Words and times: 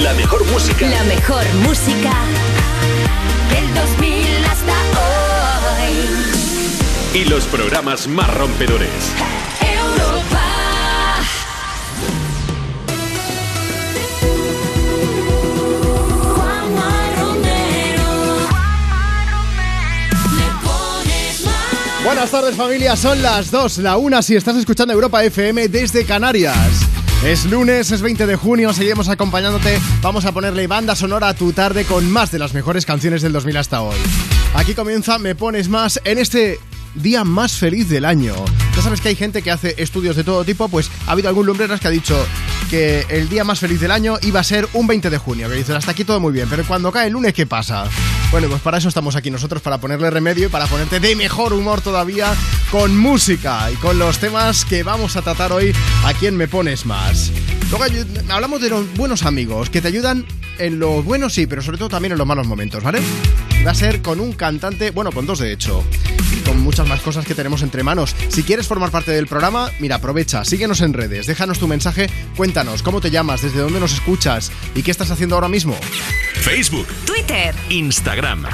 La 0.00 0.14
mejor 0.14 0.42
música. 0.46 0.88
La 0.88 1.04
mejor 1.04 1.44
música 1.68 2.12
del 3.50 3.74
2000 3.74 4.44
hasta 4.46 4.72
hoy. 7.12 7.20
Y 7.20 7.24
los 7.26 7.44
programas 7.44 8.06
más 8.08 8.32
rompedores. 8.34 8.88
Europa. 9.60 10.40
Juanma 16.34 17.10
Romero. 17.18 18.10
Me 20.30 20.46
pones. 20.64 21.44
Buenas 22.02 22.30
tardes 22.30 22.56
familia, 22.56 22.96
son 22.96 23.20
las 23.20 23.50
2, 23.50 23.78
la 23.78 23.98
1 23.98 24.22
si 24.22 24.36
estás 24.36 24.56
escuchando 24.56 24.94
Europa 24.94 25.22
FM 25.22 25.68
desde 25.68 26.06
Canarias. 26.06 26.81
Es 27.24 27.44
lunes, 27.44 27.92
es 27.92 28.02
20 28.02 28.26
de 28.26 28.34
junio, 28.34 28.72
seguimos 28.72 29.08
acompañándote. 29.08 29.78
Vamos 30.00 30.24
a 30.24 30.32
ponerle 30.32 30.66
banda 30.66 30.96
sonora 30.96 31.28
a 31.28 31.34
tu 31.34 31.52
tarde 31.52 31.84
con 31.84 32.10
más 32.10 32.32
de 32.32 32.40
las 32.40 32.52
mejores 32.52 32.84
canciones 32.84 33.22
del 33.22 33.32
2000 33.32 33.56
hasta 33.58 33.80
hoy. 33.80 33.96
Aquí 34.54 34.74
comienza 34.74 35.20
Me 35.20 35.36
Pones 35.36 35.68
Más 35.68 36.00
en 36.04 36.18
este 36.18 36.58
día 36.96 37.22
más 37.22 37.52
feliz 37.52 37.88
del 37.88 38.06
año. 38.06 38.34
Ya 38.74 38.82
sabes 38.82 39.00
que 39.00 39.08
hay 39.08 39.14
gente 39.14 39.40
que 39.40 39.52
hace 39.52 39.76
estudios 39.78 40.16
de 40.16 40.24
todo 40.24 40.44
tipo, 40.44 40.68
pues 40.68 40.90
ha 41.06 41.12
habido 41.12 41.28
algún 41.28 41.46
lumbreras 41.46 41.78
que 41.78 41.86
ha 41.86 41.92
dicho 41.92 42.16
que 42.68 43.06
el 43.08 43.28
día 43.28 43.44
más 43.44 43.60
feliz 43.60 43.80
del 43.80 43.92
año 43.92 44.16
iba 44.22 44.40
a 44.40 44.44
ser 44.44 44.68
un 44.72 44.88
20 44.88 45.08
de 45.08 45.18
junio. 45.18 45.48
Que 45.48 45.54
dicen, 45.54 45.76
hasta 45.76 45.92
aquí 45.92 46.02
todo 46.02 46.18
muy 46.18 46.32
bien, 46.32 46.48
pero 46.50 46.64
cuando 46.64 46.90
cae 46.90 47.06
el 47.06 47.12
lunes, 47.12 47.32
¿qué 47.32 47.46
pasa? 47.46 47.84
Bueno, 48.32 48.48
pues 48.48 48.62
para 48.62 48.78
eso 48.78 48.88
estamos 48.88 49.14
aquí 49.14 49.30
nosotros, 49.30 49.60
para 49.60 49.78
ponerle 49.78 50.08
remedio 50.08 50.46
y 50.46 50.48
para 50.48 50.66
ponerte 50.66 51.00
de 51.00 51.14
mejor 51.14 51.52
humor 51.52 51.82
todavía 51.82 52.34
con 52.70 52.96
música 52.96 53.70
y 53.70 53.74
con 53.74 53.98
los 53.98 54.18
temas 54.20 54.64
que 54.64 54.82
vamos 54.82 55.16
a 55.16 55.22
tratar 55.22 55.52
hoy 55.52 55.74
a 56.06 56.14
quién 56.14 56.38
me 56.38 56.48
pones 56.48 56.86
más. 56.86 57.30
Luego 57.72 57.86
hablamos 58.28 58.60
de 58.60 58.68
los 58.68 58.92
buenos 58.96 59.22
amigos 59.22 59.70
que 59.70 59.80
te 59.80 59.88
ayudan 59.88 60.26
en 60.58 60.78
lo 60.78 61.02
bueno, 61.02 61.30
sí, 61.30 61.46
pero 61.46 61.62
sobre 61.62 61.78
todo 61.78 61.88
también 61.88 62.12
en 62.12 62.18
los 62.18 62.26
malos 62.26 62.46
momentos, 62.46 62.84
¿vale? 62.84 63.00
Va 63.66 63.70
a 63.70 63.74
ser 63.74 64.02
con 64.02 64.20
un 64.20 64.34
cantante, 64.34 64.90
bueno, 64.90 65.10
con 65.10 65.24
dos 65.24 65.38
de 65.38 65.52
hecho, 65.52 65.82
y 66.36 66.40
con 66.40 66.60
muchas 66.60 66.86
más 66.86 67.00
cosas 67.00 67.24
que 67.24 67.34
tenemos 67.34 67.62
entre 67.62 67.82
manos. 67.82 68.14
Si 68.28 68.42
quieres 68.42 68.66
formar 68.66 68.90
parte 68.90 69.12
del 69.12 69.26
programa, 69.26 69.70
mira, 69.80 69.96
aprovecha, 69.96 70.44
síguenos 70.44 70.82
en 70.82 70.92
redes, 70.92 71.26
déjanos 71.26 71.58
tu 71.58 71.66
mensaje, 71.66 72.10
cuéntanos 72.36 72.82
cómo 72.82 73.00
te 73.00 73.10
llamas, 73.10 73.40
desde 73.40 73.60
dónde 73.60 73.80
nos 73.80 73.94
escuchas 73.94 74.52
y 74.74 74.82
qué 74.82 74.90
estás 74.90 75.10
haciendo 75.10 75.36
ahora 75.36 75.48
mismo. 75.48 75.74
Facebook, 76.42 76.88
Twitter. 77.06 77.54
Instagram. 77.70 78.44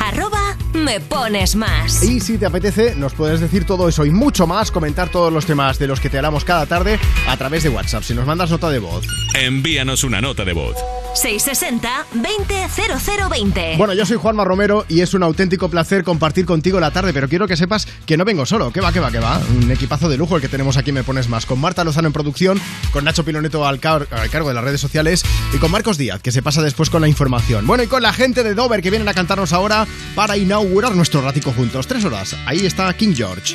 Arroba 0.00 0.43
me 0.74 1.00
pones 1.00 1.56
más. 1.56 2.02
Y 2.02 2.20
si 2.20 2.36
te 2.38 2.46
apetece, 2.46 2.94
nos 2.96 3.14
puedes 3.14 3.40
decir 3.40 3.64
todo 3.64 3.88
eso 3.88 4.04
y 4.04 4.10
mucho 4.10 4.46
más, 4.46 4.70
comentar 4.70 5.08
todos 5.08 5.32
los 5.32 5.46
temas 5.46 5.78
de 5.78 5.86
los 5.86 6.00
que 6.00 6.10
te 6.10 6.18
hablamos 6.18 6.44
cada 6.44 6.66
tarde 6.66 6.98
a 7.28 7.36
través 7.36 7.62
de 7.62 7.68
WhatsApp. 7.70 8.02
Si 8.02 8.14
nos 8.14 8.26
mandas 8.26 8.50
nota 8.50 8.68
de 8.70 8.78
voz. 8.78 9.04
Envíanos 9.34 10.04
una 10.04 10.20
nota 10.20 10.44
de 10.44 10.52
voz. 10.52 10.76
660 11.14 12.06
200020. 12.12 13.76
Bueno, 13.78 13.94
yo 13.94 14.04
soy 14.04 14.16
Juanma 14.16 14.44
Romero 14.44 14.84
y 14.88 15.00
es 15.00 15.14
un 15.14 15.22
auténtico 15.22 15.68
placer 15.68 16.02
compartir 16.02 16.44
contigo 16.44 16.80
la 16.80 16.90
tarde, 16.90 17.12
pero 17.12 17.28
quiero 17.28 17.46
que 17.46 17.56
sepas 17.56 17.86
que 18.04 18.16
no 18.16 18.24
vengo 18.24 18.44
solo. 18.46 18.72
Que 18.72 18.80
va, 18.80 18.92
que 18.92 18.98
va, 18.98 19.12
que 19.12 19.20
va. 19.20 19.40
Un 19.62 19.70
equipazo 19.70 20.08
de 20.08 20.16
lujo 20.16 20.34
el 20.36 20.42
que 20.42 20.48
tenemos 20.48 20.76
aquí, 20.76 20.90
me 20.90 21.04
pones 21.04 21.28
más. 21.28 21.46
Con 21.46 21.60
Marta 21.60 21.84
Lozano 21.84 22.08
en 22.08 22.12
producción, 22.12 22.60
con 22.92 23.04
Nacho 23.04 23.24
Piloneto 23.24 23.64
al, 23.66 23.78
car- 23.78 24.08
al 24.10 24.28
cargo 24.30 24.48
de 24.48 24.54
las 24.54 24.64
redes 24.64 24.80
sociales 24.80 25.22
y 25.52 25.58
con 25.58 25.70
Marcos 25.70 25.98
Díaz, 25.98 26.20
que 26.20 26.32
se 26.32 26.42
pasa 26.42 26.62
después 26.62 26.90
con 26.90 27.00
la 27.00 27.06
información. 27.08 27.64
Bueno, 27.66 27.84
y 27.84 27.86
con 27.86 28.02
la 28.02 28.12
gente 28.12 28.42
de 28.42 28.54
Dover 28.54 28.82
que 28.82 28.90
vienen 28.90 29.08
a 29.08 29.14
cantarnos 29.14 29.52
ahora 29.52 29.86
para 30.16 30.36
inaugurar 30.36 30.63
nuestro 30.94 31.20
ratico 31.20 31.52
juntos. 31.52 31.86
Tres 31.86 32.04
horas. 32.04 32.36
Ahí 32.46 32.66
está 32.66 32.92
King 32.94 33.14
George. 33.14 33.54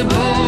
impossible. 0.00 0.47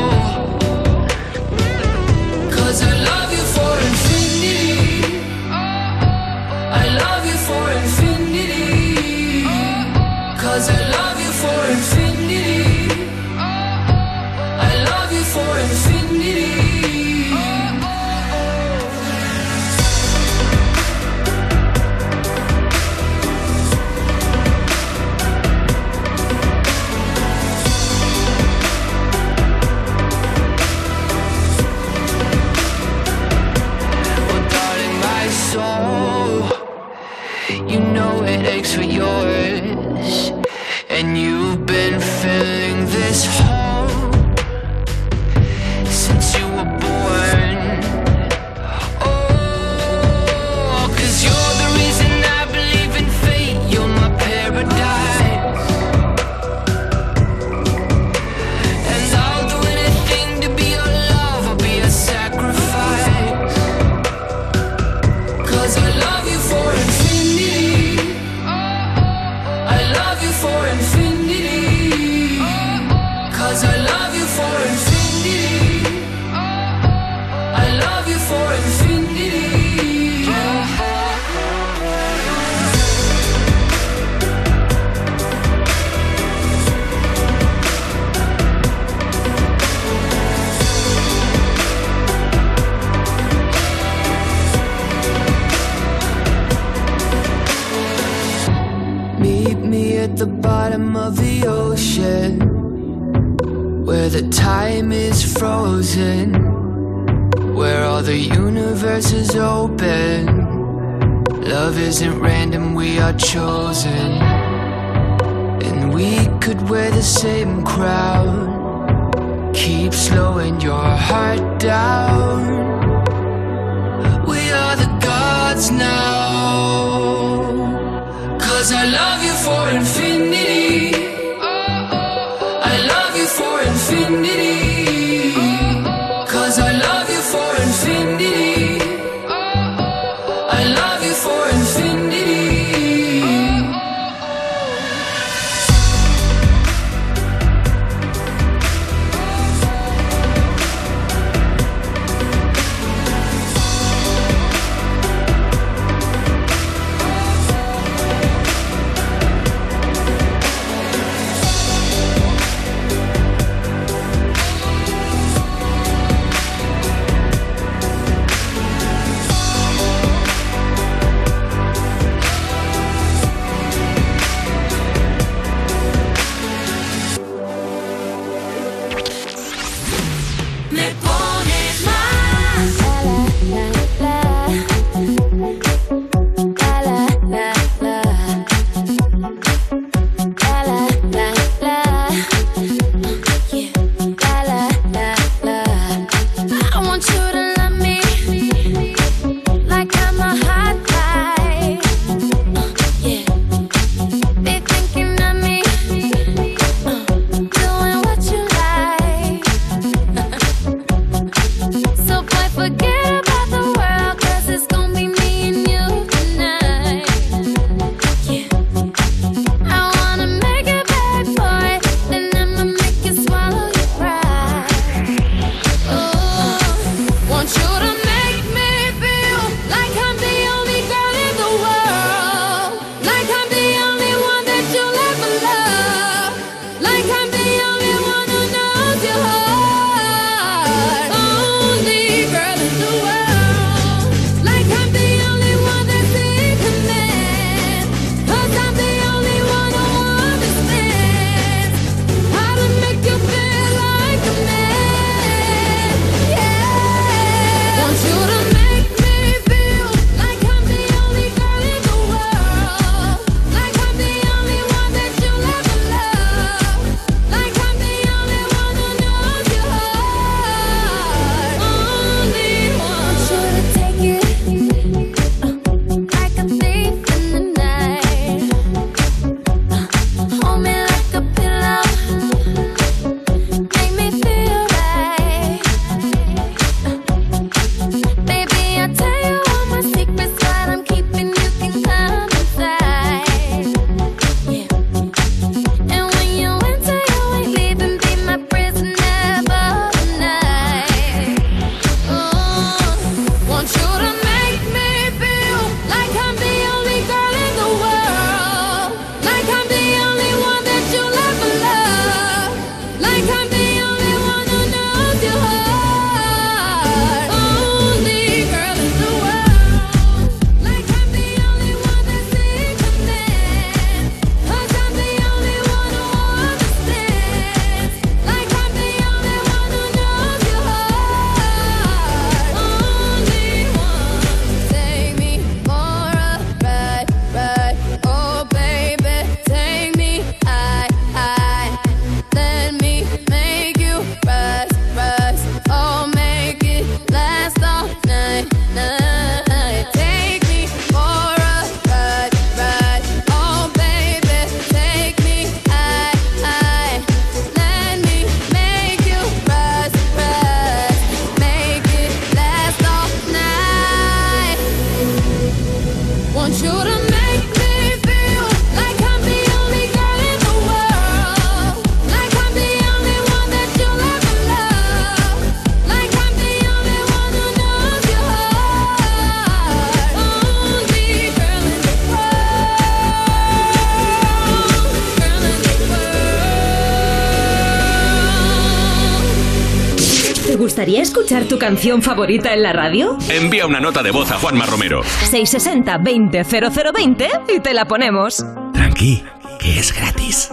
Canción 391.60 392.02
favorita 392.02 392.52
en 392.52 392.64
la 392.64 392.72
radio? 392.72 393.16
Envía 393.28 393.66
una 393.66 393.78
nota 393.78 394.02
de 394.02 394.10
voz 394.10 394.32
a 394.32 394.38
Juanma 394.38 394.66
Romero. 394.66 395.04
660-200020 395.30 397.28
y 397.54 397.60
te 397.60 397.72
la 397.72 397.84
ponemos. 397.84 398.44
Tranqui, 398.72 399.22
que 399.60 399.78
es 399.78 399.92
gratis. 399.92 400.50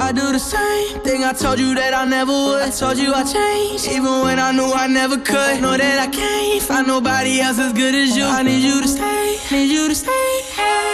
I 0.00 0.12
do 0.12 0.30
the 0.32 0.38
same 0.38 1.00
thing 1.02 1.24
I 1.24 1.32
told 1.34 1.58
you 1.58 1.74
that 1.74 1.92
I 1.92 2.06
never 2.08 2.30
would. 2.32 2.62
I 2.62 2.70
told 2.70 2.96
you 2.98 3.12
I 3.12 3.24
changed, 3.24 3.88
even 3.88 4.22
when 4.22 4.38
I 4.38 4.52
knew 4.52 4.72
I 4.72 4.86
never 4.86 5.16
could. 5.18 5.60
Know 5.60 5.76
that 5.76 5.98
I 5.98 6.06
can't 6.06 6.62
find 6.62 6.86
nobody 6.86 7.40
else 7.40 7.58
as 7.58 7.72
good 7.72 7.94
as 7.96 8.16
you. 8.16 8.24
I 8.24 8.44
need 8.44 8.62
you 8.62 8.80
to 8.80 8.88
stay, 8.88 9.36
need 9.50 9.72
you 9.72 9.88
to 9.88 9.94
stay. 9.94 10.12
I 10.56 10.87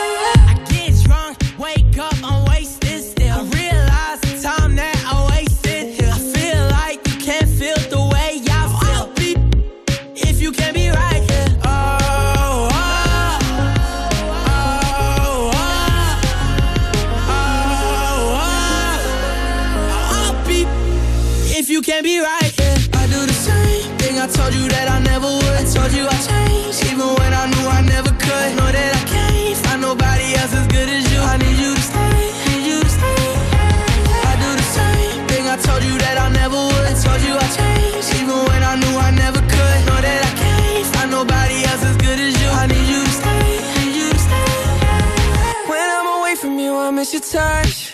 miss 47.04 47.12
your 47.12 47.20
touch. 47.20 47.93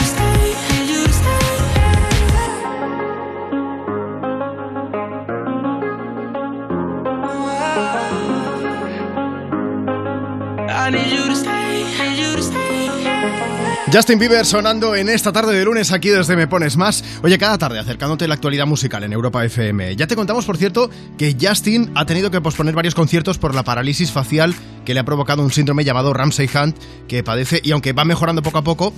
Justin 13.93 14.19
Bieber 14.19 14.45
sonando 14.45 14.95
en 14.95 15.09
esta 15.09 15.33
tarde 15.33 15.53
de 15.53 15.65
lunes 15.65 15.91
aquí 15.91 16.07
desde 16.07 16.37
Me 16.37 16.47
Pones 16.47 16.77
Más. 16.77 17.03
Oye, 17.23 17.37
cada 17.37 17.57
tarde 17.57 17.77
acercándote 17.77 18.25
la 18.25 18.35
actualidad 18.35 18.65
musical 18.65 19.03
en 19.03 19.11
Europa 19.11 19.43
FM. 19.43 19.97
Ya 19.97 20.07
te 20.07 20.15
contamos, 20.15 20.45
por 20.45 20.55
cierto, 20.55 20.89
que 21.17 21.35
Justin 21.39 21.91
ha 21.93 22.05
tenido 22.05 22.31
que 22.31 22.39
posponer 22.39 22.73
varios 22.73 22.95
conciertos 22.95 23.37
por 23.37 23.53
la 23.53 23.63
parálisis 23.63 24.09
facial 24.09 24.55
que 24.85 24.93
le 24.93 25.01
ha 25.01 25.03
provocado 25.03 25.43
un 25.43 25.51
síndrome 25.51 25.83
llamado 25.83 26.13
Ramsay 26.13 26.49
Hunt 26.53 26.77
que 27.07 27.21
padece 27.21 27.59
y 27.63 27.71
aunque 27.71 27.91
va 27.91 28.05
mejorando 28.05 28.41
poco 28.41 28.59
a 28.59 28.63
poco, 28.63 28.93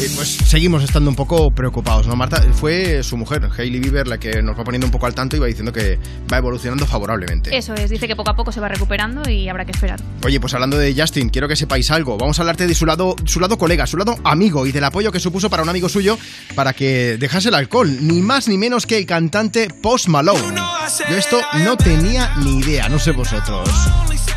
eh, 0.00 0.08
pues 0.14 0.28
seguimos 0.28 0.84
estando 0.84 1.10
un 1.10 1.16
poco 1.16 1.50
preocupados, 1.50 2.06
¿no, 2.06 2.14
Marta? 2.14 2.40
Fue 2.52 3.02
su 3.02 3.16
mujer, 3.16 3.48
Hailey 3.56 3.80
Bieber, 3.80 4.06
la 4.06 4.18
que 4.18 4.40
nos 4.42 4.56
va 4.56 4.62
poniendo 4.62 4.86
un 4.86 4.92
poco 4.92 5.06
al 5.06 5.14
tanto 5.14 5.36
y 5.36 5.40
va 5.40 5.46
diciendo 5.46 5.72
que 5.72 5.98
va 6.32 6.38
evolucionando 6.38 6.86
favorablemente. 6.86 7.56
Eso 7.56 7.74
es, 7.74 7.90
dice 7.90 8.06
que 8.06 8.14
poco 8.14 8.30
a 8.30 8.36
poco 8.36 8.52
se 8.52 8.60
va 8.60 8.68
recuperando 8.68 9.28
y 9.28 9.48
habrá 9.48 9.64
que 9.64 9.72
esperar. 9.72 10.00
Oye, 10.24 10.38
pues 10.38 10.54
hablando 10.54 10.78
de 10.78 10.94
Justin, 10.96 11.28
quiero 11.30 11.48
que 11.48 11.56
sepáis 11.56 11.90
algo. 11.90 12.16
Vamos 12.16 12.38
a 12.38 12.42
hablarte 12.42 12.68
de 12.68 12.74
su 12.74 12.86
lado, 12.86 13.16
su 13.24 13.40
lado 13.40 13.58
colega, 13.58 13.86
su 13.86 13.96
lado 13.96 14.16
amigo 14.30 14.66
y 14.66 14.72
del 14.72 14.84
apoyo 14.84 15.12
que 15.12 15.20
supuso 15.20 15.50
para 15.50 15.62
un 15.62 15.68
amigo 15.68 15.88
suyo 15.88 16.18
para 16.54 16.72
que 16.72 17.16
dejase 17.18 17.48
el 17.48 17.54
alcohol. 17.54 18.06
Ni 18.06 18.22
más 18.22 18.48
ni 18.48 18.58
menos 18.58 18.86
que 18.86 18.98
el 18.98 19.06
cantante 19.06 19.68
Post 19.68 20.08
Malone. 20.08 20.60
Yo 21.10 21.16
esto 21.16 21.40
no 21.64 21.76
tenía 21.76 22.34
ni 22.36 22.58
idea, 22.58 22.88
no 22.88 22.98
sé 22.98 23.12
vosotros. 23.12 23.68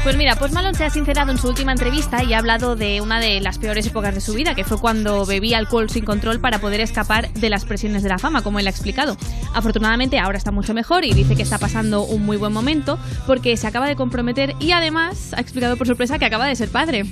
Pues 0.04 0.18
mira, 0.18 0.36
Post 0.36 0.56
Malone 0.56 0.76
se 0.76 0.84
ha 0.84 0.90
sincerado 0.90 1.32
en 1.32 1.38
su 1.38 1.48
última 1.48 1.72
entrevista 1.72 2.24
y 2.24 2.34
ha 2.34 2.40
hablado 2.40 2.76
de 2.76 3.02
una 3.02 3.20
de 3.20 3.40
las 3.40 3.60
peores 3.60 3.86
épocas 3.86 4.16
de 4.16 4.22
su 4.22 4.34
vida, 4.34 4.56
que 4.56 4.64
fue 4.64 4.80
cuando 4.80 5.28
bebía 5.28 5.60
alcohol 5.60 5.92
sin 5.92 6.06
control 6.06 6.40
para 6.40 6.60
poder 6.60 6.82
escapar 6.82 7.32
de 7.34 7.50
las 7.52 7.66
presiones 7.66 8.02
de 8.02 8.10
la 8.10 8.18
fama, 8.18 8.42
como 8.42 8.60
él 8.60 8.66
ha 8.66 8.72
explicado. 8.72 9.16
Afortunadamente 9.54 10.18
ahora 10.18 10.40
está 10.40 10.52
mucho 10.52 10.74
mejor 10.74 11.06
y 11.06 11.14
dice 11.14 11.36
que 11.36 11.44
está 11.44 11.60
pasando 11.60 12.02
un 12.02 12.26
muy 12.26 12.38
buen 12.38 12.52
momento 12.52 12.98
porque 13.28 13.56
se 13.58 13.68
acaba 13.68 13.88
de 13.88 13.96
comprometer 13.96 14.56
y 14.60 14.72
además 14.72 15.34
ha 15.34 15.40
explicado 15.40 15.78
por 15.78 15.86
sorpresa 15.86 16.18
que 16.18 16.26
acaba 16.26 16.48
de 16.48 16.56
ser 16.56 16.70
padre. 16.70 17.06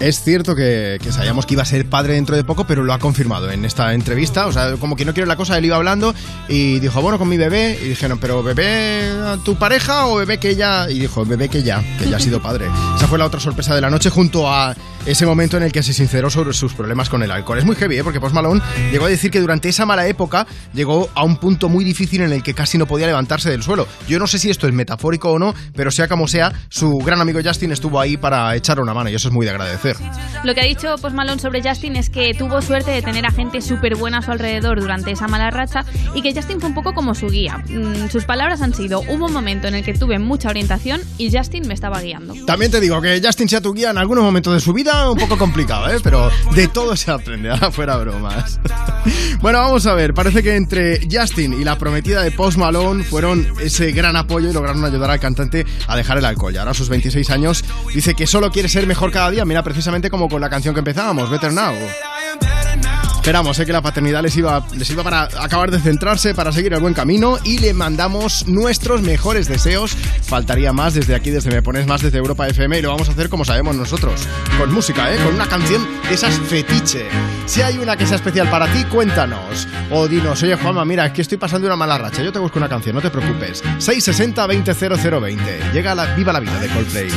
Es 0.00 0.22
cierto 0.22 0.56
que, 0.56 0.98
sabíamos 1.10 1.44
que 1.44 1.54
iba 1.54 1.62
a 1.62 1.66
ser 1.66 1.86
padre 1.86 2.14
dentro 2.14 2.34
de 2.34 2.42
poco, 2.42 2.66
pero 2.66 2.82
lo 2.82 2.94
ha 2.94 2.98
confirmado 2.98 3.50
en 3.50 3.66
esta 3.66 3.92
entrevista. 3.92 4.46
O 4.46 4.52
sea, 4.52 4.72
como 4.76 4.96
que 4.96 5.04
no 5.04 5.12
quiero 5.12 5.26
la 5.26 5.36
cosa, 5.36 5.58
él 5.58 5.66
iba 5.66 5.76
hablando 5.76 6.14
y 6.48 6.80
dijo, 6.80 7.02
bueno, 7.02 7.18
con 7.18 7.28
mi 7.28 7.36
bebé. 7.36 7.78
Y 7.82 7.88
dijeron, 7.88 8.18
pero 8.18 8.42
bebé 8.42 9.10
a 9.26 9.36
tu 9.44 9.56
pareja 9.56 10.06
o 10.06 10.16
bebé 10.16 10.38
que 10.38 10.56
ya. 10.56 10.90
Y 10.90 11.00
dijo, 11.00 11.26
bebé 11.26 11.50
que 11.50 11.62
ya, 11.62 11.84
que 11.98 12.08
ya 12.08 12.16
ha 12.16 12.20
sido 12.20 12.40
padre. 12.40 12.66
Esa 12.96 13.08
fue 13.08 13.18
la 13.18 13.26
otra 13.26 13.40
sorpresa 13.40 13.74
de 13.74 13.82
la 13.82 13.90
noche 13.90 14.08
junto 14.08 14.50
a 14.50 14.74
ese 15.06 15.26
momento 15.26 15.56
en 15.56 15.62
el 15.62 15.72
que 15.72 15.82
se 15.82 15.92
sinceró 15.92 16.30
sobre 16.30 16.52
sus 16.52 16.74
problemas 16.74 17.08
con 17.08 17.22
el 17.22 17.30
alcohol. 17.30 17.58
Es 17.58 17.64
muy 17.64 17.76
heavy, 17.76 17.98
¿eh? 17.98 18.04
porque 18.04 18.20
Post 18.20 18.34
Malone 18.34 18.60
llegó 18.90 19.06
a 19.06 19.08
decir 19.08 19.30
que 19.30 19.40
durante 19.40 19.68
esa 19.68 19.86
mala 19.86 20.06
época 20.06 20.46
llegó 20.72 21.08
a 21.14 21.24
un 21.24 21.36
punto 21.36 21.68
muy 21.68 21.84
difícil 21.84 22.22
en 22.22 22.32
el 22.32 22.42
que 22.42 22.54
casi 22.54 22.78
no 22.78 22.86
podía 22.86 23.06
levantarse 23.06 23.50
del 23.50 23.62
suelo. 23.62 23.86
Yo 24.08 24.18
no 24.18 24.26
sé 24.26 24.38
si 24.38 24.50
esto 24.50 24.66
es 24.66 24.74
metafórico 24.74 25.32
o 25.32 25.38
no, 25.38 25.54
pero 25.74 25.90
sea 25.90 26.08
como 26.08 26.28
sea, 26.28 26.52
su 26.68 26.98
gran 26.98 27.20
amigo 27.20 27.40
Justin 27.42 27.72
estuvo 27.72 28.00
ahí 28.00 28.16
para 28.16 28.54
echarle 28.54 28.82
una 28.82 28.94
mano 28.94 29.10
y 29.10 29.14
eso 29.14 29.28
es 29.28 29.34
muy 29.34 29.46
de 29.46 29.50
agradecer. 29.50 29.96
Lo 30.44 30.54
que 30.54 30.60
ha 30.60 30.64
dicho 30.64 30.94
Post 31.00 31.14
Malone 31.14 31.40
sobre 31.40 31.62
Justin 31.62 31.96
es 31.96 32.10
que 32.10 32.34
tuvo 32.34 32.60
suerte 32.62 32.90
de 32.90 33.02
tener 33.02 33.26
a 33.26 33.30
gente 33.30 33.60
súper 33.60 33.96
buena 33.96 34.18
a 34.18 34.22
su 34.22 34.30
alrededor 34.30 34.80
durante 34.80 35.10
esa 35.10 35.28
mala 35.28 35.50
racha 35.50 35.84
y 36.14 36.22
que 36.22 36.34
Justin 36.34 36.60
fue 36.60 36.68
un 36.68 36.74
poco 36.74 36.92
como 36.92 37.14
su 37.14 37.28
guía. 37.28 37.58
Mm, 37.68 38.08
sus 38.10 38.24
palabras 38.24 38.62
han 38.62 38.74
sido, 38.74 39.00
hubo 39.00 39.26
un 39.26 39.32
momento 39.32 39.68
en 39.68 39.74
el 39.74 39.84
que 39.84 39.94
tuve 39.94 40.18
mucha 40.18 40.48
orientación 40.48 41.00
y 41.18 41.36
Justin 41.36 41.66
me 41.66 41.74
estaba 41.74 42.00
guiando. 42.00 42.34
También 42.46 42.70
te 42.70 42.80
digo 42.80 43.00
que 43.00 43.20
Justin 43.24 43.48
sea 43.48 43.60
tu 43.60 43.72
guía 43.72 43.90
en 43.90 43.98
algunos 43.98 44.24
momentos 44.24 44.54
de 44.54 44.60
su 44.60 44.72
vida, 44.72 44.89
un 45.10 45.18
poco 45.18 45.38
complicado, 45.38 45.90
¿eh? 45.90 45.98
Pero 46.02 46.30
de 46.54 46.68
todo 46.68 46.96
se 46.96 47.10
aprende, 47.10 47.50
ahora 47.50 47.70
fuera 47.70 47.96
bromas. 47.96 48.60
Bueno, 49.40 49.60
vamos 49.60 49.86
a 49.86 49.94
ver, 49.94 50.12
parece 50.12 50.42
que 50.42 50.54
entre 50.54 51.08
Justin 51.10 51.54
y 51.54 51.64
la 51.64 51.78
prometida 51.78 52.22
de 52.22 52.30
Post 52.30 52.58
Malone 52.58 53.02
fueron 53.02 53.46
ese 53.58 53.90
gran 53.92 54.14
apoyo 54.14 54.50
y 54.50 54.52
lograron 54.52 54.84
ayudar 54.84 55.10
al 55.10 55.18
cantante 55.18 55.64
a 55.86 55.96
dejar 55.96 56.18
el 56.18 56.26
alcohol. 56.26 56.52
Y 56.52 56.58
ahora 56.58 56.72
a 56.72 56.74
sus 56.74 56.90
26 56.90 57.30
años 57.30 57.64
dice 57.94 58.14
que 58.14 58.26
solo 58.26 58.50
quiere 58.50 58.68
ser 58.68 58.86
mejor 58.86 59.10
cada 59.10 59.30
día, 59.30 59.46
mira, 59.46 59.62
precisamente 59.62 60.10
como 60.10 60.28
con 60.28 60.42
la 60.42 60.50
canción 60.50 60.74
que 60.74 60.80
empezábamos, 60.80 61.30
Better 61.30 61.54
Now. 61.54 61.72
Esperamos 63.20 63.58
eh, 63.58 63.66
que 63.66 63.72
la 63.72 63.82
paternidad 63.82 64.22
les 64.22 64.34
iba, 64.38 64.64
les 64.74 64.88
sirva 64.88 65.04
para 65.04 65.24
acabar 65.24 65.70
de 65.70 65.78
centrarse, 65.78 66.34
para 66.34 66.52
seguir 66.52 66.72
el 66.72 66.80
buen 66.80 66.94
camino 66.94 67.36
y 67.44 67.58
le 67.58 67.74
mandamos 67.74 68.48
nuestros 68.48 69.02
mejores 69.02 69.46
deseos. 69.46 69.94
Faltaría 70.22 70.72
más 70.72 70.94
desde 70.94 71.14
aquí, 71.14 71.28
desde 71.28 71.50
Me 71.50 71.60
Pones 71.60 71.86
Más, 71.86 72.00
desde 72.00 72.16
Europa 72.16 72.48
FM 72.48 72.78
y 72.78 72.82
lo 72.82 72.88
vamos 72.88 73.10
a 73.10 73.12
hacer 73.12 73.28
como 73.28 73.44
sabemos 73.44 73.76
nosotros, 73.76 74.26
con 74.56 74.72
música, 74.72 75.14
¿eh? 75.14 75.18
con 75.22 75.34
una 75.34 75.46
canción 75.46 75.86
de 76.08 76.14
esas 76.14 76.38
fetiche. 76.38 77.08
Si 77.44 77.60
hay 77.60 77.76
una 77.76 77.94
que 77.94 78.06
sea 78.06 78.16
especial 78.16 78.48
para 78.48 78.72
ti, 78.72 78.84
cuéntanos. 78.84 79.68
O 79.90 80.08
dinos, 80.08 80.42
oye 80.42 80.56
Juanma, 80.56 80.86
mira, 80.86 81.04
es 81.04 81.12
que 81.12 81.20
estoy 81.20 81.36
pasando 81.36 81.66
una 81.66 81.76
mala 81.76 81.98
racha, 81.98 82.22
yo 82.22 82.32
te 82.32 82.38
busco 82.38 82.58
una 82.58 82.70
canción, 82.70 82.94
no 82.94 83.02
te 83.02 83.10
preocupes. 83.10 83.62
660 83.78 84.46
200020. 84.46 85.72
Llega 85.74 85.94
la 85.94 86.14
Viva 86.14 86.32
la 86.32 86.40
Vida 86.40 86.58
de 86.58 86.68
Coldplay. 86.68 87.10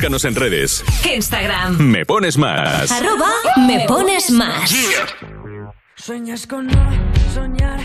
Búscanos 0.00 0.24
en 0.24 0.34
redes. 0.34 0.82
Instagram. 1.14 1.76
Me 1.78 2.06
pones 2.06 2.38
más. 2.38 2.90
Arroba 2.90 3.32
me 3.58 3.84
pones 3.86 4.30
más. 4.30 4.74
Sueñas 5.94 6.46
con 6.46 6.68
no 6.68 6.90
soñar 7.34 7.79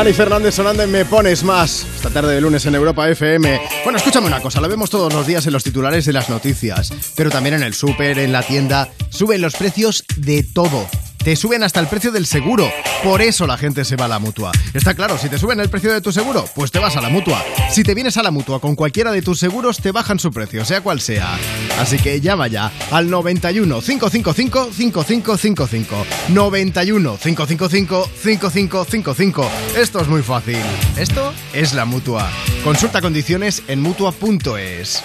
Dani 0.00 0.14
Fernández 0.14 0.54
sonando 0.54 0.82
en 0.82 0.90
Me 0.90 1.04
Pones 1.04 1.44
Más. 1.44 1.86
Esta 1.96 2.08
tarde 2.08 2.34
de 2.34 2.40
lunes 2.40 2.64
en 2.64 2.74
Europa 2.74 3.06
FM. 3.10 3.60
Bueno, 3.84 3.98
escúchame 3.98 4.28
una 4.28 4.40
cosa, 4.40 4.58
lo 4.58 4.66
vemos 4.66 4.88
todos 4.88 5.12
los 5.12 5.26
días 5.26 5.46
en 5.46 5.52
los 5.52 5.62
titulares 5.62 6.06
de 6.06 6.14
las 6.14 6.30
noticias, 6.30 6.90
pero 7.14 7.28
también 7.28 7.56
en 7.56 7.62
el 7.62 7.74
súper, 7.74 8.18
en 8.18 8.32
la 8.32 8.42
tienda. 8.42 8.88
Suben 9.10 9.42
los 9.42 9.54
precios 9.54 10.02
de 10.16 10.42
todo. 10.42 10.88
Te 11.22 11.36
suben 11.36 11.62
hasta 11.64 11.80
el 11.80 11.86
precio 11.86 12.12
del 12.12 12.24
seguro. 12.24 12.72
Por 13.02 13.22
eso 13.22 13.46
la 13.46 13.56
gente 13.56 13.86
se 13.86 13.96
va 13.96 14.04
a 14.04 14.08
la 14.08 14.18
mutua. 14.18 14.52
Está 14.74 14.92
claro, 14.94 15.16
si 15.16 15.30
te 15.30 15.38
suben 15.38 15.58
el 15.58 15.70
precio 15.70 15.90
de 15.90 16.02
tu 16.02 16.12
seguro, 16.12 16.44
pues 16.54 16.70
te 16.70 16.78
vas 16.78 16.96
a 16.96 17.00
la 17.00 17.08
mutua. 17.08 17.42
Si 17.70 17.82
te 17.82 17.94
vienes 17.94 18.18
a 18.18 18.22
la 18.22 18.30
mutua 18.30 18.60
con 18.60 18.76
cualquiera 18.76 19.10
de 19.10 19.22
tus 19.22 19.38
seguros, 19.38 19.78
te 19.78 19.90
bajan 19.90 20.18
su 20.18 20.30
precio, 20.30 20.66
sea 20.66 20.82
cual 20.82 21.00
sea. 21.00 21.38
Así 21.78 21.96
que 21.96 22.20
llama 22.20 22.48
ya 22.48 22.70
al 22.90 23.08
91 23.08 23.80
555 23.80 24.70
5555. 24.70 26.06
91 26.28 27.16
555 27.16 28.10
5555. 28.22 29.50
Esto 29.76 30.00
es 30.00 30.08
muy 30.08 30.22
fácil. 30.22 30.58
Esto 30.98 31.32
es 31.54 31.72
la 31.72 31.86
mutua. 31.86 32.30
Consulta 32.62 33.00
condiciones 33.00 33.62
en 33.66 33.80
mutua.es. 33.80 35.02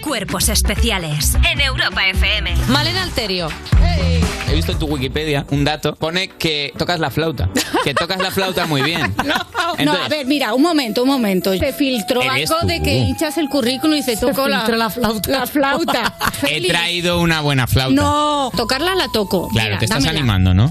Cuerpos 0.00 0.48
especiales 0.48 1.34
en 1.50 1.60
Europa 1.60 2.06
FM. 2.06 2.54
Malena 2.68 3.02
Alterio. 3.02 3.48
He 4.52 4.56
visto 4.56 4.72
en 4.72 4.78
tu 4.78 4.86
Wikipedia 4.86 5.46
un 5.50 5.64
dato. 5.64 5.94
Pone 5.94 6.28
que 6.28 6.74
tocas 6.76 7.00
la 7.00 7.10
flauta. 7.10 7.48
Que 7.84 7.94
tocas 7.94 8.18
la 8.20 8.30
flauta 8.30 8.66
muy 8.66 8.82
bien. 8.82 9.14
No, 9.72 9.78
Entonces- 9.78 10.04
a 10.04 10.08
ver, 10.08 10.26
mira, 10.26 10.52
un 10.52 10.60
momento, 10.60 11.02
un 11.02 11.08
momento. 11.08 11.56
Se 11.56 11.72
filtró 11.72 12.20
algo 12.20 12.56
tú. 12.60 12.66
de 12.66 12.82
que 12.82 12.94
hinchas 12.94 13.38
el 13.38 13.48
currículum 13.48 13.96
y 13.96 14.02
se 14.02 14.16
tocó 14.18 14.46
la, 14.46 14.60
flauta. 14.90 15.30
La 15.30 15.46
flauta. 15.46 16.14
He 16.46 16.66
traído 16.68 17.20
una 17.20 17.40
buena 17.40 17.66
flauta. 17.66 17.94
No, 17.94 18.50
tocarla 18.54 18.94
la 18.94 19.08
toco. 19.08 19.48
Claro, 19.48 19.68
Mira, 19.68 19.78
te 19.78 19.86
estás 19.86 20.02
dámela. 20.02 20.18
animando, 20.18 20.52
¿no? 20.52 20.70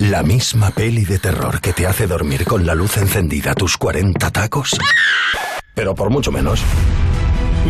La 0.00 0.22
misma 0.22 0.70
peli 0.70 1.04
de 1.04 1.18
terror 1.18 1.60
que 1.60 1.74
te 1.74 1.86
hace 1.86 2.06
dormir 2.06 2.46
con 2.46 2.64
la 2.64 2.74
luz 2.74 2.96
encendida 2.96 3.54
tus 3.54 3.76
40 3.76 4.30
tacos. 4.30 4.78
Pero 5.74 5.94
por 5.94 6.08
mucho 6.08 6.32
menos. 6.32 6.62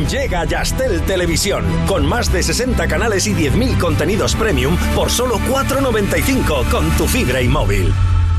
Llega 0.09 0.45
Yastel 0.45 1.03
Televisión, 1.03 1.65
con 1.89 2.07
más 2.07 2.33
de 2.33 2.45
60 2.45 2.87
canales 2.87 3.27
y 3.27 3.35
10.000 3.35 3.79
contenidos 3.79 4.37
premium 4.37 4.77
por 4.95 5.11
solo 5.11 5.39
4,95 5.41 6.71
con 6.71 6.89
tu 6.97 7.09
fibra 7.09 7.43
y 7.43 7.49
móvil. 7.49 7.93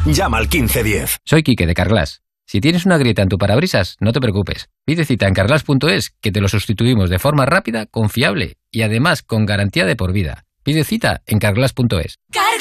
Llama 0.05 0.37
al 0.37 0.45
1510. 0.45 1.17
Soy 1.25 1.43
Quique 1.43 1.67
de 1.67 1.73
Carglass. 1.73 2.21
Si 2.47 2.61
tienes 2.61 2.85
una 2.85 2.97
grieta 2.97 3.23
en 3.23 3.27
tu 3.27 3.37
parabrisas, 3.37 3.97
no 3.99 4.13
te 4.13 4.21
preocupes. 4.21 4.69
Pide 4.85 5.03
cita 5.03 5.27
en 5.27 5.33
carglass.es 5.33 6.11
que 6.21 6.31
te 6.31 6.39
lo 6.39 6.47
sustituimos 6.47 7.09
de 7.09 7.19
forma 7.19 7.45
rápida, 7.45 7.87
confiable 7.87 8.55
y 8.71 8.83
además 8.83 9.21
con 9.21 9.45
garantía 9.45 9.83
de 9.85 9.97
por 9.97 10.13
vida. 10.13 10.45
Pide 10.63 10.85
cita 10.85 11.23
en 11.25 11.39
carglass.es. 11.39 12.19
Carglass 12.31 12.60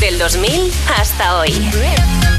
Del 0.00 0.18
2000 0.18 0.70
hasta 0.98 1.38
hoy. 1.38 2.35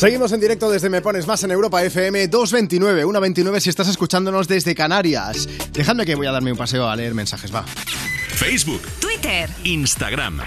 Seguimos 0.00 0.32
en 0.32 0.40
directo 0.40 0.70
desde 0.70 0.88
Me 0.88 1.02
Pones 1.02 1.26
Más 1.26 1.44
en 1.44 1.50
Europa 1.50 1.84
FM 1.84 2.28
229, 2.28 3.02
129 3.02 3.60
si 3.60 3.68
estás 3.68 3.86
escuchándonos 3.86 4.48
desde 4.48 4.74
Canarias. 4.74 5.46
Dejadme 5.74 6.06
que 6.06 6.14
voy 6.14 6.26
a 6.26 6.32
darme 6.32 6.50
un 6.50 6.56
paseo 6.56 6.88
a 6.88 6.96
leer 6.96 7.12
mensajes, 7.12 7.54
va. 7.54 7.66
Facebook, 7.66 8.80
Twitter, 8.98 9.50
Instagram. 9.64 10.40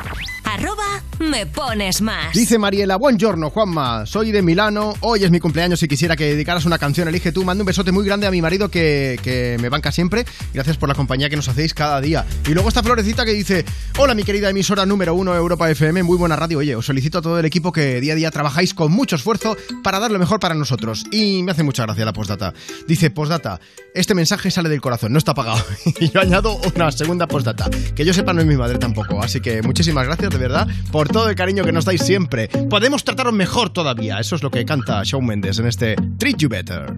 arroba 0.43 1.03
me 1.29 1.45
pones 1.45 2.01
más. 2.01 2.33
Dice 2.33 2.57
Mariela, 2.57 2.97
buongiorno 2.97 3.49
Juanma, 3.49 4.05
soy 4.05 4.31
de 4.31 4.41
Milano, 4.41 4.93
hoy 5.01 5.23
es 5.23 5.31
mi 5.31 5.39
cumpleaños 5.39 5.81
y 5.83 5.87
quisiera 5.87 6.15
que 6.15 6.25
dedicaras 6.25 6.65
una 6.65 6.77
canción, 6.77 7.07
elige 7.07 7.31
tú, 7.31 7.43
mando 7.43 7.63
un 7.63 7.67
besote 7.67 7.91
muy 7.91 8.05
grande 8.05 8.27
a 8.27 8.31
mi 8.31 8.41
marido 8.41 8.69
que, 8.69 9.19
que 9.23 9.57
me 9.61 9.69
banca 9.69 9.91
siempre, 9.91 10.25
gracias 10.53 10.77
por 10.77 10.89
la 10.89 10.95
compañía 10.95 11.29
que 11.29 11.35
nos 11.35 11.47
hacéis 11.47 11.73
cada 11.73 12.01
día. 12.01 12.25
Y 12.47 12.53
luego 12.53 12.69
esta 12.69 12.83
florecita 12.83 13.25
que 13.25 13.31
dice, 13.31 13.65
hola 13.97 14.13
mi 14.13 14.23
querida 14.23 14.49
emisora 14.49 14.85
número 14.85 15.13
uno 15.15 15.35
Europa 15.35 15.69
FM, 15.69 16.03
muy 16.03 16.17
buena 16.17 16.35
radio, 16.35 16.59
oye, 16.59 16.75
os 16.75 16.85
solicito 16.85 17.19
a 17.19 17.21
todo 17.21 17.39
el 17.39 17.45
equipo 17.45 17.71
que 17.71 18.01
día 18.01 18.13
a 18.13 18.15
día 18.15 18.31
trabajáis 18.31 18.73
con 18.73 18.91
mucho 18.91 19.15
esfuerzo 19.15 19.55
para 19.83 19.99
dar 19.99 20.11
lo 20.11 20.19
mejor 20.19 20.39
para 20.39 20.55
nosotros. 20.55 21.05
Y 21.11 21.43
me 21.43 21.51
hace 21.51 21.63
mucha 21.63 21.83
gracia 21.83 22.05
la 22.05 22.13
postdata. 22.13 22.53
Dice, 22.87 23.09
postdata, 23.09 23.59
este 23.93 24.15
mensaje 24.15 24.51
sale 24.51 24.69
del 24.69 24.81
corazón, 24.81 25.13
no 25.13 25.17
está 25.17 25.33
pagado. 25.33 25.63
y 25.99 26.09
yo 26.09 26.21
añado 26.21 26.59
una 26.75 26.91
segunda 26.91 27.27
postdata, 27.27 27.69
que 27.95 28.05
yo 28.05 28.13
sepa 28.13 28.33
no 28.33 28.41
es 28.41 28.47
mi 28.47 28.55
madre 28.55 28.77
tampoco, 28.77 29.21
así 29.21 29.39
que 29.39 29.61
muchísimas 29.61 30.05
gracias 30.05 30.31
de 30.31 30.37
verdad 30.37 30.67
por 30.91 31.09
todo 31.13 31.29
el 31.29 31.35
cariño 31.35 31.63
que 31.63 31.71
nos 31.71 31.85
dais 31.85 32.01
siempre. 32.01 32.49
Podemos 32.69 33.03
trataros 33.03 33.33
mejor 33.33 33.69
todavía, 33.69 34.19
eso 34.19 34.35
es 34.35 34.43
lo 34.43 34.49
que 34.49 34.65
canta 34.65 35.01
Shawn 35.03 35.25
Mendes 35.25 35.59
en 35.59 35.67
este 35.67 35.95
Treat 36.17 36.37
You 36.37 36.49
Better. 36.49 36.97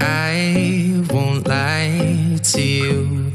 I 0.00 1.04
won't 1.12 1.46
lie 1.46 2.40
to 2.52 2.60
you. 2.60 3.32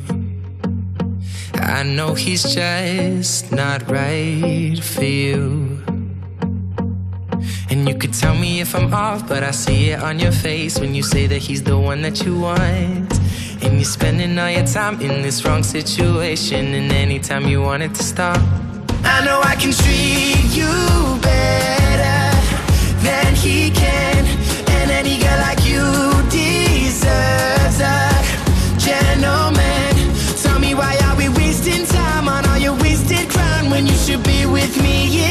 I 1.54 1.84
know 1.84 2.16
he's 2.16 2.44
just 2.44 3.52
not 3.52 3.90
right 3.90 4.80
for 4.84 5.06
you. 5.06 5.80
And 7.70 7.88
you 7.88 7.96
could 7.96 8.14
tell 8.14 8.36
me 8.36 8.60
if 8.60 8.76
I'm 8.76 8.92
off, 8.94 9.28
but 9.28 9.44
I 9.44 9.52
see 9.52 9.92
it 9.92 10.02
on 10.02 10.20
your 10.20 10.34
face 10.34 10.80
when 10.80 10.96
you 10.96 11.04
say 11.04 11.28
that 11.28 11.38
he's 11.38 11.64
the 11.64 11.78
one 11.78 12.02
that 12.02 12.26
you 12.26 12.40
want. 12.40 13.14
And 13.64 13.76
you're 13.76 13.86
spending 13.86 14.38
all 14.40 14.50
your 14.50 14.66
time 14.66 15.00
in 15.00 15.22
this 15.22 15.46
wrong 15.46 15.64
situation, 15.64 16.74
and 16.74 16.92
anytime 16.92 17.48
you 17.48 17.62
want 17.62 17.84
it 17.84 17.94
to 17.94 18.04
stop. 18.04 18.42
I 19.04 19.24
know 19.26 19.42
I 19.44 19.56
can 19.56 19.72
treat 19.72 20.50
you 20.56 20.74
better 21.22 22.22
than 23.06 23.36
he 23.36 23.72
can, 23.72 24.26
and 24.76 24.92
any 24.92 25.18
girl 25.20 25.40
like 25.48 25.64
you 25.66 25.86
deserves 26.30 27.80
a 27.82 28.00
gentleman. 28.78 29.94
Tell 30.42 30.60
me 30.60 30.76
why 30.76 30.98
are 31.06 31.16
we 31.16 31.30
wasting 31.30 31.86
time 31.86 32.28
on 32.28 32.46
all 32.50 32.58
your 32.58 32.76
wasted 32.76 33.32
when 33.72 33.88
you 33.88 33.94
should 33.96 34.24
be 34.24 34.46
with 34.46 34.82
me 34.84 35.06
instead? 35.06 35.31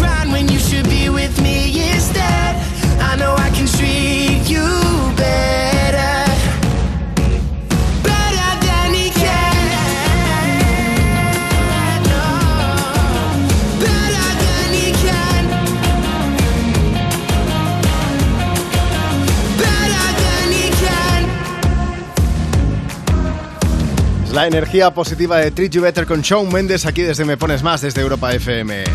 La 24.33 24.47
energía 24.47 24.91
positiva 24.91 25.37
de 25.37 25.51
Treat 25.51 25.71
You 25.71 25.81
Better 25.81 26.05
con 26.05 26.21
Shawn 26.21 26.51
Mendes 26.53 26.85
aquí 26.85 27.01
desde 27.01 27.25
Me 27.25 27.35
Pones 27.35 27.63
Más, 27.63 27.81
desde 27.81 27.99
Europa 27.99 28.33
FM. 28.33 28.85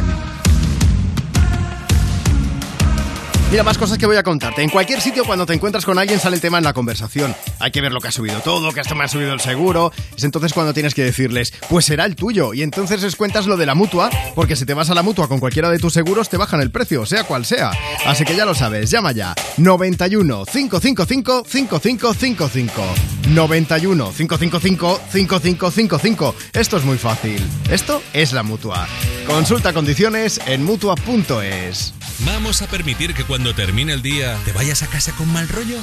Mira, 3.48 3.62
más 3.62 3.78
cosas 3.78 3.96
que 3.96 4.06
voy 4.06 4.16
a 4.16 4.24
contarte. 4.24 4.62
En 4.62 4.70
cualquier 4.70 5.00
sitio, 5.00 5.24
cuando 5.24 5.46
te 5.46 5.54
encuentras 5.54 5.84
con 5.84 5.96
alguien, 5.98 6.18
sale 6.18 6.34
el 6.34 6.42
tema 6.42 6.58
en 6.58 6.64
la 6.64 6.72
conversación. 6.72 7.32
Hay 7.60 7.70
que 7.70 7.80
ver 7.80 7.92
lo 7.92 8.00
que 8.00 8.08
ha 8.08 8.12
subido 8.12 8.40
todo, 8.40 8.72
que 8.72 8.80
esto 8.80 8.96
me 8.96 9.04
ha 9.04 9.08
subido 9.08 9.32
el 9.32 9.38
seguro. 9.38 9.92
Es 10.16 10.24
entonces 10.24 10.52
cuando 10.52 10.74
tienes 10.74 10.94
que 10.94 11.04
decirles, 11.04 11.52
pues 11.70 11.84
será 11.84 12.06
el 12.06 12.16
tuyo. 12.16 12.54
Y 12.54 12.62
entonces 12.62 13.02
les 13.02 13.14
cuentas 13.14 13.46
lo 13.46 13.56
de 13.56 13.64
la 13.64 13.76
mutua, 13.76 14.10
porque 14.34 14.56
si 14.56 14.66
te 14.66 14.74
vas 14.74 14.90
a 14.90 14.94
la 14.94 15.02
mutua 15.02 15.28
con 15.28 15.38
cualquiera 15.38 15.70
de 15.70 15.78
tus 15.78 15.92
seguros, 15.92 16.28
te 16.28 16.36
bajan 16.36 16.60
el 16.60 16.72
precio, 16.72 17.06
sea 17.06 17.22
cual 17.22 17.44
sea. 17.44 17.70
Así 18.04 18.24
que 18.24 18.34
ya 18.34 18.44
lo 18.44 18.54
sabes, 18.54 18.90
llama 18.90 19.12
ya. 19.12 19.32
91 19.58 20.44
555 20.44 21.44
5555. 21.46 22.82
91 23.28 24.12
555 24.12 25.00
5555. 25.08 26.34
Esto 26.52 26.76
es 26.78 26.84
muy 26.84 26.98
fácil. 26.98 27.40
Esto 27.70 28.02
es 28.12 28.32
la 28.32 28.42
mutua. 28.42 28.88
Consulta 29.28 29.72
condiciones 29.72 30.40
en 30.46 30.64
mutua.es. 30.64 31.94
¿Vamos 32.20 32.62
a 32.62 32.66
permitir 32.66 33.14
que 33.14 33.24
cuando 33.24 33.54
termine 33.54 33.92
el 33.92 34.02
día 34.02 34.36
te 34.44 34.52
vayas 34.52 34.82
a 34.82 34.86
casa 34.86 35.12
con 35.12 35.30
mal 35.32 35.48
rollo? 35.48 35.78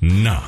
No. 0.00 0.42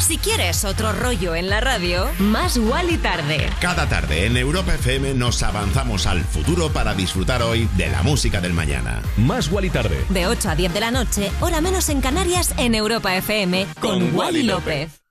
Si 0.00 0.18
quieres 0.18 0.64
otro 0.64 0.92
rollo 0.92 1.34
en 1.34 1.48
la 1.48 1.60
radio, 1.60 2.08
más 2.18 2.56
igual 2.56 2.90
y 2.90 2.98
tarde. 2.98 3.50
Cada 3.60 3.88
tarde 3.88 4.26
en 4.26 4.36
Europa 4.36 4.74
FM 4.74 5.14
nos 5.14 5.42
avanzamos 5.42 6.06
al 6.06 6.24
futuro 6.24 6.70
para 6.70 6.94
disfrutar 6.94 7.42
hoy 7.42 7.68
de 7.76 7.88
la 7.88 8.02
música 8.02 8.40
del 8.40 8.52
mañana. 8.52 9.02
Más 9.16 9.50
y 9.62 9.70
tarde. 9.70 10.04
De 10.10 10.26
8 10.28 10.50
a 10.50 10.54
10 10.54 10.72
de 10.72 10.80
la 10.80 10.90
noche, 10.92 11.32
hora 11.40 11.60
menos 11.60 11.88
en 11.88 12.00
Canarias, 12.00 12.54
en 12.58 12.76
Europa 12.76 13.16
FM, 13.16 13.66
con, 13.80 14.14
Wally 14.14 14.44
López. 14.44 15.07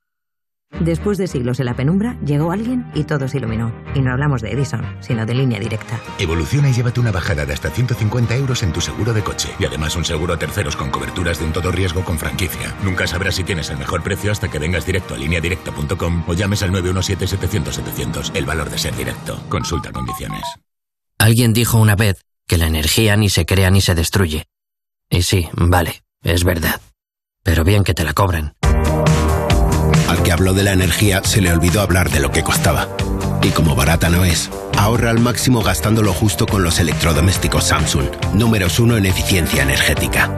Después 0.81 1.17
de 1.17 1.27
siglos 1.27 1.59
en 1.59 1.65
la 1.65 1.75
penumbra, 1.75 2.19
llegó 2.25 2.51
alguien 2.51 2.91
y 2.93 3.05
todo 3.05 3.27
se 3.27 3.37
iluminó. 3.37 3.73
Y 3.95 4.01
no 4.01 4.11
hablamos 4.11 4.41
de 4.41 4.51
Edison, 4.51 4.85
sino 4.99 5.25
de 5.25 5.33
línea 5.33 5.59
directa. 5.59 5.99
Evoluciona 6.19 6.69
y 6.69 6.73
llévate 6.73 6.99
una 6.99 7.11
bajada 7.11 7.45
de 7.45 7.53
hasta 7.53 7.69
150 7.69 8.35
euros 8.35 8.61
en 8.63 8.73
tu 8.73 8.81
seguro 8.81 9.13
de 9.13 9.23
coche. 9.23 9.49
Y 9.59 9.65
además 9.65 9.95
un 9.95 10.05
seguro 10.05 10.33
a 10.33 10.39
terceros 10.39 10.75
con 10.75 10.91
coberturas 10.91 11.39
de 11.39 11.45
un 11.45 11.53
todo 11.53 11.71
riesgo 11.71 12.03
con 12.03 12.19
franquicia. 12.19 12.75
Nunca 12.83 13.07
sabrás 13.07 13.35
si 13.35 13.43
tienes 13.43 13.69
el 13.69 13.77
mejor 13.77 14.03
precio 14.03 14.31
hasta 14.31 14.49
que 14.49 14.59
vengas 14.59 14.85
directo 14.85 15.15
a 15.15 15.17
lineadirecta.com 15.17 16.23
o 16.27 16.33
llames 16.33 16.61
al 16.63 16.71
917-700-700. 16.71 18.31
El 18.35 18.45
valor 18.45 18.69
de 18.69 18.77
ser 18.77 18.95
directo. 18.95 19.41
Consulta 19.49 19.91
condiciones. 19.91 20.43
Alguien 21.17 21.53
dijo 21.53 21.79
una 21.79 21.95
vez 21.95 22.23
que 22.45 22.57
la 22.57 22.67
energía 22.67 23.15
ni 23.15 23.29
se 23.29 23.45
crea 23.45 23.71
ni 23.71 23.81
se 23.81 23.95
destruye. 23.95 24.45
Y 25.09 25.23
sí, 25.23 25.47
vale, 25.53 26.03
es 26.23 26.43
verdad. 26.43 26.81
Pero 27.43 27.63
bien 27.63 27.83
que 27.83 27.93
te 27.93 28.03
la 28.03 28.13
cobran. 28.13 28.53
Al 30.07 30.23
que 30.23 30.31
habló 30.31 30.53
de 30.53 30.63
la 30.63 30.71
energía 30.71 31.21
se 31.23 31.41
le 31.41 31.51
olvidó 31.51 31.81
hablar 31.81 32.09
de 32.09 32.19
lo 32.19 32.31
que 32.31 32.43
costaba. 32.43 32.87
Y 33.43 33.49
como 33.49 33.75
barata 33.75 34.09
no 34.09 34.23
es, 34.23 34.49
ahorra 34.77 35.09
al 35.09 35.19
máximo 35.19 35.61
gastándolo 35.61 36.13
justo 36.13 36.45
con 36.45 36.63
los 36.63 36.79
electrodomésticos 36.79 37.65
Samsung, 37.65 38.07
números 38.33 38.79
uno 38.79 38.97
en 38.97 39.05
eficiencia 39.05 39.63
energética. 39.63 40.37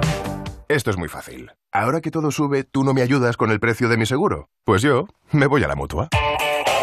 Esto 0.68 0.90
es 0.92 0.98
muy 0.98 1.08
fácil. 1.08 1.52
Ahora 1.72 2.02
que 2.02 2.12
todo 2.12 2.32
sube, 2.32 2.64
¿tú 2.64 2.84
no 2.84 2.94
me 2.94 3.02
ayudas 3.02 3.38
con 3.38 3.52
el 3.52 3.60
precio 3.60 3.90
de 3.90 3.98
mi 3.98 4.06
seguro? 4.06 4.50
Pues 4.66 4.82
yo 4.82 5.08
me 5.32 5.46
voy 5.48 5.64
a 5.64 5.68
la 5.68 5.76
mutua. 5.76 6.10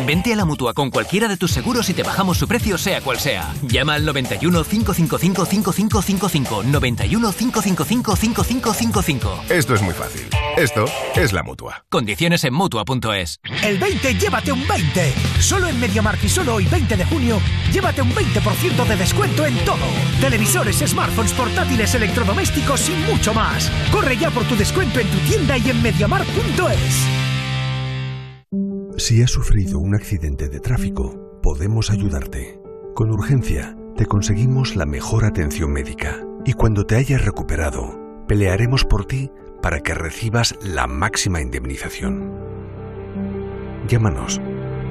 Vente 0.05 0.33
a 0.33 0.37
la 0.37 0.45
mutua 0.45 0.75
con 0.75 0.91
cualquiera 0.91 1.27
de 1.27 1.37
tus 1.37 1.51
seguros 1.53 1.89
y 1.89 1.95
te 1.95 2.03
bajamos 2.03 2.37
su 2.37 2.47
precio, 2.47 2.77
sea 2.77 3.01
cual 3.01 3.19
sea. 3.19 3.55
Llama 3.63 3.95
al 3.95 4.05
91 4.05 4.65
555 4.65 5.47
5555. 5.47 6.63
91 6.65 7.33
555 7.33 8.17
5555. 8.17 9.45
Esto 9.49 9.75
es 9.75 9.83
muy 9.83 9.95
fácil. 9.95 10.29
Esto 10.57 10.85
es 11.15 11.33
la 11.33 11.43
mutua. 11.43 11.85
Condiciones 11.89 12.45
en 12.45 12.55
mutua.es. 12.55 13.41
El 13.63 13.79
20, 13.79 14.15
llévate 14.15 14.53
un 14.53 14.67
20. 14.67 15.13
Solo 15.41 15.69
en 15.69 15.81
MediaMarkt 15.81 16.25
y 16.25 16.29
solo 16.29 16.55
hoy, 16.55 16.67
20 16.67 16.97
de 16.97 17.05
junio, 17.05 17.41
llévate 17.73 18.03
un 18.03 18.13
20% 18.13 18.87
de 18.87 18.97
descuento 18.97 19.47
en 19.47 19.57
todo. 19.65 19.87
Televisores, 20.21 20.77
smartphones, 20.79 21.33
portátiles, 21.33 21.95
electrodomésticos 21.95 22.89
y 22.89 22.93
mucho 23.11 23.33
más. 23.33 23.71
Corre 23.91 24.17
ya 24.17 24.31
por 24.31 24.45
tu 24.45 24.57
descuento 24.57 25.01
en 25.01 25.09
tu 25.09 25.19
tienda 25.21 25.57
y 25.59 25.71
en 25.71 25.83
MediaMarkt.es. 25.83 27.26
Si 28.97 29.23
has 29.23 29.33
sufrido 29.33 29.81
un 29.81 29.97
accidente 29.97 30.49
de 30.49 30.61
tráfico, 30.61 31.41
podemos 31.43 31.91
ayudarte. 31.91 32.61
Con 32.95 33.11
urgencia, 33.11 33.77
te 33.97 34.07
conseguimos 34.07 34.77
la 34.77 34.87
mejor 34.87 35.25
atención 35.25 35.73
médica 35.73 36.25
y 36.45 36.53
cuando 36.53 36.85
te 36.85 36.95
hayas 36.95 37.25
recuperado, 37.25 37.99
pelearemos 38.29 38.85
por 38.85 39.05
ti 39.05 39.33
para 39.61 39.81
que 39.81 39.95
recibas 39.95 40.55
la 40.63 40.87
máxima 40.87 41.41
indemnización. 41.41 42.33
Llámanos. 43.89 44.41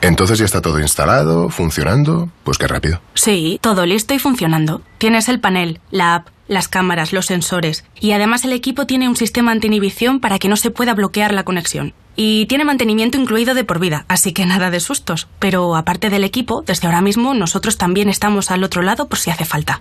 Entonces 0.02 0.38
ya 0.38 0.44
está 0.44 0.60
todo 0.60 0.78
instalado, 0.78 1.48
funcionando. 1.48 2.28
Pues 2.44 2.58
qué 2.58 2.68
rápido. 2.68 3.00
Sí, 3.14 3.58
todo 3.62 3.86
listo 3.86 4.12
y 4.12 4.18
funcionando. 4.18 4.82
Tienes 4.98 5.30
el 5.30 5.40
panel, 5.40 5.80
la 5.90 6.16
app, 6.16 6.28
las 6.48 6.68
cámaras, 6.68 7.14
los 7.14 7.26
sensores 7.26 7.84
y 7.98 8.12
además 8.12 8.44
el 8.44 8.52
equipo 8.52 8.86
tiene 8.86 9.08
un 9.08 9.16
sistema 9.16 9.52
anti-inhibición 9.52 10.20
para 10.20 10.38
que 10.38 10.48
no 10.48 10.56
se 10.56 10.70
pueda 10.70 10.92
bloquear 10.92 11.32
la 11.32 11.44
conexión. 11.44 11.94
Y 12.14 12.46
tiene 12.46 12.66
mantenimiento 12.66 13.18
incluido 13.18 13.54
de 13.54 13.64
por 13.64 13.78
vida, 13.78 14.04
así 14.06 14.32
que 14.32 14.46
nada 14.46 14.70
de 14.70 14.80
sustos. 14.80 15.28
Pero 15.38 15.76
aparte 15.76 16.10
del 16.10 16.24
equipo, 16.24 16.62
desde 16.62 16.86
ahora 16.86 17.00
mismo 17.00 17.32
nosotros 17.32 17.78
también 17.78 18.10
estamos 18.10 18.50
al 18.50 18.64
otro 18.64 18.82
lado 18.82 19.08
por 19.08 19.18
si 19.18 19.30
hace 19.30 19.46
falta. 19.46 19.80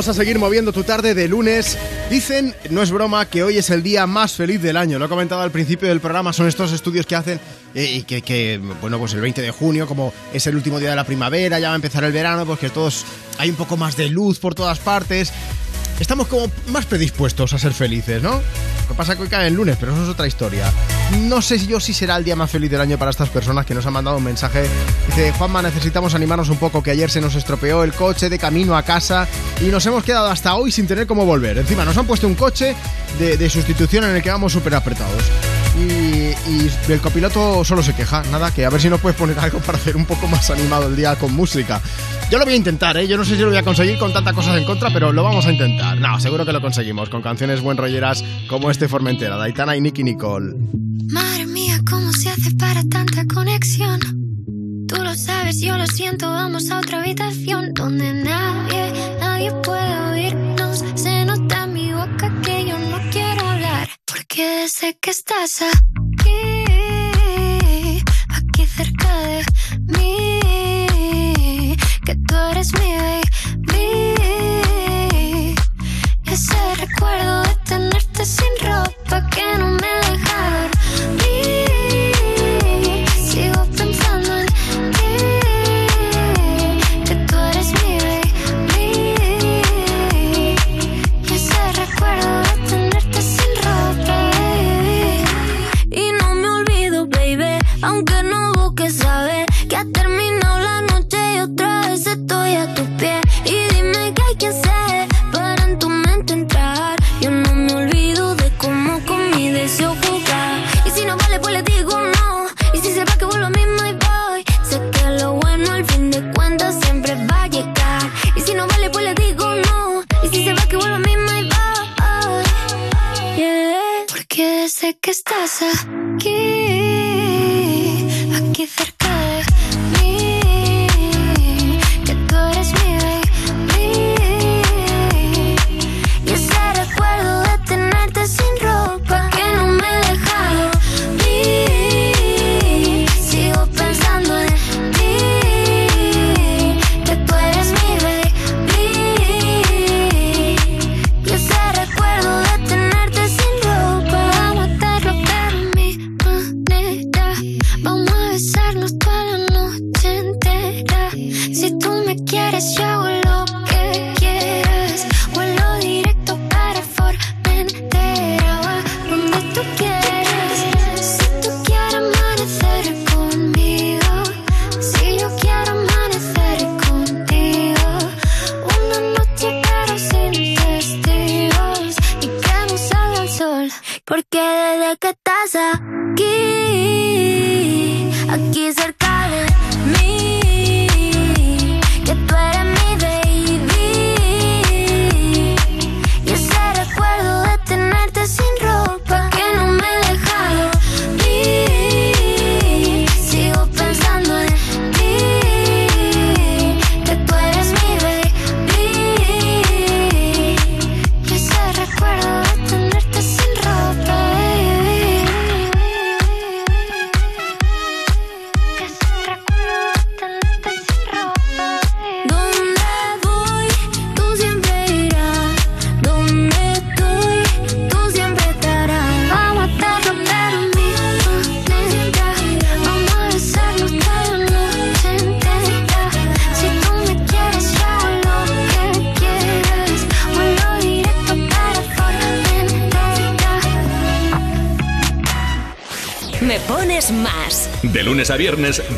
Vamos 0.00 0.16
a 0.16 0.18
seguir 0.18 0.38
moviendo 0.38 0.72
tu 0.72 0.82
tarde 0.82 1.12
de 1.12 1.28
lunes. 1.28 1.76
Dicen, 2.08 2.54
no 2.70 2.80
es 2.80 2.90
broma, 2.90 3.26
que 3.26 3.42
hoy 3.42 3.58
es 3.58 3.68
el 3.68 3.82
día 3.82 4.06
más 4.06 4.32
feliz 4.32 4.62
del 4.62 4.78
año. 4.78 4.98
Lo 4.98 5.04
he 5.04 5.08
comentado 5.10 5.42
al 5.42 5.50
principio 5.50 5.90
del 5.90 6.00
programa, 6.00 6.32
son 6.32 6.48
estos 6.48 6.72
estudios 6.72 7.04
que 7.04 7.16
hacen 7.16 7.38
eh, 7.74 7.84
y 7.84 8.02
que, 8.04 8.22
que, 8.22 8.58
bueno, 8.80 8.98
pues 8.98 9.12
el 9.12 9.20
20 9.20 9.42
de 9.42 9.50
junio, 9.50 9.86
como 9.86 10.14
es 10.32 10.46
el 10.46 10.56
último 10.56 10.78
día 10.78 10.88
de 10.88 10.96
la 10.96 11.04
primavera, 11.04 11.58
ya 11.58 11.68
va 11.68 11.74
a 11.74 11.76
empezar 11.76 12.02
el 12.04 12.12
verano, 12.12 12.46
pues 12.46 12.58
que 12.58 12.70
todos 12.70 13.04
hay 13.36 13.50
un 13.50 13.56
poco 13.56 13.76
más 13.76 13.94
de 13.98 14.08
luz 14.08 14.38
por 14.38 14.54
todas 14.54 14.78
partes. 14.78 15.34
Estamos 16.00 16.28
como 16.28 16.50
más 16.68 16.86
predispuestos 16.86 17.52
a 17.52 17.58
ser 17.58 17.74
felices, 17.74 18.22
¿no? 18.22 18.30
Lo 18.36 18.88
que 18.88 18.94
pasa 18.94 19.16
que 19.16 19.22
hoy 19.22 19.28
cae 19.28 19.48
el 19.48 19.54
lunes, 19.54 19.76
pero 19.78 19.92
eso 19.92 20.04
es 20.04 20.08
otra 20.08 20.26
historia. 20.26 20.72
No 21.28 21.42
sé 21.42 21.58
yo 21.66 21.78
si 21.78 21.92
será 21.92 22.16
el 22.16 22.24
día 22.24 22.36
más 22.36 22.50
feliz 22.50 22.70
del 22.70 22.80
año 22.80 22.96
para 22.96 23.10
estas 23.10 23.28
personas 23.28 23.66
que 23.66 23.74
nos 23.74 23.84
han 23.84 23.92
mandado 23.92 24.16
un 24.16 24.24
mensaje. 24.24 24.66
Dice, 25.08 25.32
Juanma, 25.32 25.60
necesitamos 25.60 26.14
animarnos 26.14 26.48
un 26.48 26.56
poco, 26.56 26.82
que 26.82 26.90
ayer 26.90 27.10
se 27.10 27.20
nos 27.20 27.34
estropeó 27.34 27.84
el 27.84 27.92
coche 27.92 28.30
de 28.30 28.38
camino 28.38 28.78
a 28.78 28.82
casa 28.82 29.28
y 29.60 29.66
nos 29.66 29.84
hemos 29.86 30.04
quedado 30.04 30.28
hasta 30.30 30.54
hoy 30.54 30.72
sin 30.72 30.86
tener 30.86 31.06
cómo 31.06 31.26
volver. 31.26 31.58
Encima 31.58 31.84
nos 31.84 31.96
han 31.96 32.06
puesto 32.06 32.26
un 32.26 32.34
coche 32.34 32.74
de, 33.18 33.36
de 33.36 33.50
sustitución 33.50 34.04
en 34.04 34.16
el 34.16 34.22
que 34.22 34.30
vamos 34.30 34.52
súper 34.52 34.74
apretados. 34.74 35.22
Y, 35.78 36.30
y, 36.50 36.70
el 36.88 37.00
copiloto 37.00 37.64
solo 37.64 37.82
se 37.82 37.94
queja, 37.94 38.22
nada, 38.30 38.52
que 38.52 38.64
a 38.66 38.70
ver 38.70 38.80
si 38.80 38.88
nos 38.88 39.00
puedes 39.00 39.16
poner 39.16 39.38
algo 39.38 39.58
para 39.60 39.78
hacer 39.78 39.96
un 39.96 40.04
poco 40.04 40.26
más 40.26 40.50
animado 40.50 40.88
el 40.88 40.96
día 40.96 41.16
con 41.16 41.34
música. 41.34 41.80
Yo 42.30 42.38
lo 42.38 42.44
voy 42.44 42.54
a 42.54 42.56
intentar, 42.56 42.96
¿eh? 42.96 43.06
yo 43.06 43.16
no 43.16 43.24
sé 43.24 43.36
si 43.36 43.42
lo 43.42 43.48
voy 43.48 43.56
a 43.56 43.62
conseguir 43.62 43.98
con 43.98 44.12
tantas 44.12 44.34
cosas 44.34 44.56
en 44.56 44.64
contra, 44.64 44.90
pero 44.92 45.12
lo 45.12 45.22
vamos 45.22 45.46
a 45.46 45.52
intentar. 45.52 45.98
No, 45.98 46.18
seguro 46.20 46.46
que 46.46 46.52
lo 46.52 46.60
conseguimos 46.60 47.08
con 47.08 47.22
canciones 47.22 47.60
buen 47.60 47.76
rolleras 47.76 48.24
como 48.48 48.70
este 48.70 48.88
Formentera, 48.88 49.36
Daitana 49.36 49.76
y 49.76 49.80
Nicky 49.80 50.04
Nicole. 50.04 50.54
Madre 51.08 51.46
mía, 51.46 51.80
¿cómo 51.88 52.12
se 52.12 52.30
hace 52.30 52.52
para 52.52 52.82
tanta 52.84 53.26
conexión? 53.26 54.00
Tú 54.86 54.96
lo 55.02 55.14
sabes, 55.14 55.60
yo 55.60 55.76
lo 55.76 55.86
siento, 55.86 56.30
vamos 56.30 56.70
a 56.70 56.78
otra 56.78 57.00
habitación 57.00 57.59
Sé 64.80 64.96
que 64.98 65.10
estás 65.10 65.60
aquí, 65.60 66.64
aquí 68.30 68.64
cerca. 68.64 69.09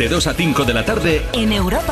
de 0.03 0.09
2 0.09 0.27
a 0.27 0.35
5 0.35 0.65
de 0.65 0.75
la 0.75 0.85
tarde 0.85 1.23
en 1.33 1.53
Europa 1.53 1.92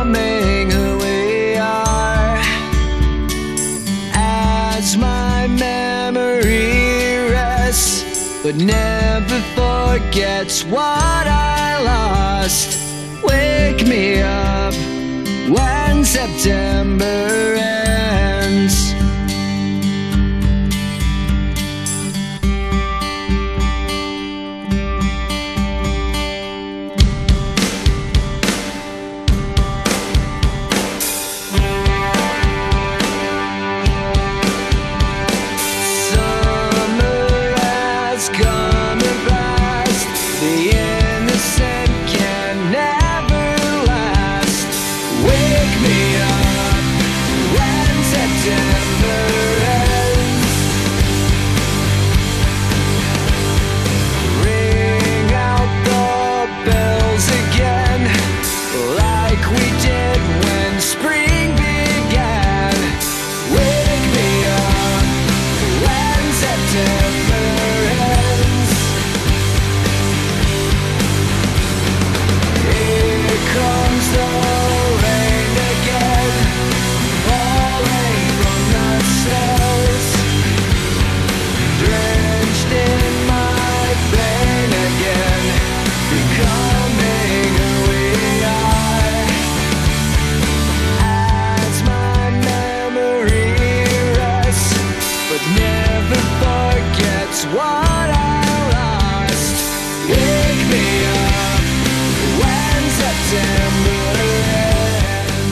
gets 10.11 10.65
what 10.65 10.81
I 10.81 11.81
lost. 11.83 12.77
Wake 13.23 13.87
me 13.87 14.21
up 14.21 14.73
when 15.49 16.03
September 16.03 17.55
ends. 17.55 17.70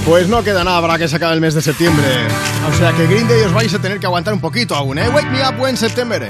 Pues 0.10 0.28
no 0.28 0.44
queda 0.44 0.64
nada 0.64 0.82
para 0.82 0.98
que 0.98 1.08
se 1.08 1.18
acabe 1.18 1.36
el 1.36 1.40
mes 1.40 1.54
de 1.54 1.62
septiembre. 1.62 2.04
O 2.68 2.76
sea 2.76 2.92
que 2.94 3.06
Green 3.06 3.28
Day 3.28 3.44
os 3.44 3.54
vais 3.54 3.72
a 3.76 3.80
tener 3.80 4.00
que 4.00 4.08
aguantar 4.08 4.34
un 4.34 4.42
poquito 4.42 4.74
aún, 4.74 4.98
¿eh? 4.98 5.08
Wake 5.08 5.30
me 5.30 5.48
up 5.48 5.62
when 5.62 5.78
September. 5.78 6.28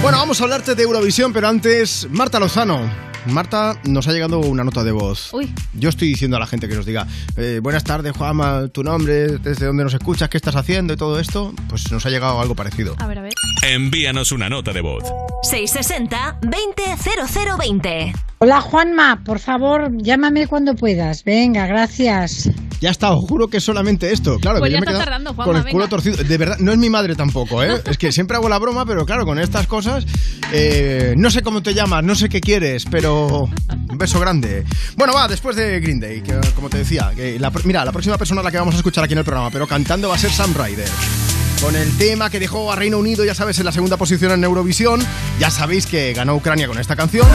Bueno, 0.00 0.18
vamos 0.18 0.40
a 0.40 0.44
hablarte 0.44 0.76
de 0.76 0.84
Eurovisión, 0.84 1.32
pero 1.32 1.48
antes, 1.48 2.06
Marta 2.12 2.38
Lozano. 2.38 2.88
Marta, 3.26 3.78
nos 3.84 4.06
ha 4.06 4.12
llegado 4.12 4.38
una 4.40 4.64
nota 4.64 4.84
de 4.84 4.92
voz. 4.92 5.32
Uy. 5.32 5.50
Yo 5.72 5.88
estoy 5.88 6.08
diciendo 6.08 6.36
a 6.36 6.40
la 6.40 6.46
gente 6.46 6.68
que 6.68 6.74
nos 6.74 6.84
diga, 6.84 7.06
eh, 7.36 7.58
buenas 7.62 7.82
tardes, 7.82 8.14
Juanma, 8.16 8.68
tu 8.68 8.82
nombre, 8.84 9.38
desde 9.38 9.64
dónde 9.66 9.82
nos 9.82 9.94
escuchas, 9.94 10.28
qué 10.28 10.36
estás 10.36 10.56
haciendo 10.56 10.92
y 10.92 10.96
todo 10.96 11.18
esto. 11.18 11.54
Pues 11.68 11.90
nos 11.90 12.04
ha 12.04 12.10
llegado 12.10 12.38
algo 12.40 12.54
parecido. 12.54 12.94
A 12.98 13.06
ver, 13.06 13.18
a 13.18 13.22
ver. 13.22 13.32
Envíanos 13.62 14.30
una 14.32 14.50
nota 14.50 14.72
de 14.74 14.82
voz. 14.82 15.04
660-200020. 15.50 18.12
Hola 18.38 18.60
Juanma, 18.60 19.22
por 19.24 19.38
favor, 19.38 19.90
llámame 20.02 20.46
cuando 20.46 20.74
puedas. 20.74 21.24
Venga, 21.24 21.66
gracias. 21.66 22.50
Ya 22.80 22.90
está, 22.90 23.12
os 23.12 23.24
juro 23.26 23.48
que 23.48 23.56
es 23.58 23.64
solamente 23.64 24.12
esto. 24.12 24.38
Claro, 24.38 24.58
Pues 24.58 24.68
que 24.68 24.74
ya 24.74 24.80
yo 24.80 24.84
me 24.84 24.92
está 24.92 25.04
tardando, 25.04 25.32
Juanma, 25.32 25.44
con 25.44 25.56
el 25.56 25.62
culo 25.72 25.84
venga. 25.84 25.88
torcido. 25.88 26.16
De 26.22 26.36
verdad, 26.36 26.58
no 26.58 26.72
es 26.72 26.78
mi 26.78 26.90
madre 26.90 27.14
tampoco, 27.16 27.62
¿eh? 27.62 27.80
Es 27.86 27.96
que 27.96 28.12
siempre 28.12 28.36
hago 28.36 28.50
la 28.50 28.58
broma, 28.58 28.84
pero 28.84 29.06
claro, 29.06 29.24
con 29.24 29.38
estas 29.38 29.66
cosas, 29.66 30.04
eh, 30.52 31.14
no 31.16 31.30
sé 31.30 31.40
cómo 31.40 31.62
te 31.62 31.72
llamas, 31.72 32.04
no 32.04 32.14
sé 32.14 32.28
qué 32.28 32.42
quieres, 32.42 32.84
pero 32.90 33.13
un 33.14 33.98
beso 33.98 34.20
grande. 34.20 34.64
Bueno, 34.96 35.12
va, 35.14 35.28
después 35.28 35.56
de 35.56 35.80
Green 35.80 36.00
Day, 36.00 36.22
como 36.54 36.68
te 36.68 36.78
decía, 36.78 37.12
mira, 37.64 37.84
la 37.84 37.92
próxima 37.92 38.18
persona 38.18 38.40
a 38.40 38.44
la 38.44 38.50
que 38.50 38.58
vamos 38.58 38.74
a 38.74 38.78
escuchar 38.78 39.04
aquí 39.04 39.12
en 39.12 39.18
el 39.18 39.24
programa, 39.24 39.50
pero 39.50 39.66
cantando 39.66 40.08
va 40.08 40.16
a 40.16 40.18
ser 40.18 40.30
Sam 40.30 40.54
Ryder. 40.54 40.88
Con 41.60 41.76
el 41.76 41.96
tema 41.96 42.28
que 42.28 42.40
dejó 42.40 42.70
a 42.70 42.76
Reino 42.76 42.98
Unido, 42.98 43.24
ya 43.24 43.34
sabes, 43.34 43.58
en 43.58 43.64
la 43.64 43.72
segunda 43.72 43.96
posición 43.96 44.32
en 44.32 44.44
Eurovisión. 44.44 45.00
Ya 45.38 45.50
sabéis 45.50 45.86
que 45.86 46.12
ganó 46.12 46.34
Ucrania 46.34 46.66
con 46.66 46.78
esta 46.78 46.94
canción. 46.94 47.26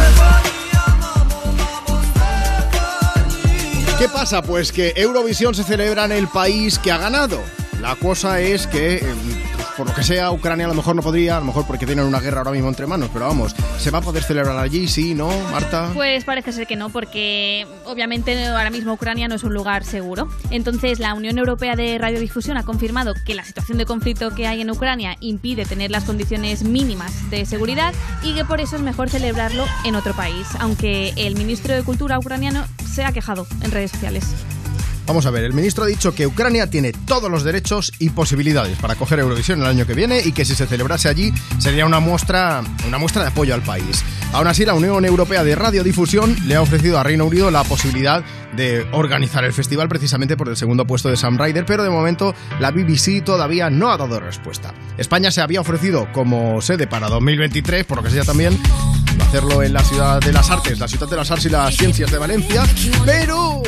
¿Qué 3.97 4.07
pasa? 4.07 4.43
Pues 4.43 4.71
que 4.71 4.93
Eurovisión 4.95 5.55
se 5.55 5.63
celebra 5.63 6.05
en 6.05 6.11
el 6.11 6.27
país 6.27 6.77
que 6.77 6.91
ha 6.91 6.97
ganado. 6.97 7.41
La 7.81 7.95
cosa 7.95 8.39
es 8.39 8.67
que, 8.67 8.99
pues, 9.01 9.15
por 9.79 9.87
lo 9.87 9.95
que 9.95 10.03
sea, 10.03 10.29
Ucrania 10.31 10.65
a 10.65 10.67
lo 10.67 10.75
mejor 10.75 10.93
no 10.93 11.01
podría, 11.01 11.37
a 11.37 11.39
lo 11.39 11.45
mejor 11.45 11.65
porque 11.65 11.85
tienen 11.85 12.03
una 12.03 12.19
guerra 12.19 12.39
ahora 12.39 12.51
mismo 12.51 12.67
entre 12.67 12.85
manos, 12.85 13.09
pero 13.13 13.27
vamos, 13.27 13.55
¿se 13.77 13.91
va 13.91 13.99
a 13.99 14.01
poder 14.01 14.23
celebrar 14.23 14.57
allí? 14.57 14.89
Sí, 14.89 15.15
¿no, 15.15 15.29
Marta? 15.53 15.91
Pues 15.93 16.25
parece 16.25 16.51
ser 16.51 16.67
que 16.67 16.75
no, 16.75 16.89
porque 16.89 17.65
obviamente 17.85 18.45
ahora 18.47 18.71
mismo 18.71 18.91
Ucrania 18.91 19.29
no 19.29 19.35
es 19.35 19.43
un 19.45 19.53
lugar 19.53 19.85
seguro. 19.85 20.27
Entonces, 20.51 20.99
la 20.99 21.13
Unión 21.13 21.37
Europea 21.37 21.77
de 21.77 21.97
Radiodifusión 21.97 22.57
ha 22.57 22.63
confirmado 22.63 23.13
que 23.25 23.35
la 23.35 23.45
situación 23.45 23.77
de 23.77 23.85
conflicto 23.85 24.35
que 24.35 24.47
hay 24.47 24.59
en 24.59 24.69
Ucrania 24.69 25.15
impide 25.21 25.63
tener 25.63 25.91
las 25.91 26.03
condiciones 26.03 26.63
mínimas 26.63 27.29
de 27.29 27.45
seguridad 27.45 27.93
y 28.21 28.35
que 28.35 28.43
por 28.43 28.59
eso 28.59 28.75
es 28.75 28.81
mejor 28.81 29.09
celebrarlo 29.09 29.63
en 29.85 29.95
otro 29.95 30.13
país, 30.13 30.45
aunque 30.59 31.13
el 31.15 31.35
ministro 31.35 31.73
de 31.73 31.83
Cultura 31.83 32.19
ucraniano 32.19 32.65
se 32.85 33.05
ha 33.05 33.13
quejado 33.13 33.47
en 33.61 33.71
redes 33.71 33.91
sociales. 33.91 34.25
Vamos 35.09 35.25
a 35.25 35.31
ver, 35.31 35.43
el 35.43 35.53
ministro 35.53 35.85
ha 35.85 35.87
dicho 35.87 36.13
que 36.13 36.27
Ucrania 36.27 36.69
tiene 36.69 36.91
todos 36.91 37.31
los 37.31 37.43
derechos 37.43 37.91
y 37.97 38.11
posibilidades 38.11 38.77
para 38.77 38.93
coger 38.93 39.17
Eurovisión 39.17 39.59
el 39.59 39.65
año 39.65 39.87
que 39.87 39.95
viene 39.95 40.21
y 40.23 40.33
que 40.33 40.45
si 40.45 40.53
se 40.53 40.67
celebrase 40.67 41.09
allí 41.09 41.33
sería 41.57 41.87
una 41.87 41.99
muestra, 41.99 42.61
una 42.87 42.99
muestra 42.99 43.23
de 43.23 43.29
apoyo 43.29 43.55
al 43.55 43.63
país. 43.63 44.05
Aún 44.33 44.45
así, 44.45 44.65
la 44.65 44.75
Unión 44.75 45.03
Europea 45.05 45.43
de 45.43 45.55
Radiodifusión 45.55 46.35
le 46.45 46.57
ha 46.57 46.61
ofrecido 46.61 46.99
a 46.99 47.03
Reino 47.03 47.25
Unido 47.25 47.49
la 47.49 47.63
posibilidad 47.63 48.23
de 48.55 48.85
organizar 48.91 49.43
el 49.43 49.51
festival 49.51 49.89
precisamente 49.89 50.37
por 50.37 50.47
el 50.47 50.55
segundo 50.55 50.85
puesto 50.85 51.09
de 51.09 51.17
Sam 51.17 51.39
Ryder, 51.39 51.65
pero 51.65 51.81
de 51.81 51.89
momento 51.89 52.35
la 52.59 52.69
BBC 52.69 53.23
todavía 53.23 53.71
no 53.71 53.89
ha 53.89 53.97
dado 53.97 54.19
respuesta. 54.19 54.75
España 54.99 55.31
se 55.31 55.41
había 55.41 55.61
ofrecido 55.61 56.07
como 56.11 56.61
sede 56.61 56.85
para 56.85 57.09
2023, 57.09 57.83
por 57.83 57.97
lo 57.97 58.03
que 58.03 58.11
sea 58.11 58.25
también, 58.25 58.55
hacerlo 59.21 59.63
en 59.63 59.73
la 59.73 59.83
ciudad 59.83 60.19
de 60.19 60.31
las 60.31 60.49
artes, 60.49 60.79
la 60.79 60.87
ciudad 60.87 61.07
de 61.07 61.15
las 61.15 61.29
artes 61.31 61.45
y 61.45 61.49
las 61.49 61.75
ciencias 61.75 62.11
de 62.11 62.17
Valencia, 62.17 62.63
pero 63.05 63.61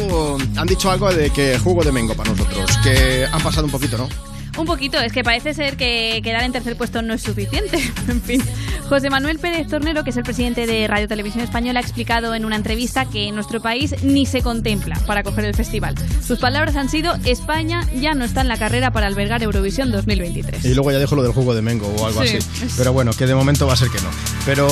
han 0.55 0.67
dicho 0.67 0.89
algo 0.91 1.11
de 1.13 1.29
que 1.29 1.57
jugo 1.59 1.83
de 1.83 1.91
mengo 1.91 2.13
para 2.15 2.31
nosotros, 2.31 2.77
que 2.83 3.25
han 3.31 3.41
pasado 3.41 3.65
un 3.65 3.71
poquito, 3.71 3.97
¿no? 3.97 4.30
Un 4.57 4.65
poquito, 4.65 4.99
es 4.99 5.13
que 5.13 5.23
parece 5.23 5.53
ser 5.53 5.77
que 5.77 6.19
quedar 6.23 6.43
en 6.43 6.51
tercer 6.51 6.75
puesto 6.75 7.01
no 7.01 7.13
es 7.13 7.21
suficiente. 7.21 7.77
en 8.07 8.21
fin, 8.21 8.43
José 8.89 9.09
Manuel 9.09 9.39
Pérez 9.39 9.67
Tornero, 9.67 10.03
que 10.03 10.09
es 10.09 10.17
el 10.17 10.23
presidente 10.23 10.67
de 10.67 10.87
Radio 10.87 11.07
Televisión 11.07 11.43
Española, 11.43 11.79
ha 11.79 11.83
explicado 11.83 12.35
en 12.35 12.43
una 12.45 12.57
entrevista 12.57 13.05
que 13.05 13.27
en 13.29 13.35
nuestro 13.35 13.61
país 13.61 13.95
ni 14.03 14.25
se 14.25 14.41
contempla 14.41 14.99
para 15.07 15.23
coger 15.23 15.45
el 15.45 15.55
festival. 15.55 15.95
Sus 16.25 16.39
palabras 16.39 16.75
han 16.75 16.89
sido: 16.89 17.15
España 17.25 17.87
ya 17.99 18.13
no 18.13 18.25
está 18.25 18.41
en 18.41 18.49
la 18.49 18.57
carrera 18.57 18.91
para 18.91 19.07
albergar 19.07 19.41
Eurovisión 19.41 19.91
2023. 19.91 20.65
Y 20.65 20.73
luego 20.73 20.91
ya 20.91 20.99
dejo 20.99 21.15
lo 21.15 21.23
del 21.23 21.31
jugo 21.31 21.55
de 21.55 21.61
mengo 21.61 21.87
o 21.87 22.05
algo 22.05 22.21
Sí. 22.25 22.37
así. 22.37 22.67
Pero 22.77 22.91
bueno, 22.93 23.13
que 23.13 23.25
de 23.25 23.33
momento 23.35 23.65
va 23.67 23.73
a 23.73 23.77
ser 23.77 23.89
que 23.89 23.99
no. 24.01 24.09
Pero 24.45 24.67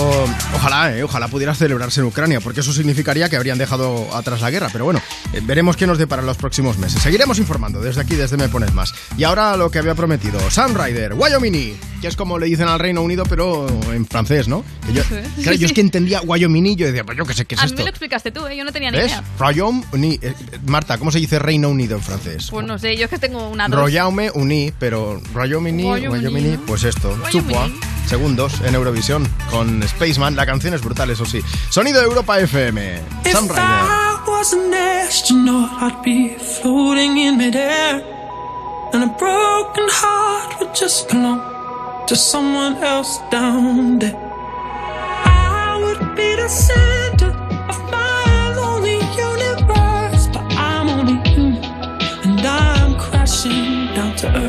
ojalá, 0.53 0.95
eh, 0.95 1.03
ojalá 1.03 1.27
pudiera 1.29 1.55
celebrarse 1.55 2.01
en 2.01 2.07
Ucrania, 2.07 2.41
porque 2.41 2.59
eso 2.59 2.73
significaría 2.73 3.29
que 3.29 3.37
habrían 3.37 3.57
dejado 3.57 4.13
atrás 4.15 4.41
la 4.41 4.51
guerra. 4.51 4.67
Pero 4.71 4.83
bueno, 4.85 5.01
eh, 5.33 5.41
veremos 5.43 5.77
qué 5.77 5.87
nos 5.87 5.97
depara 5.97 6.21
en 6.21 6.25
los 6.25 6.37
próximos 6.37 6.77
meses. 6.77 7.01
Seguiremos 7.01 7.39
informando 7.39 7.79
desde 7.81 8.01
aquí, 8.01 8.15
desde 8.15 8.35
Me 8.37 8.49
Pones 8.49 8.73
Más. 8.73 8.93
Y 9.17 9.23
ahora 9.23 9.55
lo 9.55 9.68
que 9.71 9.79
había 9.79 9.95
prometido, 9.95 10.39
Sam 10.49 10.73
Ryder, 10.75 11.13
Wyoming, 11.13 11.77
que 12.01 12.07
es 12.07 12.15
como 12.15 12.37
le 12.39 12.45
dicen 12.47 12.67
al 12.67 12.79
Reino 12.79 13.01
Unido, 13.01 13.23
pero 13.27 13.67
en 13.93 14.05
francés, 14.05 14.47
¿no? 14.47 14.63
Que 14.85 14.93
yo, 14.93 15.03
Sí. 15.03 15.09
claro, 15.09 15.27
Sí, 15.35 15.43
yo 15.43 15.65
es 15.65 15.69
sí. 15.69 15.73
que 15.73 15.81
entendía 15.81 16.21
Wyoming 16.21 16.65
y 16.67 16.75
yo 16.75 16.87
decía, 16.87 17.03
pues 17.03 17.17
yo 17.17 17.25
qué 17.25 17.33
sé 17.33 17.45
qué 17.45 17.55
es 17.55 17.61
a 17.61 17.63
mí 17.65 17.67
esto. 17.67 17.77
me 17.77 17.83
lo 17.83 17.89
explicaste 17.89 18.31
tú, 18.31 18.45
¿eh? 18.47 18.55
yo 18.57 18.63
no 18.63 18.71
tenía 18.71 18.91
ni 18.91 18.97
¿Ves? 18.97 19.07
idea. 19.11 19.23
Royaume 19.37 19.83
Uni. 19.91 20.19
eh, 20.21 20.33
Marta, 20.65 20.97
¿cómo 20.97 21.11
se 21.11 21.19
dice 21.19 21.39
Reino 21.39 21.69
Unido 21.69 21.97
en 21.97 22.03
francés? 22.03 22.47
Pues 22.51 22.65
no 22.65 22.77
sé, 22.79 22.95
yo 22.97 23.05
es 23.05 23.09
que 23.09 23.17
tengo 23.19 23.49
una 23.49 23.67
dos. 23.67 23.79
Royaume 23.79 24.31
Uni, 24.31 24.71
pero 24.79 25.21
Royaume-Uni, 25.33 25.83
Royaume-Uni, 25.83 26.17
Royaume-Uni, 26.27 26.57
¿no? 26.57 26.65
pues 26.65 26.83
esto. 26.83 27.17
Chupua, 27.29 27.69
segundos 28.07 28.53
en 28.65 28.75
Eurovisión 28.75 29.27
con 29.51 29.81
Spaceman. 29.87 30.35
La 30.35 30.45
canción 30.45 30.73
es 30.73 30.81
brutal, 30.81 31.09
eso 31.09 31.25
sí. 31.25 31.41
Sonido 31.69 31.99
de 31.99 32.05
Europa 32.05 32.39
FM. 32.39 32.99
Sam 33.31 33.47
And 38.91 39.03
a 39.03 39.07
broken 39.07 39.87
heart 39.87 40.59
would 40.59 40.73
just 40.73 41.09
belong 41.09 41.41
to 42.07 42.15
someone 42.15 42.75
else 42.77 43.19
down 43.29 43.99
there. 43.99 44.15
I 44.15 45.79
would 45.83 46.15
be 46.15 46.35
the 46.35 46.47
center 46.47 47.29
of 47.69 47.79
my 47.91 48.53
lonely 48.57 48.99
universe. 49.29 50.27
But 50.33 50.45
I'm 50.57 50.89
only 50.89 51.17
human, 51.29 51.63
and 52.25 52.41
I'm 52.41 52.97
crashing 52.97 53.93
down 53.93 54.15
to 54.17 54.27
earth. 54.35 54.48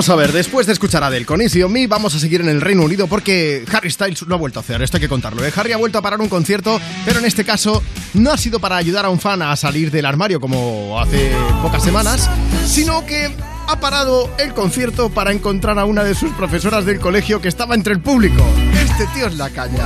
vamos 0.00 0.08
a 0.08 0.16
ver, 0.16 0.32
después 0.32 0.66
de 0.66 0.72
escuchar 0.72 1.02
a 1.02 1.08
Adele 1.08 1.26
con 1.26 1.42
Easy 1.42 1.62
on 1.62 1.70
Me, 1.70 1.86
vamos 1.86 2.14
a 2.14 2.18
seguir 2.18 2.40
en 2.40 2.48
el 2.48 2.62
Reino 2.62 2.82
Unido 2.82 3.06
porque 3.06 3.66
Harry 3.70 3.90
Styles 3.90 4.22
lo 4.22 4.34
ha 4.34 4.38
vuelto 4.38 4.58
a 4.58 4.62
hacer, 4.62 4.80
esto 4.80 4.96
hay 4.96 5.02
que 5.02 5.10
contarlo. 5.10 5.44
¿eh? 5.44 5.52
Harry 5.54 5.72
ha 5.72 5.76
vuelto 5.76 5.98
a 5.98 6.00
parar 6.00 6.22
un 6.22 6.30
concierto, 6.30 6.80
pero 7.04 7.18
en 7.18 7.26
este 7.26 7.44
caso 7.44 7.82
no 8.14 8.32
ha 8.32 8.38
sido 8.38 8.60
para 8.60 8.78
ayudar 8.78 9.04
a 9.04 9.10
un 9.10 9.20
fan 9.20 9.42
a 9.42 9.54
salir 9.56 9.90
del 9.90 10.06
armario 10.06 10.40
como 10.40 10.98
hace 10.98 11.32
pocas 11.60 11.82
semanas, 11.84 12.30
sino 12.64 13.04
que 13.04 13.30
ha 13.68 13.78
parado 13.78 14.30
el 14.38 14.54
concierto 14.54 15.10
para 15.10 15.32
encontrar 15.32 15.78
a 15.78 15.84
una 15.84 16.02
de 16.02 16.14
sus 16.14 16.32
profesoras 16.32 16.86
del 16.86 16.98
colegio 16.98 17.42
que 17.42 17.48
estaba 17.48 17.74
entre 17.74 17.92
el 17.92 18.00
público. 18.00 18.42
Este 18.82 19.06
tío 19.08 19.26
es 19.26 19.34
la 19.36 19.50
caña. 19.50 19.84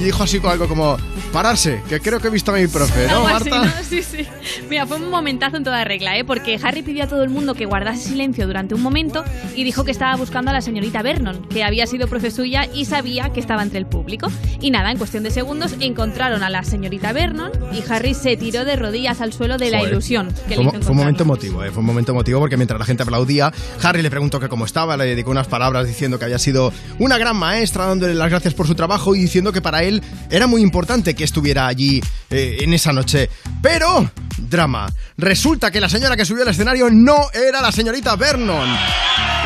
Y 0.00 0.06
dijo 0.06 0.24
así 0.24 0.40
con 0.40 0.50
algo 0.50 0.66
como, 0.66 0.96
pararse, 1.32 1.82
que 1.88 2.00
creo 2.00 2.18
que 2.18 2.26
he 2.26 2.30
visto 2.30 2.50
a 2.50 2.56
mi 2.56 2.66
profe, 2.66 3.06
¿no, 3.06 3.28
así, 3.28 3.48
Marta? 3.48 3.64
¿no? 3.64 3.72
Sí, 3.88 4.02
sí. 4.02 4.26
Mira, 4.68 4.86
fue 4.86 4.98
un 4.98 5.10
momentazo 5.10 5.56
en 5.56 5.64
toda 5.64 5.84
regla, 5.84 6.18
¿eh? 6.18 6.24
Porque 6.24 6.58
Harry 6.62 6.82
pidió 6.82 7.04
a 7.04 7.06
todo 7.06 7.22
el 7.22 7.30
mundo 7.30 7.54
que 7.54 7.66
guardase 7.66 8.08
silencio 8.10 8.46
durante 8.46 8.74
un 8.74 8.82
momento 8.82 9.24
y 9.54 9.64
dijo 9.64 9.84
que 9.84 9.90
estaba 9.90 10.16
buscando 10.16 10.50
a 10.50 10.54
la 10.54 10.60
señorita 10.60 11.02
Vernon, 11.02 11.46
que 11.48 11.64
había 11.64 11.86
sido 11.86 12.08
profe 12.08 12.30
suya 12.30 12.66
y 12.74 12.84
sabía 12.84 13.30
que 13.30 13.40
estaba 13.40 13.62
entre 13.62 13.78
el 13.78 13.86
público. 13.86 14.28
Y 14.60 14.70
nada, 14.70 14.90
en 14.90 14.98
cuestión 14.98 15.22
de 15.22 15.30
segundos 15.30 15.74
encontraron 15.80 16.42
a 16.42 16.50
la 16.50 16.62
señorita 16.62 17.12
Vernon 17.12 17.50
y 17.72 17.82
Harry 17.90 18.14
se 18.14 18.36
tiró 18.36 18.64
de 18.64 18.76
rodillas 18.76 19.20
al 19.20 19.32
suelo 19.32 19.56
de 19.58 19.70
la 19.70 19.78
Joder. 19.78 19.92
ilusión 19.92 20.28
que 20.48 20.54
Fue, 20.54 20.64
le 20.64 20.70
hizo 20.70 20.82
fue 20.82 20.90
un 20.92 20.96
momento 20.98 21.22
emotivo, 21.22 21.64
¿eh? 21.64 21.70
fue 21.70 21.80
un 21.80 21.86
momento 21.86 22.12
emotivo 22.12 22.40
porque 22.40 22.56
mientras 22.56 22.78
la 22.78 22.84
gente 22.84 23.02
aplaudía, 23.02 23.52
Harry 23.82 24.02
le 24.02 24.10
preguntó 24.10 24.40
que 24.40 24.48
cómo 24.48 24.64
estaba, 24.64 24.96
le 24.96 25.04
dedicó 25.06 25.30
unas 25.30 25.46
palabras 25.46 25.86
diciendo 25.86 26.18
que 26.18 26.24
había 26.24 26.38
sido 26.38 26.72
una 26.98 27.18
gran 27.18 27.36
maestra, 27.36 27.86
dándole 27.86 28.14
las 28.14 28.30
gracias 28.30 28.54
por 28.54 28.66
su 28.66 28.74
trabajo 28.74 29.14
y 29.14 29.20
diciendo 29.20 29.52
que 29.52 29.60
para 29.62 29.82
él 29.82 30.02
era 30.30 30.46
muy 30.46 30.62
importante 30.62 31.14
que 31.14 31.24
estuviera 31.24 31.66
allí 31.66 32.00
eh, 32.30 32.58
en 32.60 32.72
esa 32.74 32.92
noche. 32.92 33.30
Pero, 33.62 34.10
drama, 34.48 34.92
resulta 35.16 35.70
que 35.70 35.80
la 35.80 35.88
señora 35.88 36.16
que 36.16 36.24
subió 36.24 36.42
al 36.42 36.48
escenario 36.48 36.88
no 36.90 37.30
era 37.32 37.60
la 37.60 37.72
señorita 37.72 38.16
Vernon. 38.16 38.68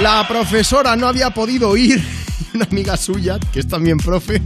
La 0.00 0.26
profesora 0.26 0.96
no 0.96 1.08
había 1.08 1.30
podido 1.30 1.76
ir 1.76 2.21
una 2.54 2.64
amiga 2.66 2.96
suya, 2.96 3.38
que 3.52 3.60
es 3.60 3.68
también 3.68 3.98
profe, 3.98 4.40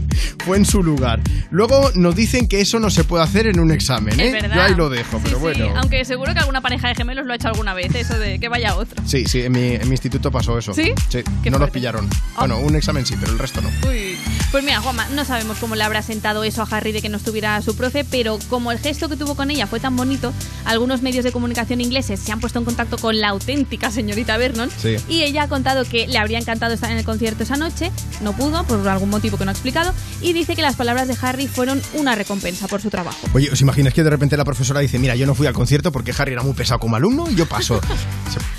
fue 0.45 0.57
en 0.57 0.65
su 0.65 0.81
lugar. 0.83 1.19
Luego 1.51 1.91
nos 1.95 2.15
dicen 2.15 2.47
que 2.47 2.61
eso 2.61 2.79
no 2.79 2.89
se 2.89 3.03
puede 3.03 3.23
hacer 3.23 3.47
en 3.47 3.59
un 3.59 3.71
examen, 3.71 4.19
¿eh? 4.19 4.39
Yo 4.53 4.61
ahí 4.61 4.75
lo 4.75 4.89
dejo, 4.89 5.19
pero 5.23 5.37
Sí, 5.37 5.41
bueno. 5.41 5.73
aunque 5.77 6.03
seguro 6.05 6.33
que 6.33 6.39
alguna 6.39 6.61
pareja 6.61 6.87
de 6.89 6.95
gemelos 6.95 7.25
lo 7.25 7.33
ha 7.33 7.35
hecho 7.35 7.47
alguna 7.49 7.73
vez, 7.73 7.93
eso 7.95 8.17
de 8.17 8.39
que 8.39 8.49
vaya 8.49 8.75
otro. 8.75 9.01
Sí, 9.05 9.25
sí, 9.25 9.41
en 9.41 9.51
mi, 9.51 9.75
en 9.75 9.83
mi 9.87 9.91
instituto 9.91 10.31
pasó 10.31 10.57
eso. 10.57 10.73
¿Sí? 10.73 10.91
Sí, 11.09 11.19
Qué 11.43 11.49
no 11.49 11.57
nos 11.57 11.67
fuerte. 11.67 11.73
pillaron. 11.73 12.07
Ah. 12.35 12.39
Bueno, 12.39 12.59
un 12.59 12.75
examen 12.75 13.05
sí, 13.05 13.15
pero 13.19 13.31
el 13.31 13.39
resto 13.39 13.61
no. 13.61 13.69
Uy. 13.89 14.17
Pues 14.51 14.63
mira, 14.63 14.79
Juanma, 14.81 15.07
no 15.09 15.25
sabemos 15.25 15.57
cómo 15.57 15.75
le 15.75 15.83
habrá 15.83 16.01
sentado 16.01 16.43
eso 16.43 16.61
a 16.61 16.65
Harry 16.71 16.91
de 16.91 17.01
que 17.01 17.09
no 17.09 17.17
estuviera 17.17 17.61
su 17.61 17.75
profe, 17.75 18.05
pero 18.05 18.39
como 18.49 18.71
el 18.71 18.79
gesto 18.79 19.09
que 19.09 19.17
tuvo 19.17 19.35
con 19.35 19.51
ella 19.51 19.67
fue 19.67 19.79
tan 19.79 19.95
bonito, 19.95 20.33
algunos 20.65 21.01
medios 21.01 21.25
de 21.25 21.31
comunicación 21.31 21.81
ingleses 21.81 22.19
se 22.19 22.31
han 22.31 22.39
puesto 22.39 22.59
en 22.59 22.65
contacto 22.65 22.97
con 22.97 23.19
la 23.19 23.29
auténtica 23.29 23.91
señorita 23.91 24.37
Vernon 24.37 24.69
Sí. 24.77 24.95
y 25.09 25.23
ella 25.23 25.43
ha 25.43 25.47
contado 25.49 25.83
que 25.85 26.07
le 26.07 26.17
habría 26.17 26.39
encantado 26.39 26.73
estar 26.73 26.91
en 26.91 26.97
el 26.97 27.03
concierto 27.03 27.43
esa 27.43 27.57
noche, 27.57 27.91
no 28.21 28.33
pudo 28.33 28.63
por 28.63 28.87
algún 28.87 29.09
motivo 29.09 29.37
que 29.37 29.45
no 29.45 29.51
ha 29.51 29.53
explicado, 29.53 29.93
y 30.21 30.33
dice 30.33 30.55
que 30.55 30.61
las 30.61 30.75
palabras 30.75 31.07
de 31.07 31.15
Harry 31.21 31.47
fueron 31.47 31.81
una 31.93 32.15
recompensa 32.15 32.67
por 32.67 32.81
su 32.81 32.89
trabajo. 32.89 33.17
Oye, 33.33 33.49
¿os 33.51 33.61
imagináis 33.61 33.93
que 33.93 34.03
de 34.03 34.09
repente 34.09 34.37
la 34.37 34.45
profesora 34.45 34.79
dice, 34.79 34.99
mira, 34.99 35.15
yo 35.15 35.25
no 35.25 35.35
fui 35.35 35.47
al 35.47 35.53
concierto 35.53 35.91
porque 35.91 36.13
Harry 36.17 36.33
era 36.33 36.43
muy 36.43 36.53
pesado 36.53 36.79
como 36.79 36.95
alumno 36.95 37.29
y 37.29 37.35
yo 37.35 37.45
paso? 37.45 37.79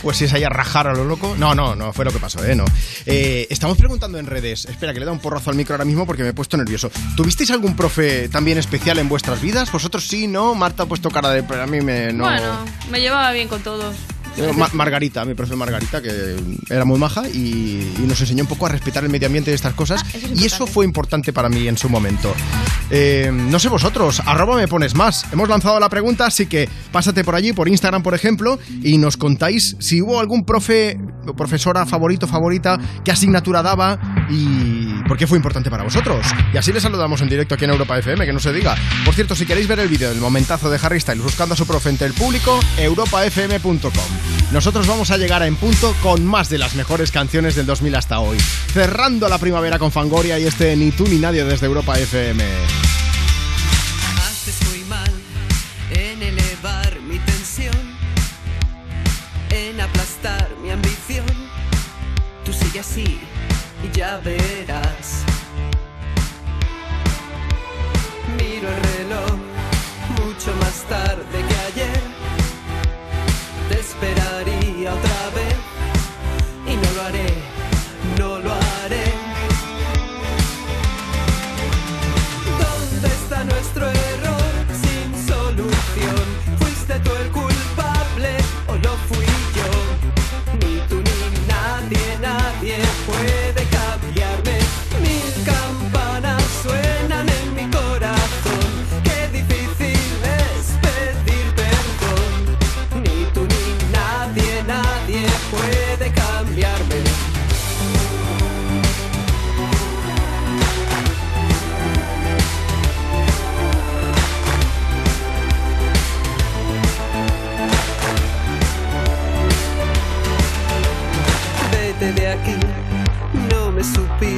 Pues 0.03 0.17
si 0.17 0.25
es 0.25 0.33
ahí 0.33 0.45
a 0.45 0.49
rajar 0.49 0.87
a 0.87 0.95
lo 0.95 1.05
loco. 1.05 1.35
No, 1.39 1.55
no, 1.55 1.75
no 1.75 1.93
fue 1.93 2.05
lo 2.05 2.13
que 2.13 2.19
pasó, 2.19 2.45
¿eh? 2.45 2.55
No. 2.55 2.65
Eh, 3.05 3.47
estamos 3.51 3.77
preguntando 3.77 4.19
en 4.19 4.27
redes. 4.27 4.67
Espera, 4.67 4.93
que 4.93 5.01
le 5.01 5.07
da 5.07 5.13
un 5.13 5.19
porrazo 5.19 5.51
al 5.51 5.57
micro 5.57 5.75
ahora 5.75 5.85
mismo 5.85 6.07
porque 6.07 6.23
me 6.23 6.31
he 6.31 6.33
puesto 6.33 6.57
nervioso. 6.57 6.91
¿Tuvisteis 7.17 7.51
algún 7.51 7.75
profe 7.75 8.29
también 8.29 8.59
especial 8.59 8.99
en 8.99 9.09
vuestras 9.09 9.41
vidas? 9.41 9.71
¿Vosotros 9.73 10.07
sí, 10.07 10.27
no? 10.27 10.55
Marta 10.55 10.85
ha 10.85 10.87
puesto 10.87 11.11
cara 11.11 11.31
de... 11.31 11.43
Pero 11.43 11.63
a 11.63 11.67
mí 11.67 11.81
me... 11.81 12.13
No... 12.13 12.25
Bueno, 12.25 12.65
me 12.91 13.01
llevaba 13.01 13.33
bien 13.33 13.49
con 13.49 13.63
todos. 13.63 13.97
Ma- 14.57 14.69
Margarita, 14.73 15.25
mi 15.25 15.35
profe 15.35 15.57
Margarita, 15.57 16.01
que 16.01 16.37
era 16.71 16.85
muy 16.85 16.99
maja 16.99 17.29
y, 17.29 17.93
y 17.99 18.05
nos 18.07 18.21
enseñó 18.21 18.43
un 18.45 18.49
poco 18.49 18.67
a 18.67 18.69
respetar 18.69 19.03
el 19.05 19.11
medio 19.11 19.27
ambiente 19.27 19.51
y 19.51 19.55
estas 19.55 19.75
cosas. 19.75 20.03
y 20.35 20.45
eso 20.47 20.67
fue 20.67 20.85
importante 20.85 21.33
para 21.33 21.49
mí 21.49 21.67
en 21.69 21.77
su 21.77 21.89
momento. 21.89 22.35
Eh, 22.91 23.31
no 23.33 23.59
sé 23.59 23.69
vosotros, 23.69 24.23
arroba 24.25 24.57
me 24.57 24.69
pones 24.69 24.95
más. 24.95 25.27
Hemos 25.33 25.49
lanzado 25.49 25.79
la 25.81 25.89
pregunta, 25.89 26.27
así 26.27 26.47
que 26.47 26.69
pásate 26.93 27.25
por 27.25 27.35
allí, 27.35 27.53
por 27.53 27.69
Instagram, 27.69 28.03
por 28.03 28.15
ejemplo, 28.15 28.59
y 28.83 28.97
nos 28.99 29.17
contáis 29.17 29.77
si 29.81 30.01
hubo 30.01 30.21
algún 30.21 30.45
profe 30.45 30.99
o 31.27 31.35
profesora 31.35 31.85
favorito, 31.85 32.27
favorita, 32.27 32.79
qué 33.05 33.11
asignatura 33.13 33.63
daba 33.63 33.99
y 34.31 35.03
por 35.07 35.17
qué 35.19 35.27
fue 35.27 35.37
importante 35.37 35.71
para 35.71 35.83
vosotros. 35.85 36.25
Y 36.55 36.57
así 36.57 36.73
les 36.73 36.83
saludamos 36.83 37.21
en 37.21 37.29
directo 37.29 37.55
aquí 37.55 37.65
en 37.65 37.71
Europa 37.73 37.99
FM, 37.99 38.25
que 38.25 38.33
no 38.33 38.41
se 38.41 38.53
diga. 38.53 38.75
Por 39.05 39.15
cierto, 39.15 39.35
si 39.37 39.45
queréis 39.45 39.69
ver 39.69 39.81
el 39.81 39.89
vídeo 39.89 40.09
del 40.09 40.21
momentazo 40.21 40.71
de 40.71 40.79
Harry 40.83 41.01
Styles 41.01 41.23
buscando 41.23 41.55
a 41.55 41.57
su 41.57 41.67
profe 41.67 41.91
entre 41.91 42.07
el 42.07 42.15
público, 42.15 42.59
europafm.com. 42.79 43.91
Nosotros 44.53 44.87
vamos 44.87 45.11
a 45.11 45.19
llegar 45.19 45.43
En 45.43 45.57
Punto 45.57 45.95
con 46.03 46.25
más 46.25 46.49
de 46.49 46.59
las 46.59 46.75
mejores 46.75 47.11
canciones 47.11 47.55
del 47.55 47.67
2000 47.67 47.95
hasta 47.95 48.21
hoy. 48.21 48.39
Cerrando 48.73 49.29
la 49.29 49.39
primavera 49.39 49.79
con 49.79 49.93
Fangoria 49.93 50.39
y 50.39 50.47
este 50.47 50.75
Ni 50.77 50.91
tú 50.91 51.07
ni 51.07 51.19
nadie 51.19 51.45
desde 51.45 51.67
Europa 51.67 51.99
FM. 51.99 52.45
Mal 54.89 55.13
en 55.91 56.23
elevar 56.23 56.99
mi 57.03 57.19
tensión, 57.19 57.75
en 59.51 59.79
aplastar 59.79 60.49
mi 60.63 60.71
ambición. 60.71 61.27
Tú 62.45 62.53
así 62.81 63.21
y 63.85 63.97
ya 63.97 64.19
verás. 64.19 65.25
Miro 68.37 68.69
el 68.69 68.83
reloj 68.97 69.37
mucho 70.23 70.55
más 70.61 70.85
tarde 70.89 71.45
que 71.49 71.58
ayer. 74.01 74.45
Te 74.45 74.58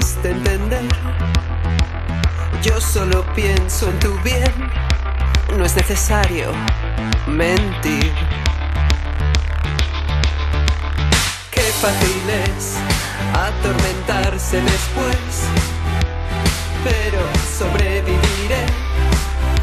entender. 0.00 0.88
Yo 2.62 2.80
solo 2.80 3.24
pienso 3.34 3.90
en 3.90 3.98
tu 3.98 4.18
bien, 4.20 4.52
no 5.56 5.64
es 5.64 5.76
necesario 5.76 6.52
mentir. 7.26 8.12
Qué 11.50 11.60
fácil 11.80 12.22
es 12.46 12.76
atormentarse 13.34 14.60
después, 14.60 15.44
pero 16.84 17.20
sobreviviré. 17.58 18.66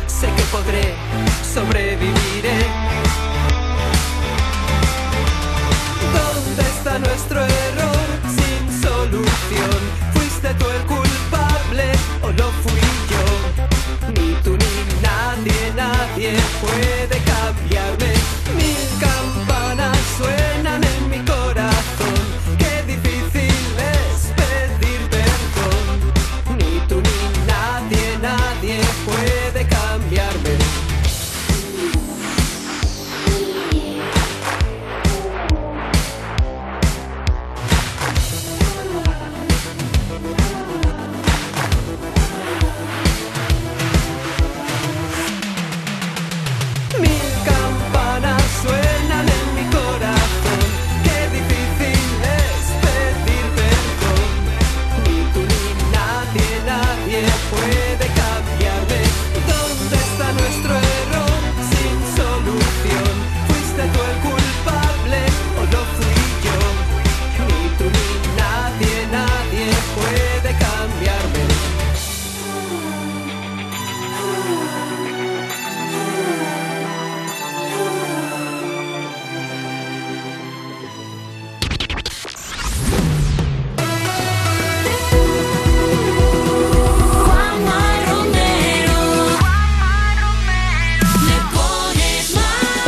Sé 0.07 0.27
que 0.35 0.43
podré, 0.51 0.93
sobreviviré. 1.53 2.57
¿Dónde 6.13 6.61
está 6.61 6.99
nuestro 6.99 7.41
error 7.41 8.07
sin 8.37 8.81
solución? 8.81 10.06
¿Fuiste 10.47 10.63
tú 10.63 10.71
el 10.71 10.81
culpable 10.85 11.91
o 12.21 12.31
lo 12.31 12.49
fui 12.63 12.79
yo? 13.11 14.13
Ni 14.13 14.33
tú 14.43 14.51
ni 14.51 15.01
nadie, 15.01 15.73
nadie 15.75 16.37
puede 16.61 17.17
cambiarme. 17.25 18.06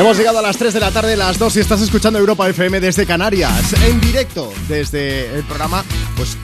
Hemos 0.10 0.18
llegado 0.18 0.40
a 0.40 0.42
las 0.42 0.58
3 0.58 0.74
de 0.74 0.80
la 0.80 0.90
tarde, 0.90 1.16
las 1.16 1.38
2 1.38 1.58
y 1.58 1.60
estás 1.60 1.82
escuchando 1.82 2.18
Europa 2.18 2.50
FM 2.50 2.80
desde 2.80 3.06
Canarias, 3.06 3.74
en 3.84 4.02
directo 4.02 4.52
desde 4.68 5.36
el 5.36 5.44
programa, 5.44 5.84
pues 6.18 6.36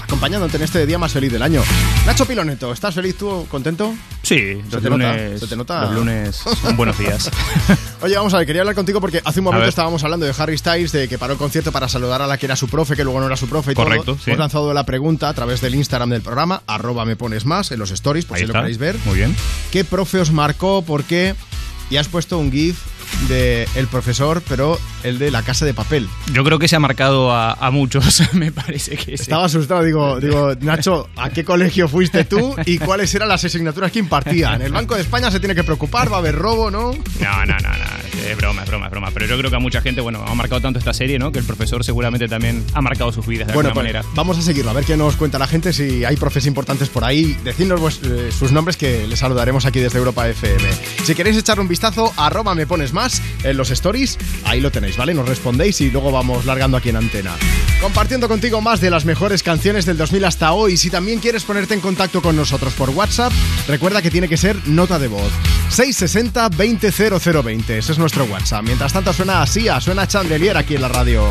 acompañándote 0.00 0.58
en 0.58 0.62
este 0.62 0.86
día 0.86 0.96
más 0.96 1.12
feliz 1.12 1.32
del 1.32 1.42
año. 1.42 1.60
Nacho 2.06 2.24
Piloneto, 2.24 2.72
¿estás 2.72 2.94
feliz 2.94 3.18
tú? 3.18 3.48
¿Contento? 3.50 3.92
Sí, 4.22 4.36
Se 4.68 4.74
los 4.74 4.82
te 4.84 4.90
lunes, 4.90 5.32
nota, 5.32 5.38
se 5.40 5.46
te 5.48 5.56
nota. 5.56 5.82
los 5.86 5.94
lunes 5.94 6.36
son 6.36 6.76
buenos 6.76 6.96
días. 6.96 7.28
Oye, 8.00 8.14
vamos 8.14 8.32
a 8.32 8.38
ver, 8.38 8.46
quería 8.46 8.62
hablar 8.62 8.76
contigo 8.76 9.00
porque 9.00 9.20
hace 9.24 9.40
un 9.40 9.46
momento 9.46 9.66
estábamos 9.68 10.04
hablando 10.04 10.24
de 10.24 10.32
Harry 10.38 10.56
Styles, 10.56 10.92
de 10.92 11.08
que 11.08 11.18
paró 11.18 11.32
el 11.32 11.38
concierto 11.40 11.72
para 11.72 11.88
saludar 11.88 12.22
a 12.22 12.28
la 12.28 12.38
que 12.38 12.46
era 12.46 12.54
su 12.54 12.68
profe, 12.68 12.94
que 12.94 13.02
luego 13.02 13.18
no 13.18 13.26
era 13.26 13.36
su 13.36 13.48
profe 13.48 13.72
y 13.72 13.74
Correcto, 13.74 14.04
todo. 14.04 14.18
sí. 14.18 14.30
Hemos 14.30 14.38
lanzado 14.38 14.72
la 14.72 14.86
pregunta 14.86 15.28
a 15.28 15.34
través 15.34 15.60
del 15.60 15.74
Instagram 15.74 16.10
del 16.10 16.22
programa, 16.22 16.62
arroba 16.68 17.04
me 17.04 17.16
pones 17.16 17.44
más, 17.44 17.72
en 17.72 17.80
los 17.80 17.90
stories, 17.90 18.24
por 18.24 18.36
Ahí 18.36 18.42
si 18.42 18.46
lo 18.46 18.52
queréis 18.54 18.78
ver. 18.78 18.96
Muy 19.04 19.16
bien. 19.16 19.34
¿Qué 19.72 19.84
profe 19.84 20.20
os 20.20 20.30
marcó? 20.30 20.82
¿Por 20.82 21.02
qué? 21.02 21.34
Y 21.90 21.96
has 21.96 22.08
puesto 22.08 22.38
un 22.38 22.50
GIF 22.50 22.78
de 23.28 23.68
el 23.76 23.86
profesor, 23.86 24.42
pero 24.48 24.78
el 25.02 25.18
de 25.18 25.30
la 25.30 25.42
casa 25.42 25.64
de 25.64 25.74
papel. 25.74 26.08
Yo 26.32 26.44
creo 26.44 26.58
que 26.58 26.68
se 26.68 26.76
ha 26.76 26.80
marcado 26.80 27.30
a, 27.30 27.52
a 27.52 27.70
muchos, 27.70 28.22
me 28.32 28.50
parece 28.52 28.96
que 28.96 29.16
sí. 29.16 29.22
Estaba 29.22 29.44
asustado, 29.44 29.82
digo, 29.82 30.20
digo, 30.20 30.54
Nacho, 30.60 31.08
¿a 31.16 31.30
qué 31.30 31.44
colegio 31.44 31.88
fuiste 31.88 32.24
tú 32.24 32.54
y 32.66 32.78
cuáles 32.78 33.14
eran 33.14 33.28
las 33.28 33.44
asignaturas 33.44 33.92
que 33.92 33.98
impartían? 33.98 34.62
El 34.62 34.72
Banco 34.72 34.94
de 34.94 35.02
España 35.02 35.30
se 35.30 35.38
tiene 35.40 35.54
que 35.54 35.64
preocupar, 35.64 36.10
va 36.10 36.16
a 36.16 36.18
haber 36.20 36.34
robo, 36.34 36.70
¿no? 36.70 36.92
No, 36.92 37.46
no, 37.46 37.58
no, 37.58 37.68
no, 37.68 38.03
es 38.18 38.36
broma, 38.36 38.62
es 38.62 38.68
broma, 38.68 38.86
es 38.86 38.90
broma. 38.90 39.10
Pero 39.12 39.26
yo 39.26 39.38
creo 39.38 39.50
que 39.50 39.56
a 39.56 39.60
mucha 39.60 39.80
gente, 39.80 40.00
bueno, 40.00 40.24
ha 40.26 40.34
marcado 40.34 40.60
tanto 40.60 40.78
esta 40.78 40.92
serie, 40.92 41.18
¿no? 41.18 41.32
Que 41.32 41.38
el 41.38 41.44
profesor 41.44 41.84
seguramente 41.84 42.28
también 42.28 42.64
ha 42.74 42.80
marcado 42.80 43.12
sus 43.12 43.26
vidas 43.26 43.48
de 43.48 43.54
Bueno, 43.54 43.70
alguna 43.70 43.82
pues, 43.82 43.94
manera. 43.94 44.14
vamos 44.14 44.38
a 44.38 44.42
seguirlo, 44.42 44.70
a 44.70 44.74
ver 44.74 44.84
qué 44.84 44.96
nos 44.96 45.16
cuenta 45.16 45.38
la 45.38 45.46
gente, 45.46 45.72
si 45.72 46.04
hay 46.04 46.16
profes 46.16 46.46
importantes 46.46 46.88
por 46.88 47.04
ahí. 47.04 47.36
Decidnos 47.44 48.00
eh, 48.04 48.30
sus 48.36 48.52
nombres 48.52 48.76
que 48.76 49.06
les 49.06 49.18
saludaremos 49.18 49.66
aquí 49.66 49.80
desde 49.80 49.98
Europa 49.98 50.28
FM. 50.28 50.62
Si 51.04 51.14
queréis 51.14 51.36
echarle 51.36 51.62
un 51.62 51.68
vistazo, 51.68 52.12
arroba 52.16 52.54
me 52.54 52.66
pones 52.66 52.92
más 52.92 53.22
en 53.42 53.56
los 53.56 53.70
stories, 53.70 54.18
ahí 54.44 54.60
lo 54.60 54.70
tenéis, 54.70 54.96
¿vale? 54.96 55.14
Nos 55.14 55.28
respondéis 55.28 55.80
y 55.80 55.90
luego 55.90 56.12
vamos 56.12 56.44
largando 56.44 56.76
aquí 56.76 56.88
en 56.90 56.96
antena. 56.96 57.32
Compartiendo 57.80 58.28
contigo 58.28 58.60
más 58.60 58.80
de 58.80 58.90
las 58.90 59.04
mejores 59.04 59.42
canciones 59.42 59.84
del 59.84 59.96
2000 59.98 60.24
hasta 60.24 60.52
hoy. 60.52 60.76
Si 60.76 60.90
también 60.90 61.20
quieres 61.20 61.44
ponerte 61.44 61.74
en 61.74 61.80
contacto 61.80 62.22
con 62.22 62.36
nosotros 62.36 62.72
por 62.74 62.90
WhatsApp, 62.90 63.32
recuerda 63.68 64.00
que 64.02 64.10
tiene 64.10 64.28
que 64.28 64.36
ser 64.36 64.56
nota 64.66 64.98
de 64.98 65.08
voz. 65.08 65.30
660 65.70 66.48
200020, 66.50 67.78
ese 67.78 67.92
es 67.92 67.98
nuestro 68.04 68.24
WhatsApp. 68.26 68.64
Mientras 68.64 68.92
tanto 68.92 69.14
suena 69.14 69.40
así, 69.40 69.66
suena 69.80 70.06
Chandelier 70.06 70.58
aquí 70.58 70.74
en 70.74 70.82
la 70.82 70.88
radio. 70.88 71.24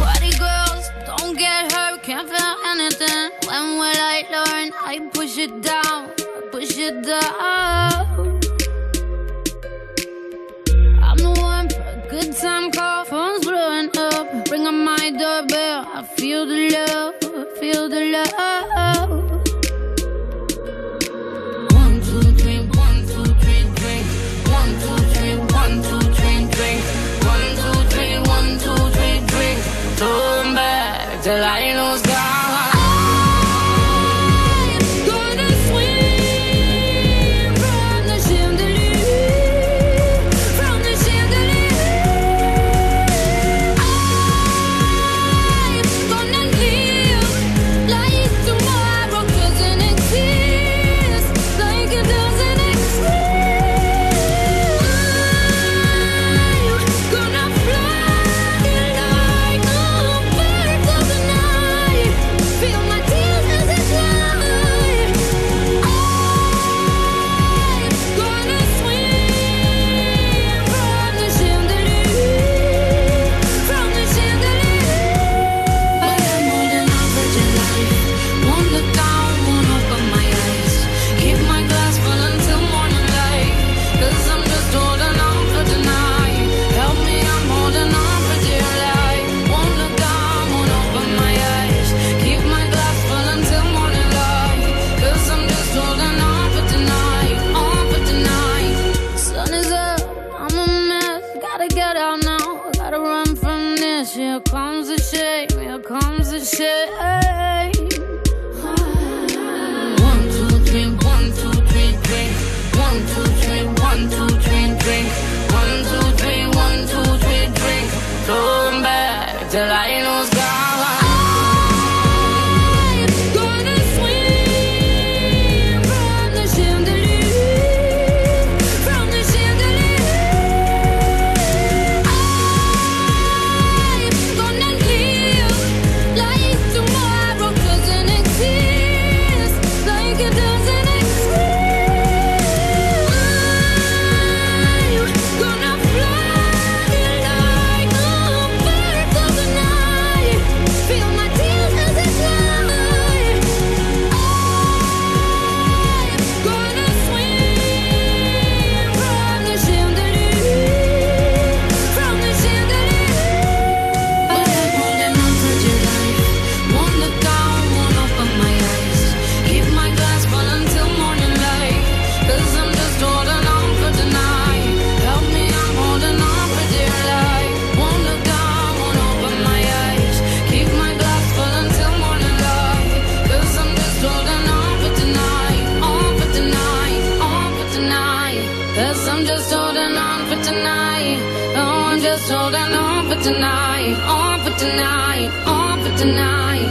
Tonight, 194.64 195.30
on 195.46 195.82
for 195.84 195.94
tonight. 195.98 196.70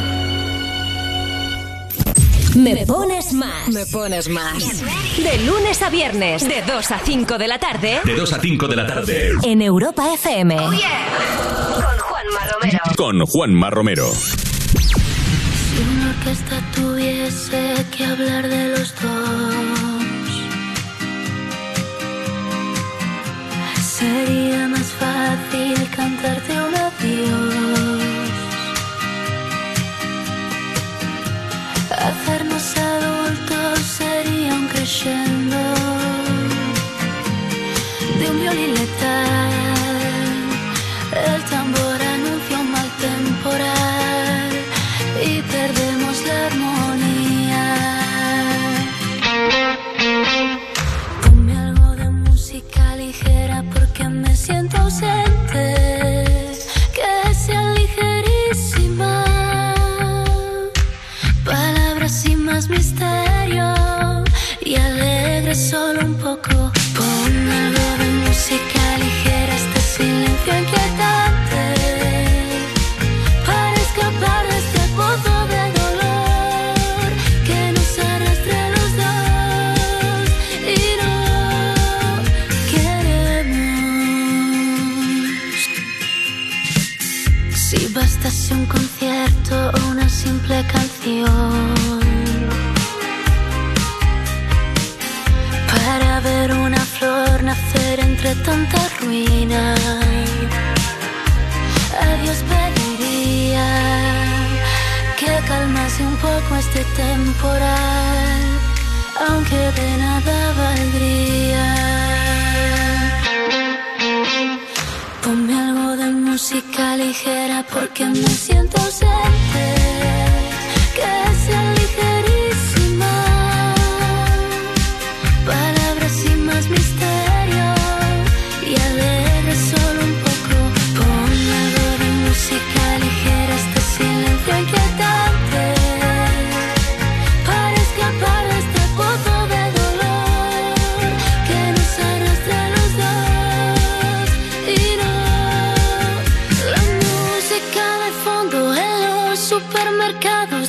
Me 2.54 2.86
pones 2.86 3.32
más. 3.32 3.68
Me 3.68 3.86
pones 3.86 4.28
más. 4.28 4.82
De 5.16 5.38
lunes 5.46 5.80
a 5.82 5.90
viernes, 5.90 6.46
de 6.46 6.62
2 6.62 6.90
a 6.90 6.98
5 6.98 7.38
de 7.38 7.48
la 7.48 7.58
tarde. 7.58 8.00
De 8.04 8.14
2 8.14 8.32
a 8.32 8.40
5 8.40 8.68
de 8.68 8.76
la 8.76 8.86
tarde. 8.86 9.32
En 9.42 9.62
Europa 9.62 10.12
FM. 10.14 10.56
Oh, 10.58 10.68
Con 10.68 11.98
Juanma 11.98 12.40
Romero. 12.52 12.78
Con 12.96 13.26
Juanma 13.26 13.70
Romero. 13.70 14.12
Si 14.12 15.82
una 15.82 16.10
orquesta 16.10 16.60
tuviese 16.74 17.86
que 17.96 18.04
hablar 18.04 18.48
de 18.48 18.68
los 18.68 18.94
dos, 19.00 19.12
sería 23.82 24.68
más 24.68 24.86
fácil 24.92 25.88
cantarte 25.96 26.60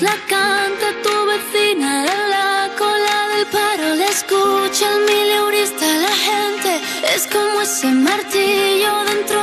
la 0.01 0.15
canta 0.27 0.87
tu 1.03 1.25
vecina 1.27 2.05
en 2.05 2.29
la 2.29 2.69
cola 2.77 3.17
del 3.35 3.45
paro, 3.47 3.95
la 3.95 4.07
escucha 4.07 4.85
el 4.93 5.05
mileurista, 5.05 5.85
la 5.85 6.15
gente 6.29 6.81
es 7.15 7.27
como 7.27 7.61
ese 7.61 7.87
martillo 7.87 9.03
dentro 9.05 9.42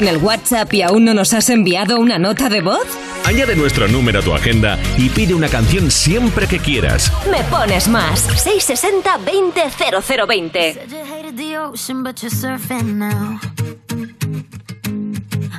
Con 0.00 0.08
el 0.08 0.16
WhatsApp 0.16 0.72
y 0.72 0.80
aún 0.80 1.04
no 1.04 1.12
nos 1.12 1.34
has 1.34 1.50
enviado 1.50 1.98
una 1.98 2.18
nota 2.18 2.48
de 2.48 2.62
voz? 2.62 2.86
Añade 3.26 3.54
nuestro 3.54 3.86
número 3.86 4.20
a 4.20 4.22
tu 4.22 4.32
agenda 4.32 4.78
y 4.96 5.10
pide 5.10 5.34
una 5.34 5.46
canción 5.46 5.90
siempre 5.90 6.46
que 6.46 6.58
quieras. 6.58 7.12
Me 7.30 7.44
pones 7.50 7.86
más. 7.86 8.20
660 8.20 9.18
20 9.18 9.60
0020. 10.26 10.72
Said 10.72 10.88
you 10.88 11.04
hated 11.04 11.36
the 11.36 11.58
ocean, 11.58 12.02
but 12.02 12.22
you're 12.22 12.30
surfing 12.30 12.94
now. 12.94 13.38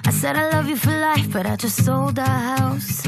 I 0.07 0.11
said 0.11 0.35
I 0.35 0.49
love 0.49 0.67
you 0.67 0.75
for 0.75 0.89
life, 0.89 1.31
but 1.31 1.45
I 1.45 1.55
just 1.55 1.85
sold 1.85 2.17
our 2.17 2.57
house. 2.57 3.07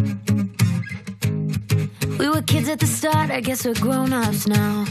We 2.19 2.30
were 2.30 2.43
kids 2.43 2.69
at 2.69 2.80
the 2.80 2.85
start, 2.85 3.31
I 3.31 3.41
guess 3.41 3.65
we're 3.65 3.73
grown 3.81 4.14
ups 4.14 4.47
now. 4.47 4.85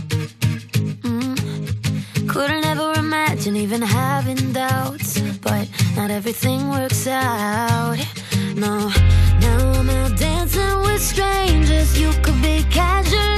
Mm. 1.04 2.28
Couldn't 2.28 2.64
ever 2.64 2.94
imagine 2.98 3.54
even 3.54 3.80
having 3.80 4.52
doubts, 4.52 5.01
but 5.01 5.01
not 6.02 6.10
everything 6.10 6.68
works 6.68 7.06
out. 7.06 7.96
No, 8.56 8.90
now 9.40 9.72
I'm 9.78 9.88
out 9.88 10.18
dancing 10.18 10.80
with 10.82 11.00
strangers. 11.00 11.96
You 11.96 12.10
could 12.24 12.42
be 12.42 12.64
casually 12.70 13.31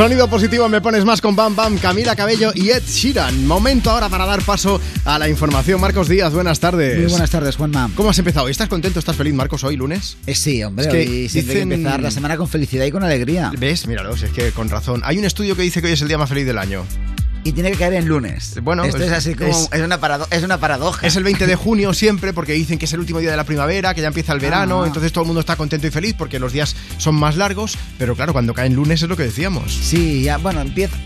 Sonido 0.00 0.28
positivo, 0.28 0.66
me 0.70 0.80
pones 0.80 1.04
más 1.04 1.20
con 1.20 1.36
Bam 1.36 1.54
Bam, 1.54 1.76
Camila 1.76 2.16
Cabello 2.16 2.52
y 2.54 2.70
Ed 2.70 2.82
Sheeran. 2.88 3.46
Momento 3.46 3.90
ahora 3.90 4.08
para 4.08 4.24
dar 4.24 4.40
paso 4.40 4.80
a 5.04 5.18
la 5.18 5.28
información. 5.28 5.78
Marcos 5.78 6.08
Díaz, 6.08 6.32
buenas 6.32 6.58
tardes. 6.58 6.96
Muy 6.98 7.10
buenas 7.10 7.28
tardes, 7.28 7.56
Juanma. 7.56 7.90
¿Cómo 7.94 8.08
has 8.08 8.18
empezado? 8.18 8.48
¿Estás 8.48 8.70
contento? 8.70 8.98
¿Estás 8.98 9.14
feliz, 9.16 9.34
Marcos, 9.34 9.62
hoy 9.62 9.76
lunes? 9.76 10.16
Eh, 10.26 10.34
sí, 10.34 10.64
hombre, 10.64 10.86
Es 10.86 10.90
que 10.90 10.98
hoy 11.00 11.28
siempre 11.28 11.60
hay 11.60 11.68
que 11.68 11.74
empezar 11.74 12.00
la 12.00 12.10
semana 12.10 12.38
con 12.38 12.48
felicidad 12.48 12.86
y 12.86 12.90
con 12.90 13.04
alegría. 13.04 13.52
¿Ves? 13.58 13.86
Míralo, 13.86 14.16
si 14.16 14.24
es 14.24 14.30
que 14.32 14.52
con 14.52 14.70
razón. 14.70 15.02
Hay 15.04 15.18
un 15.18 15.26
estudio 15.26 15.54
que 15.54 15.60
dice 15.60 15.82
que 15.82 15.88
hoy 15.88 15.92
es 15.92 16.00
el 16.00 16.08
día 16.08 16.16
más 16.16 16.30
feliz 16.30 16.46
del 16.46 16.56
año. 16.56 16.86
Y 17.42 17.52
tiene 17.52 17.70
que 17.70 17.78
caer 17.78 17.94
en 17.94 18.06
lunes. 18.06 18.54
Bueno, 18.62 18.84
Esto 18.84 18.98
es- 18.98 19.04
es, 19.04 19.12
así 19.12 19.34
como. 19.34 19.50
es- 19.50 19.68
Es, 19.72 19.80
una 19.80 19.98
es 20.30 20.42
una 20.44 20.58
paradoja. 20.58 21.06
Es 21.06 21.16
el 21.16 21.24
20 21.24 21.46
de 21.46 21.56
junio 21.56 21.94
siempre 21.94 22.32
porque 22.34 22.52
dicen 22.52 22.78
que 22.78 22.84
es 22.86 22.92
el 22.92 23.00
último 23.00 23.18
día 23.18 23.30
de 23.30 23.36
la 23.38 23.44
primavera, 23.44 23.94
que 23.94 24.00
ya 24.02 24.08
empieza 24.08 24.32
el 24.34 24.40
verano, 24.40 24.82
Ah. 24.82 24.86
entonces 24.86 25.10
todo 25.10 25.22
el 25.22 25.26
mundo 25.28 25.40
está 25.40 25.56
contento 25.56 25.86
y 25.86 25.90
feliz 25.90 26.14
porque 26.18 26.38
los 26.38 26.52
días 26.52 26.76
son 26.98 27.14
más 27.14 27.36
largos, 27.38 27.78
pero 28.00 28.16
claro, 28.16 28.32
cuando 28.32 28.54
caen 28.54 28.74
lunes 28.74 29.02
es 29.02 29.08
lo 29.10 29.16
que 29.16 29.24
decíamos. 29.24 29.74
Sí, 29.74 30.22
ya, 30.22 30.38
bueno, 30.38 30.62
empieza. 30.62 30.96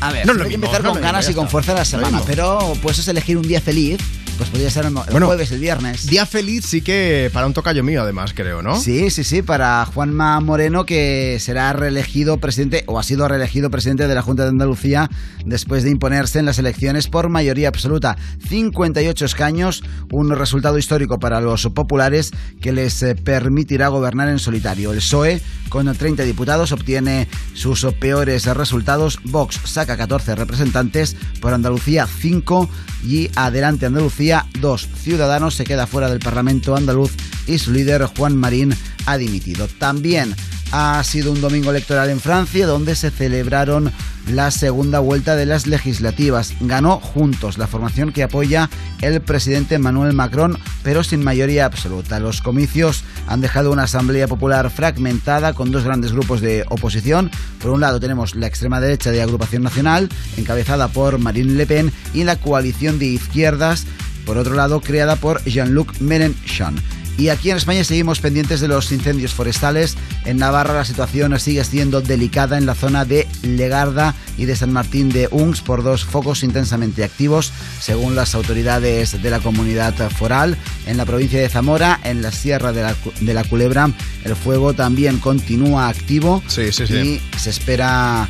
A 0.00 0.10
ver, 0.12 0.24
No 0.24 0.32
es 0.32 0.40
hay 0.40 0.48
que 0.48 0.54
empezar 0.54 0.82
no 0.82 0.88
es 0.88 0.92
con 0.94 1.02
ganas 1.02 1.26
mismo, 1.26 1.32
y 1.32 1.34
con 1.42 1.50
fuerza 1.50 1.74
la 1.74 1.84
semana, 1.84 2.22
pero 2.26 2.72
puedes 2.80 3.06
elegir 3.06 3.36
un 3.36 3.46
día 3.46 3.60
feliz, 3.60 3.98
pues 4.38 4.48
podría 4.50 4.70
ser 4.70 4.86
el, 4.86 4.94
Bueno, 4.94 5.26
jueves, 5.26 5.50
el 5.50 5.58
viernes. 5.58 6.06
Día 6.06 6.24
feliz 6.24 6.64
sí 6.64 6.80
que 6.80 7.28
para 7.34 7.46
un 7.46 7.52
tocayo 7.52 7.82
mío 7.82 8.02
además, 8.02 8.32
creo, 8.34 8.62
¿no? 8.62 8.80
Sí, 8.80 9.10
sí, 9.10 9.24
sí, 9.24 9.42
para 9.42 9.84
Juanma 9.84 10.38
Moreno, 10.40 10.86
que 10.86 11.38
será 11.40 11.72
reelegido 11.72 12.38
presidente, 12.38 12.84
o 12.86 13.00
ha 13.00 13.02
sido 13.02 13.26
reelegido 13.26 13.68
presidente 13.68 14.06
de 14.06 14.14
la 14.14 14.22
Junta 14.22 14.44
de 14.44 14.50
Andalucía 14.50 15.10
después 15.44 15.82
de 15.82 15.90
imponerse 15.90 16.38
en 16.38 16.46
las 16.46 16.60
elecciones 16.60 17.08
por 17.08 17.28
mayoría 17.28 17.68
absoluta. 17.68 18.16
58 18.48 19.24
escaños, 19.24 19.82
un 20.12 20.30
resultado 20.30 20.78
histórico 20.78 21.18
para 21.18 21.40
los 21.40 21.66
populares 21.74 22.30
que 22.60 22.70
les 22.70 23.02
eh, 23.02 23.16
permitirá 23.16 23.88
gobernar 23.88 24.28
en 24.28 24.38
solitario. 24.38 24.92
El 24.92 24.98
PSOE, 24.98 25.40
con 25.68 25.92
30 25.92 26.22
diputados, 26.24 26.72
obtiene 26.72 27.28
sus 27.54 27.84
peores 27.98 28.46
resultados. 28.46 29.18
Vox 29.24 29.60
saca 29.64 29.96
14 29.96 30.34
representantes, 30.34 31.16
por 31.40 31.52
Andalucía 31.52 32.06
5 32.06 32.68
y 33.04 33.30
Adelante 33.36 33.86
Andalucía 33.86 34.46
2. 34.60 34.88
Ciudadanos 35.02 35.54
se 35.54 35.64
queda 35.64 35.86
fuera 35.86 36.08
del 36.08 36.20
Parlamento 36.20 36.76
andaluz 36.76 37.12
y 37.46 37.58
su 37.58 37.72
líder 37.72 38.04
Juan 38.04 38.36
Marín 38.36 38.74
ha 39.06 39.16
dimitido. 39.16 39.68
También 39.78 40.34
ha 40.72 41.02
sido 41.04 41.32
un 41.32 41.40
domingo 41.40 41.70
electoral 41.70 42.10
en 42.10 42.20
Francia 42.20 42.66
donde 42.66 42.94
se 42.94 43.10
celebraron 43.10 43.92
la 44.30 44.50
segunda 44.50 44.98
vuelta 44.98 45.36
de 45.36 45.46
las 45.46 45.66
legislativas. 45.66 46.54
Ganó 46.60 47.00
Juntos, 47.00 47.58
la 47.58 47.66
formación 47.66 48.12
que 48.12 48.22
apoya 48.22 48.70
el 49.00 49.20
presidente 49.20 49.76
Emmanuel 49.76 50.12
Macron, 50.12 50.58
pero 50.82 51.04
sin 51.04 51.22
mayoría 51.22 51.64
absoluta. 51.64 52.20
Los 52.20 52.42
comicios 52.42 53.04
han 53.26 53.40
dejado 53.40 53.72
una 53.72 53.84
asamblea 53.84 54.28
popular 54.28 54.70
fragmentada 54.70 55.52
con 55.52 55.70
dos 55.70 55.84
grandes 55.84 56.12
grupos 56.12 56.40
de 56.40 56.64
oposición. 56.68 57.30
Por 57.60 57.70
un 57.70 57.80
lado 57.80 58.00
tenemos 58.00 58.34
la 58.34 58.46
extrema 58.46 58.80
derecha 58.80 59.10
de 59.10 59.22
Agrupación 59.22 59.62
Nacional, 59.62 60.08
encabezada 60.36 60.88
por 60.88 61.18
Marine 61.18 61.54
Le 61.54 61.66
Pen, 61.66 61.92
y 62.14 62.24
la 62.24 62.36
coalición 62.36 62.98
de 62.98 63.06
izquierdas, 63.06 63.86
por 64.26 64.36
otro 64.36 64.54
lado, 64.54 64.80
creada 64.80 65.16
por 65.16 65.42
Jean-Luc 65.44 66.00
Mélenchon. 66.00 66.76
Y 67.18 67.30
aquí 67.30 67.50
en 67.50 67.56
España 67.56 67.82
seguimos 67.82 68.20
pendientes 68.20 68.60
de 68.60 68.68
los 68.68 68.92
incendios 68.92 69.34
forestales. 69.34 69.96
En 70.24 70.36
Navarra 70.36 70.72
la 70.74 70.84
situación 70.84 71.38
sigue 71.40 71.64
siendo 71.64 72.00
delicada 72.00 72.56
en 72.58 72.64
la 72.64 72.76
zona 72.76 73.04
de 73.04 73.26
Legarda 73.42 74.14
y 74.36 74.44
de 74.44 74.54
San 74.54 74.72
Martín 74.72 75.08
de 75.08 75.28
Ungs 75.32 75.60
por 75.60 75.82
dos 75.82 76.04
focos 76.04 76.44
intensamente 76.44 77.02
activos, 77.02 77.52
según 77.80 78.14
las 78.14 78.36
autoridades 78.36 79.20
de 79.20 79.30
la 79.30 79.40
comunidad 79.40 79.94
foral. 80.10 80.56
En 80.86 80.96
la 80.96 81.04
provincia 81.06 81.40
de 81.40 81.48
Zamora, 81.48 81.98
en 82.04 82.22
la 82.22 82.30
Sierra 82.30 82.72
de 82.72 82.82
la, 82.82 82.94
de 83.20 83.34
la 83.34 83.42
Culebra, 83.42 83.90
el 84.24 84.36
fuego 84.36 84.74
también 84.74 85.18
continúa 85.18 85.88
activo 85.88 86.40
Sí, 86.46 86.70
sí, 86.70 86.86
sí. 86.86 87.20
y 87.34 87.38
se 87.38 87.50
espera 87.50 88.28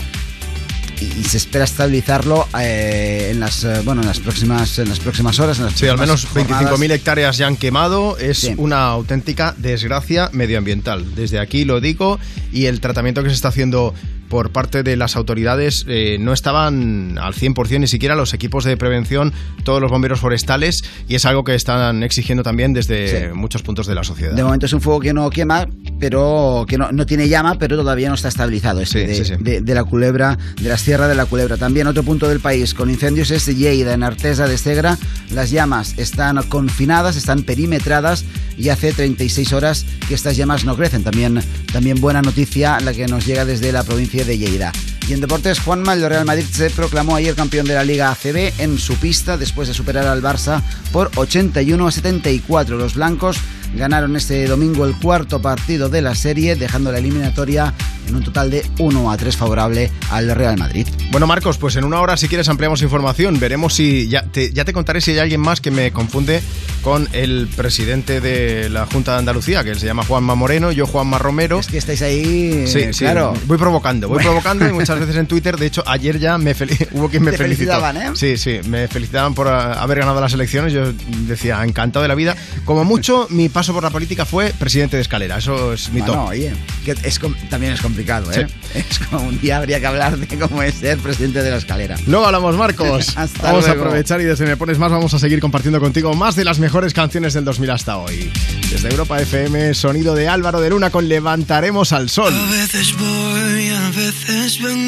y 1.00 1.24
se 1.24 1.36
espera 1.36 1.64
estabilizarlo 1.64 2.46
eh, 2.60 3.28
en 3.30 3.40
las 3.40 3.64
eh, 3.64 3.80
bueno 3.84 4.02
en 4.02 4.08
las 4.08 4.18
próximas 4.18 4.78
en 4.78 4.88
las 4.88 4.98
próximas 4.98 5.38
horas 5.38 5.58
en 5.58 5.66
las 5.66 5.74
Sí, 5.74 5.86
al 5.86 5.98
menos 5.98 6.26
próximas 6.26 6.62
jornadas. 6.62 6.80
25.000 6.80 6.92
hectáreas 6.92 7.38
ya 7.38 7.46
han 7.46 7.56
quemado. 7.56 8.18
Es 8.18 8.50
una 8.56 8.86
auténtica 8.86 9.54
desgracia 9.58 10.30
medioambiental. 10.32 11.14
Desde 11.14 11.38
aquí 11.38 11.64
lo 11.64 11.80
digo. 11.80 12.18
Y 12.52 12.66
el 12.66 12.80
tratamiento 12.80 13.22
que 13.22 13.28
se 13.28 13.34
está 13.36 13.48
haciendo 13.48 13.94
por 14.28 14.50
parte 14.50 14.82
de 14.82 14.96
las 14.96 15.16
autoridades 15.16 15.84
eh, 15.88 16.16
no 16.20 16.32
estaban 16.32 17.18
al 17.18 17.34
100% 17.34 17.80
ni 17.80 17.86
siquiera 17.86 18.14
los 18.14 18.34
equipos 18.34 18.64
de 18.64 18.76
prevención, 18.76 19.32
todos 19.64 19.80
los 19.80 19.90
bomberos 19.90 20.20
forestales. 20.20 20.82
Y 21.08 21.14
es 21.14 21.24
algo 21.24 21.44
que 21.44 21.54
están 21.54 22.02
exigiendo 22.02 22.42
también 22.42 22.72
desde 22.72 23.28
Sí. 23.28 23.34
muchos 23.34 23.62
puntos 23.62 23.86
de 23.86 23.94
la 23.94 24.04
sociedad. 24.04 24.32
De 24.34 24.44
momento 24.44 24.66
es 24.66 24.72
un 24.72 24.80
fuego 24.80 25.00
que 25.00 25.12
no 25.12 25.30
quema, 25.30 25.66
pero 25.98 26.64
que 26.68 26.76
no, 26.78 26.92
no 26.92 27.06
tiene 27.06 27.28
llama, 27.28 27.56
pero 27.58 27.76
todavía 27.76 28.08
no 28.08 28.14
está 28.14 28.28
estabilizado. 28.28 28.80
Este 28.80 29.00
Sí, 29.00 29.06
de, 29.06 29.14
sí, 29.14 29.24
sí. 29.24 29.34
De, 29.42 29.60
de 29.60 29.74
la 29.74 29.84
culebra, 29.84 30.36
de 30.60 30.68
la 30.68 30.76
Sierra 30.78 31.08
de 31.08 31.14
la 31.14 31.26
Culebra. 31.26 31.56
También 31.56 31.86
otro 31.86 32.02
punto 32.02 32.28
del 32.28 32.40
país 32.40 32.74
con 32.74 32.90
incendios 32.90 33.30
es 33.30 33.46
Lleida, 33.46 33.94
en 33.94 34.02
Artesa 34.02 34.46
de 34.46 34.58
Segra. 34.58 34.98
Las 35.32 35.50
llamas 35.50 35.94
están 35.98 36.42
confinadas, 36.48 37.16
están 37.16 37.42
perimetradas 37.42 38.24
y 38.56 38.70
hace 38.70 38.92
36 38.92 39.52
horas 39.52 39.86
que 40.08 40.14
estas 40.14 40.36
llamas 40.36 40.64
no 40.64 40.76
crecen. 40.76 41.02
También, 41.04 41.40
también 41.72 42.00
buena 42.00 42.22
noticia 42.22 42.80
la 42.80 42.92
que 42.92 43.06
nos 43.06 43.26
llega 43.26 43.44
desde 43.44 43.72
la 43.72 43.84
provincia 43.84 44.17
de 44.24 44.38
Lleida. 44.38 44.72
Y 45.08 45.14
en 45.14 45.20
deportes, 45.22 45.58
Juanma, 45.60 45.94
el 45.94 46.06
Real 46.06 46.26
Madrid 46.26 46.44
se 46.50 46.68
proclamó 46.68 47.16
ayer 47.16 47.34
campeón 47.34 47.66
de 47.66 47.72
la 47.74 47.82
Liga 47.82 48.10
ACB 48.10 48.52
en 48.58 48.78
su 48.78 48.94
pista 48.96 49.38
después 49.38 49.66
de 49.66 49.72
superar 49.72 50.06
al 50.06 50.22
Barça 50.22 50.60
por 50.92 51.10
81 51.16 51.86
a 51.86 51.90
74. 51.90 52.76
Los 52.76 52.94
blancos 52.94 53.38
ganaron 53.74 54.16
este 54.16 54.46
domingo 54.46 54.84
el 54.84 54.94
cuarto 54.96 55.40
partido 55.40 55.88
de 55.88 56.02
la 56.02 56.14
serie, 56.14 56.56
dejando 56.56 56.92
la 56.92 56.98
eliminatoria 56.98 57.72
en 58.06 58.16
un 58.16 58.24
total 58.24 58.50
de 58.50 58.64
1 58.78 59.10
a 59.10 59.16
3 59.18 59.36
favorable 59.36 59.90
al 60.10 60.34
Real 60.34 60.56
Madrid. 60.58 60.86
Bueno, 61.10 61.26
Marcos, 61.26 61.58
pues 61.58 61.76
en 61.76 61.84
una 61.84 62.00
hora, 62.00 62.16
si 62.16 62.28
quieres, 62.28 62.48
ampliamos 62.48 62.80
información. 62.82 63.38
Veremos 63.40 63.74
si. 63.74 64.08
Ya 64.08 64.22
te, 64.22 64.52
ya 64.52 64.64
te 64.64 64.72
contaré 64.72 65.00
si 65.02 65.10
hay 65.12 65.18
alguien 65.18 65.40
más 65.40 65.60
que 65.60 65.70
me 65.70 65.90
confunde 65.90 66.40
con 66.82 67.06
el 67.12 67.48
presidente 67.54 68.20
de 68.22 68.70
la 68.70 68.86
Junta 68.86 69.12
de 69.12 69.18
Andalucía, 69.18 69.62
que 69.64 69.74
se 69.74 69.84
llama 69.84 70.04
Juanma 70.04 70.34
Moreno, 70.34 70.72
yo 70.72 70.86
Juanma 70.86 71.18
Romero. 71.18 71.58
Es 71.60 71.66
que 71.66 71.76
estáis 71.76 72.00
ahí. 72.00 72.64
Sí, 72.66 72.92
sí. 72.94 73.00
claro. 73.04 73.34
Voy 73.46 73.58
provocando, 73.58 74.08
voy 74.08 74.14
Bueno. 74.16 74.30
provocando 74.30 74.66
y 74.66 74.72
muchas 74.72 74.97
veces 75.00 75.16
en 75.16 75.26
Twitter. 75.26 75.56
De 75.56 75.66
hecho, 75.66 75.82
ayer 75.86 76.18
ya 76.18 76.38
me 76.38 76.52
hubo 76.92 77.08
quien 77.08 77.22
me 77.22 77.30
Te 77.32 77.38
felicitó. 77.38 77.72
felicitaban, 77.72 77.96
¿eh? 77.96 78.10
Sí, 78.14 78.36
sí, 78.36 78.60
me 78.68 78.88
felicitaban 78.88 79.34
por 79.34 79.48
haber 79.48 79.98
ganado 80.00 80.20
las 80.20 80.32
elecciones. 80.32 80.72
Yo 80.72 80.92
decía, 81.26 81.62
encantado 81.64 82.02
de 82.02 82.08
la 82.08 82.14
vida. 82.14 82.36
Como 82.64 82.84
mucho, 82.84 83.26
mi 83.30 83.48
paso 83.48 83.72
por 83.72 83.82
la 83.82 83.90
política 83.90 84.24
fue 84.24 84.52
presidente 84.58 84.96
de 84.96 85.02
escalera. 85.02 85.38
Eso 85.38 85.72
es 85.72 85.90
mi 85.90 86.00
Bueno, 86.00 86.14
top. 86.14 86.28
oye, 86.30 86.52
que 86.84 86.92
es 87.02 87.20
también 87.50 87.72
es 87.72 87.80
complicado, 87.80 88.30
¿eh? 88.32 88.46
Sí. 88.72 88.78
Es 88.78 88.98
como 89.00 89.28
un 89.28 89.40
día 89.40 89.56
habría 89.58 89.80
que 89.80 89.86
hablar 89.86 90.16
de 90.16 90.38
cómo 90.38 90.62
es 90.62 90.74
ser 90.74 90.98
presidente 90.98 91.42
de 91.42 91.50
la 91.50 91.56
escalera. 91.56 91.96
Luego 92.06 92.26
hablamos, 92.26 92.56
Marcos. 92.56 93.08
Hasta 93.16 93.42
vamos 93.42 93.64
luego. 93.64 93.80
a 93.80 93.84
aprovechar 93.86 94.20
y 94.20 94.24
desde 94.24 94.46
Me 94.46 94.56
Pones 94.56 94.78
Más 94.78 94.90
vamos 94.90 95.12
a 95.14 95.18
seguir 95.18 95.40
compartiendo 95.40 95.80
contigo 95.80 96.14
más 96.14 96.36
de 96.36 96.44
las 96.44 96.58
mejores 96.58 96.92
canciones 96.94 97.34
del 97.34 97.44
2000 97.44 97.70
hasta 97.70 97.96
hoy. 97.98 98.30
Desde 98.70 98.88
Europa 98.90 99.20
FM, 99.20 99.74
sonido 99.74 100.14
de 100.14 100.28
Álvaro 100.28 100.60
de 100.60 100.70
Luna 100.70 100.90
con 100.90 101.08
Levantaremos 101.08 101.92
al 101.92 102.08
Sol. 102.10 102.32
A 102.34 102.50
veces 102.50 102.94
voy, 102.98 103.68
a 103.70 103.88
veces 103.90 104.62
vengo. 104.62 104.87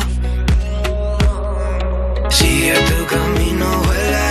Sigue 2.41 2.73
tu 2.87 3.05
camino, 3.05 3.81
vuela 3.83 4.30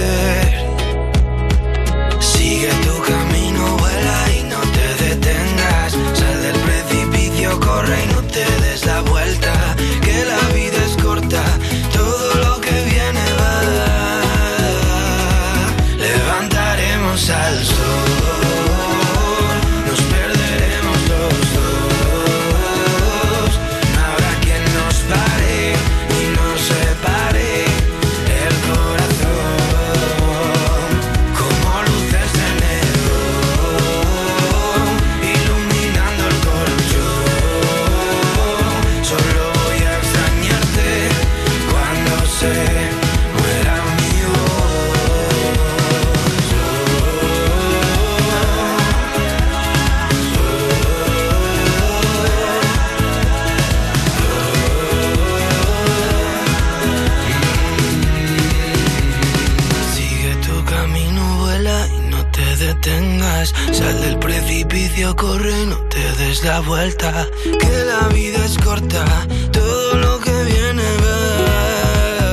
Corre 65.09 65.65
no 65.65 65.77
te 65.89 65.99
des 66.19 66.43
la 66.43 66.59
vuelta. 66.59 67.27
Que 67.43 67.85
la 67.85 68.07
vida 68.09 68.45
es 68.45 68.57
corta, 68.57 69.03
todo 69.51 69.95
lo 69.95 70.19
que 70.19 70.43
viene 70.43 70.83
va. 71.03 72.25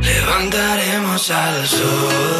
Levantaremos 0.00 1.30
al 1.30 1.66
sol, 1.66 2.33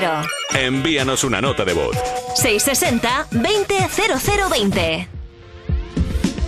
Romero. 0.00 0.28
Envíanos 0.54 1.24
una 1.24 1.40
nota 1.40 1.64
de 1.64 1.72
voz. 1.72 1.96
660 2.34 3.28
200020. 3.30 5.08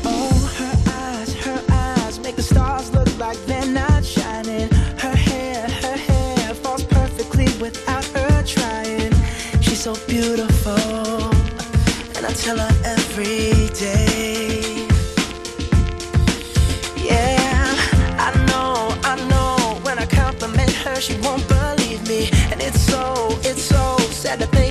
eyes, 0.05 1.35
her 1.45 1.63
eyes 1.71 2.19
make 2.21 2.37
the 2.37 2.43
stars 2.43 2.93
look 2.93 3.09
like 3.19 3.39
they're 3.47 3.65
not 3.67 4.05
shining. 4.05 4.69
Her 4.99 5.17
hair, 5.17 5.67
her 5.83 5.97
hair 5.97 6.55
falls 6.55 6.85
perfectly 6.85 7.47
without 7.61 8.05
her 8.15 8.43
trying. 8.45 9.13
She's 9.61 9.81
so 9.81 9.95
beautiful, 10.07 10.38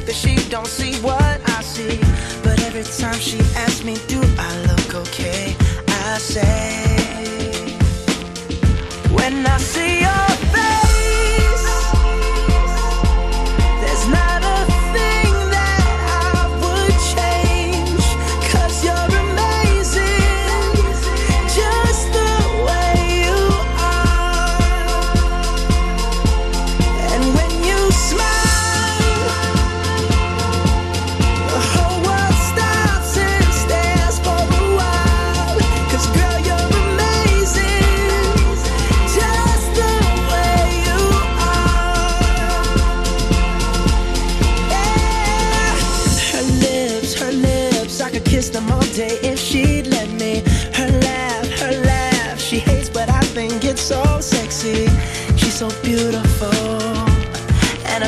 that 0.08 0.16
she 0.16 0.36
don't 0.50 0.68
see 0.68 0.96
what 1.02 1.22
I 1.22 1.62
see. 1.62 2.00
But 2.42 2.64
every 2.64 2.84
time 2.84 3.20
she 3.20 3.40
asks 3.60 3.84
me, 3.84 3.96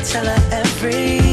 tell 0.10 0.26
her 0.26 0.49
every 0.52 1.28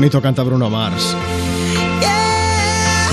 bonito 0.00 0.22
canta 0.22 0.42
Bruno 0.42 0.70
Mars. 0.70 1.14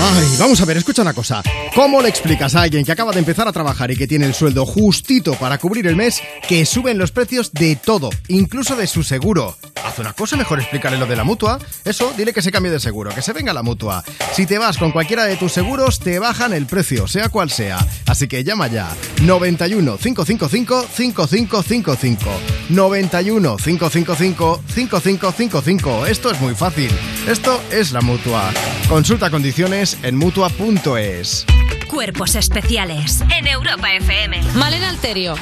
Ay, 0.00 0.36
vamos 0.38 0.58
a 0.58 0.64
ver, 0.64 0.78
escucha 0.78 1.02
una 1.02 1.12
cosa. 1.12 1.42
¿Cómo 1.74 2.00
le 2.00 2.08
explicas 2.08 2.54
a 2.54 2.62
alguien 2.62 2.82
que 2.82 2.92
acaba 2.92 3.12
de 3.12 3.18
empezar 3.18 3.46
a 3.46 3.52
trabajar 3.52 3.90
y 3.90 3.96
que 3.96 4.06
tiene 4.06 4.24
el 4.24 4.32
sueldo 4.32 4.64
justito 4.64 5.34
para 5.34 5.58
cubrir 5.58 5.86
el 5.86 5.96
mes 5.96 6.22
que 6.48 6.64
suben 6.64 6.96
los 6.96 7.12
precios 7.12 7.52
de 7.52 7.76
todo, 7.76 8.08
incluso 8.28 8.74
de 8.74 8.86
su 8.86 9.02
seguro? 9.02 9.54
Una 9.98 10.12
cosa, 10.12 10.36
mejor 10.36 10.60
explícale 10.60 10.96
lo 10.96 11.06
de 11.06 11.16
la 11.16 11.24
mutua. 11.24 11.58
Eso, 11.84 12.12
dile 12.16 12.32
que 12.32 12.42
se 12.42 12.52
cambie 12.52 12.70
de 12.70 12.80
seguro, 12.80 13.14
que 13.14 13.22
se 13.22 13.32
venga 13.32 13.52
la 13.52 13.62
mutua. 13.62 14.04
Si 14.32 14.46
te 14.46 14.58
vas 14.58 14.78
con 14.78 14.92
cualquiera 14.92 15.24
de 15.24 15.36
tus 15.36 15.52
seguros, 15.52 15.98
te 16.00 16.18
bajan 16.18 16.52
el 16.52 16.66
precio, 16.66 17.06
sea 17.08 17.28
cual 17.28 17.50
sea. 17.50 17.78
Así 18.06 18.28
que 18.28 18.44
llama 18.44 18.68
ya. 18.68 18.94
91 19.22 19.96
555 19.98 20.86
5555. 20.92 22.30
91 22.70 23.56
555 23.56 24.62
5555. 24.66 26.06
Esto 26.06 26.30
es 26.30 26.40
muy 26.40 26.54
fácil. 26.54 26.90
Esto 27.26 27.60
es 27.70 27.92
la 27.92 28.00
mutua. 28.00 28.50
Consulta 28.88 29.30
condiciones 29.30 29.98
en 30.02 30.16
mutua.es. 30.16 31.46
Cuerpos 31.88 32.34
especiales 32.34 33.22
en 33.36 33.46
Europa 33.46 33.92
FM. 33.94 34.40
Malena 34.54 34.90
Alterio. 34.90 35.34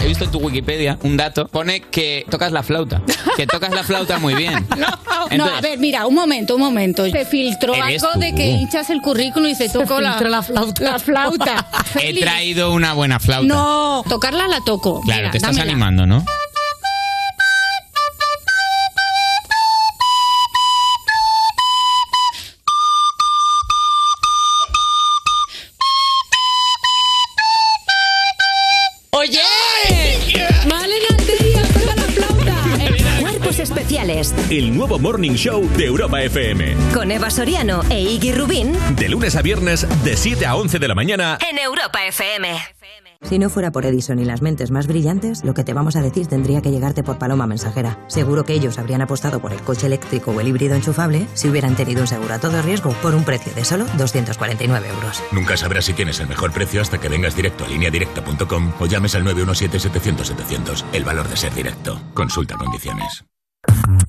he 0.00 0.06
visto 0.06 0.24
en 0.24 0.30
tu 0.30 0.38
Wikipedia 0.38 0.98
un 1.02 1.16
dato, 1.16 1.46
pone 1.48 1.80
que 1.80 2.26
tocas 2.30 2.52
la 2.52 2.62
flauta, 2.62 3.02
que 3.36 3.46
tocas 3.46 3.70
la 3.72 3.82
flauta 3.84 4.18
muy 4.18 4.34
bien. 4.34 4.66
No, 4.76 5.28
Entonces- 5.30 5.58
a 5.58 5.60
ver, 5.62 5.78
mira, 5.78 6.06
un 6.06 6.14
momento, 6.14 6.56
un 6.56 6.60
momento. 6.60 7.08
Se 7.08 7.24
filtró 7.24 7.72
algo 7.74 8.08
tú. 8.12 8.18
de 8.20 8.34
que 8.34 8.46
hinchas 8.48 8.90
el 8.90 9.00
currículum 9.00 9.48
y 9.48 9.54
se 9.54 9.68
tocó 9.70 10.00
la, 10.00 10.10
filtró 10.12 10.28
la 10.28 10.42
flauta. 10.42 10.84
La 10.84 10.98
flauta. 10.98 11.66
He 12.02 12.20
traído 12.20 12.72
una 12.72 12.92
buena 12.92 13.18
flauta. 13.18 13.46
No, 13.46 14.04
tocarla 14.08 14.48
la 14.48 14.60
toco. 14.66 15.00
Claro, 15.00 15.20
Mira, 15.22 15.30
te 15.30 15.38
estás 15.38 15.52
dámela. 15.56 15.72
animando, 15.72 16.04
¿no? 16.06 16.24
Morning 35.34 35.50
Show 35.50 35.68
de 35.76 35.86
Europa 35.86 36.22
FM. 36.22 36.76
con 36.92 37.10
Eva 37.10 37.28
Soriano 37.28 37.82
e 37.90 38.00
Iggy 38.00 38.32
Rubín 38.32 38.72
De 38.94 39.08
lunes 39.08 39.34
a 39.34 39.42
viernes, 39.42 39.84
de 40.04 40.16
7 40.16 40.46
a 40.46 40.54
11 40.54 40.78
de 40.78 40.86
la 40.86 40.94
mañana. 40.94 41.38
en 41.50 41.58
Europa 41.58 42.04
FM. 42.06 42.56
Si 43.22 43.38
no 43.40 43.50
fuera 43.50 43.72
por 43.72 43.84
Edison 43.84 44.20
y 44.20 44.24
las 44.24 44.42
mentes 44.42 44.70
más 44.70 44.86
brillantes, 44.86 45.42
lo 45.42 45.54
que 45.54 45.64
te 45.64 45.72
vamos 45.72 45.96
a 45.96 46.02
decir 46.02 46.28
tendría 46.28 46.60
que 46.62 46.70
llegarte 46.70 47.02
por 47.02 47.18
paloma 47.18 47.48
mensajera. 47.48 47.98
Seguro 48.06 48.44
que 48.44 48.52
ellos 48.52 48.78
habrían 48.78 49.02
apostado 49.02 49.40
por 49.40 49.52
el 49.52 49.60
coche 49.62 49.86
eléctrico 49.86 50.30
o 50.30 50.40
el 50.40 50.46
híbrido 50.46 50.76
enchufable 50.76 51.26
si 51.34 51.48
hubieran 51.48 51.74
tenido 51.74 52.02
un 52.02 52.06
seguro 52.06 52.34
a 52.34 52.38
todo 52.38 52.62
riesgo 52.62 52.92
por 53.02 53.14
un 53.14 53.24
precio 53.24 53.52
de 53.54 53.64
solo 53.64 53.86
249 53.96 54.88
euros. 54.88 55.20
Nunca 55.32 55.56
sabrás 55.56 55.86
si 55.86 55.94
tienes 55.94 56.20
el 56.20 56.28
mejor 56.28 56.52
precio 56.52 56.80
hasta 56.80 57.00
que 57.00 57.08
vengas 57.08 57.34
directo 57.34 57.64
a 57.64 57.68
lineadirecta.com 57.68 58.72
o 58.78 58.86
llames 58.86 59.16
al 59.16 59.24
917-700-700. 59.24 60.84
El 60.92 61.02
valor 61.02 61.28
de 61.28 61.36
ser 61.36 61.52
directo. 61.54 62.00
Consulta 62.14 62.56
condiciones. 62.56 63.24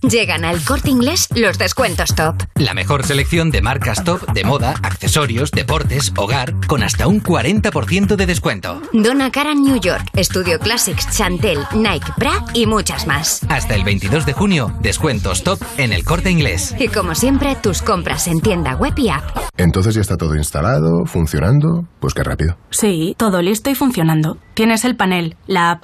Llegan 0.02 0.46
al 0.46 0.64
corte 0.64 0.90
inglés 0.90 1.28
los 1.36 1.58
descuentos 1.58 2.14
top. 2.14 2.36
La 2.56 2.74
mejor 2.74 3.06
selección 3.06 3.50
de 3.50 3.62
marcas 3.62 4.04
top 4.04 4.22
de 4.34 4.44
moda, 4.44 4.76
accesorios, 4.84 5.52
deportes, 5.52 6.14
hogar, 6.16 6.54
con 6.68 6.84
hasta 6.84 7.08
un 7.08 7.22
40% 7.22 8.16
de 8.16 8.26
descuento. 8.26 8.82
Donna 8.94 9.32
Karan 9.32 9.64
New 9.64 9.80
York, 9.80 10.06
Studio 10.18 10.60
Classics, 10.60 11.10
Chantel, 11.16 11.60
Nike, 11.74 12.12
Bra 12.18 12.46
y 12.54 12.66
muchas 12.68 13.08
más. 13.08 13.42
Hasta 13.50 13.76
el 13.76 13.84
22 13.84 14.26
de 14.26 14.34
junio, 14.34 14.72
descuentos 14.82 15.44
top 15.44 15.60
en 15.78 15.92
el 15.92 16.04
corte 16.04 16.30
inglés. 16.30 16.76
Y 16.78 16.88
como 16.88 17.16
siempre, 17.16 17.56
tus 17.56 17.82
compras 17.82 18.28
en 18.28 18.42
tienda 18.42 18.76
web 18.76 18.94
y 18.98 19.10
app. 19.10 19.24
Entonces 19.58 19.96
ya 19.96 20.02
está 20.02 20.18
todo 20.18 20.36
instalado, 20.36 21.06
funcionando. 21.06 21.88
Pues 22.00 22.14
qué 22.14 22.24
rápido. 22.24 22.58
Sí, 22.70 23.16
todo 23.18 23.42
listo 23.42 23.70
y 23.70 23.76
funcionando. 23.76 24.38
Tienes 24.54 24.86
el 24.86 24.96
panel, 24.96 25.36
la 25.48 25.72
app, 25.72 25.84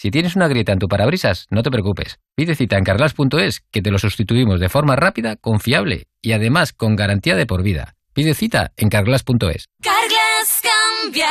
Si 0.00 0.10
tienes 0.10 0.34
una 0.34 0.48
grieta 0.48 0.72
en 0.72 0.78
tu 0.78 0.88
parabrisas, 0.88 1.46
no 1.50 1.62
te 1.62 1.70
preocupes. 1.70 2.20
Pide 2.34 2.54
cita 2.54 2.78
en 2.78 2.84
carglass.es 2.84 3.60
que 3.70 3.82
te 3.82 3.90
lo 3.90 3.98
sustituimos 3.98 4.58
de 4.58 4.70
forma 4.70 4.96
rápida, 4.96 5.36
confiable 5.36 6.06
y 6.22 6.32
además 6.32 6.72
con 6.72 6.96
garantía 6.96 7.36
de 7.36 7.44
por 7.44 7.62
vida. 7.62 7.96
Pide 8.14 8.32
cita 8.32 8.72
en 8.78 8.88
carglass.es. 8.88 9.66
Carglass 9.82 10.62
cambia, 10.62 11.28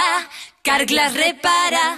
Carglass 0.62 1.16
repara. 1.16 1.98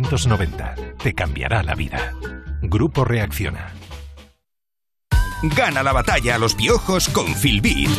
Te 1.01 1.13
cambiará 1.13 1.63
la 1.63 1.75
vida. 1.75 2.13
Grupo 2.61 3.05
Reacciona. 3.05 3.73
Gana 5.43 5.81
la 5.81 5.91
batalla 5.91 6.35
a 6.35 6.37
los 6.37 6.53
piojos 6.53 7.09
con 7.09 7.33
Filbit. 7.35 7.89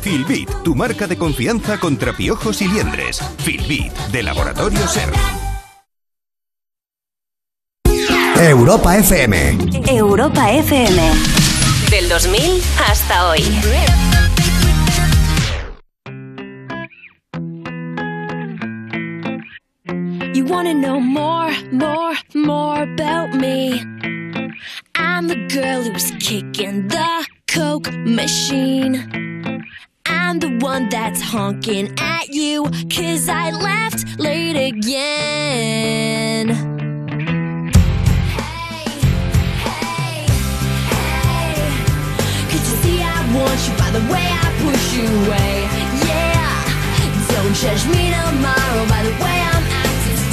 Filbit, 0.00 0.50
tu 0.62 0.74
marca 0.74 1.06
de 1.06 1.16
confianza 1.16 1.78
contra 1.78 2.12
piojos 2.12 2.60
y 2.60 2.68
liendres. 2.68 3.20
Filbit, 3.38 3.92
de 4.12 4.22
Laboratorio 4.22 4.86
Ser. 4.86 5.12
Europa 8.36 8.96
FM. 8.96 9.58
Europa 9.86 10.50
FM. 10.50 11.12
Del 11.90 12.08
2000 12.08 12.62
hasta 12.88 13.28
hoy. 13.28 13.42
You 20.34 20.46
wanna 20.46 20.72
know 20.72 20.98
more, 20.98 21.52
more, 21.70 22.14
more 22.34 22.82
about 22.84 23.34
me? 23.34 23.78
I'm 24.94 25.28
the 25.28 25.36
girl 25.52 25.82
who's 25.82 26.10
kicking 26.12 26.88
the 26.88 27.26
Coke 27.46 27.92
machine. 27.92 28.94
I'm 30.06 30.38
the 30.38 30.56
one 30.60 30.88
that's 30.88 31.20
honking 31.20 31.92
at 31.98 32.28
you, 32.28 32.64
cause 32.88 33.28
I 33.28 33.50
left 33.50 34.18
late 34.18 34.56
again. 34.56 36.48
Hey, 36.48 36.56
hey, 39.66 40.24
hey 40.88 41.54
Could 42.48 42.64
you 42.68 42.76
see 42.80 43.02
I 43.02 43.20
want 43.36 43.60
you 43.68 43.74
by 43.76 43.90
the 43.90 44.00
way 44.10 44.24
I 44.24 44.48
push 44.64 44.94
you 44.96 45.04
away? 45.26 45.68
Yeah, 46.08 46.64
don't 47.34 47.54
judge 47.54 47.84
me 47.88 48.08
tomorrow 48.10 48.86
by 48.88 49.02
the 49.02 49.12
way 49.22 49.38
I'm 49.52 49.71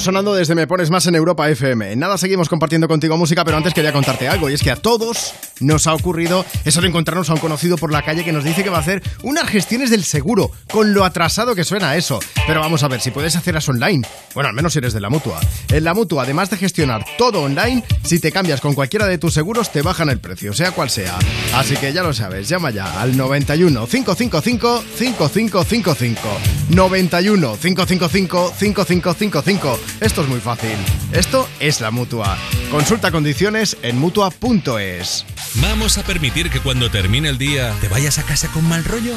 sonando 0.00 0.34
desde 0.34 0.56
Me 0.56 0.66
Pones 0.66 0.90
Más 0.90 1.06
en 1.06 1.14
Europa 1.14 1.48
FM. 1.48 1.92
En 1.92 2.00
Nada, 2.00 2.18
seguimos 2.18 2.48
compartiendo 2.48 2.88
contigo 2.88 3.16
música, 3.16 3.44
pero 3.44 3.56
antes 3.56 3.72
quería 3.72 3.92
contarte 3.92 4.26
algo, 4.26 4.50
y 4.50 4.54
es 4.54 4.62
que 4.62 4.72
a 4.72 4.76
todos 4.76 5.34
nos 5.60 5.86
ha 5.86 5.94
ocurrido 5.94 6.44
eso 6.64 6.80
de 6.80 6.88
encontrarnos 6.88 7.30
a 7.30 7.34
un 7.34 7.38
conocido 7.38 7.76
por 7.76 7.92
la 7.92 8.02
calle 8.02 8.24
que 8.24 8.32
nos 8.32 8.42
dice 8.42 8.64
que 8.64 8.70
va 8.70 8.78
a 8.78 8.80
hacer 8.80 9.02
unas 9.22 9.48
gestiones 9.48 9.90
del 9.90 10.02
seguro, 10.02 10.50
con 10.72 10.94
lo 10.94 11.04
atrasado 11.04 11.54
que 11.54 11.62
suena 11.62 11.94
eso. 11.96 12.18
Pero 12.46 12.60
vamos 12.60 12.82
a 12.82 12.88
ver, 12.88 13.00
si 13.00 13.12
puedes 13.12 13.36
hacerlas 13.36 13.68
online, 13.68 14.04
bueno, 14.34 14.48
al 14.48 14.54
menos 14.54 14.72
si 14.72 14.78
eres 14.78 14.92
de 14.92 15.00
la 15.00 15.10
Mutua. 15.10 15.40
En 15.68 15.84
la 15.84 15.94
Mutua, 15.94 16.24
además 16.24 16.50
de 16.50 16.56
gestionar 16.56 17.04
todo 17.16 17.42
online, 17.42 17.84
si 18.02 18.18
te 18.18 18.32
cambias 18.32 18.60
con 18.60 18.74
cualquiera 18.74 19.06
de 19.06 19.18
tus 19.18 19.34
seguros, 19.34 19.72
te 19.72 19.82
bajan 19.82 20.08
el 20.10 20.18
precio, 20.18 20.52
sea 20.52 20.72
cual 20.72 20.90
sea. 20.90 21.18
Así 21.54 21.76
que 21.76 21.92
ya 21.92 22.02
lo 22.02 22.12
sabes, 22.12 22.48
llama 22.48 22.70
ya 22.70 23.00
al 23.00 23.16
91 23.16 23.86
555 23.86 24.84
5555. 24.96 26.20
91 26.70 27.56
555 27.56 28.52
5555. 28.56 29.80
Esto 30.00 30.22
es 30.22 30.28
muy 30.28 30.40
fácil. 30.40 30.76
Esto 31.12 31.48
es 31.60 31.80
la 31.80 31.90
Mutua. 31.90 32.36
Consulta 32.70 33.10
condiciones 33.10 33.76
en 33.82 33.98
Mutua.es. 33.98 35.24
¿Vamos 35.56 35.98
a 35.98 36.02
permitir 36.02 36.50
que 36.50 36.60
cuando 36.60 36.90
termine 36.90 37.28
el 37.28 37.38
día 37.38 37.72
te 37.80 37.88
vayas 37.88 38.18
a 38.18 38.24
casa 38.24 38.48
con 38.48 38.68
mal 38.68 38.84
rollo? 38.84 39.14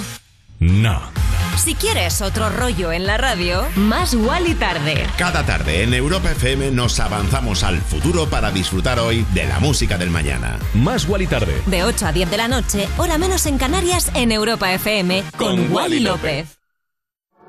No. 0.60 1.17
Si 1.58 1.74
quieres 1.74 2.22
otro 2.22 2.50
rollo 2.50 2.92
en 2.92 3.08
la 3.08 3.18
radio, 3.18 3.66
más 3.76 4.14
y 4.14 4.54
tarde. 4.54 5.06
Cada 5.18 5.44
tarde 5.44 5.84
en 5.84 5.94
Europa 5.94 6.32
FM 6.32 6.72
nos 6.72 7.00
avanzamos 7.00 7.64
al 7.64 7.82
futuro 7.82 8.30
para 8.30 8.52
disfrutar 8.52 9.00
hoy 9.00 9.26
de 9.34 9.46
la 9.46 9.60
música 9.60 9.98
del 9.98 10.12
mañana. 10.12 10.60
Más 10.76 11.08
y 11.20 11.26
tarde. 11.26 11.62
De 11.66 11.84
8 11.84 12.06
a 12.08 12.12
10 12.12 12.30
de 12.30 12.38
la 12.38 12.48
noche, 12.48 12.88
hora 12.98 13.18
menos 13.18 13.48
en 13.48 13.58
Canarias, 13.58 14.12
en 14.14 14.32
Europa 14.32 14.72
FM, 14.72 15.24
con, 15.36 15.74
Wally 15.74 16.00
López. 16.00 16.60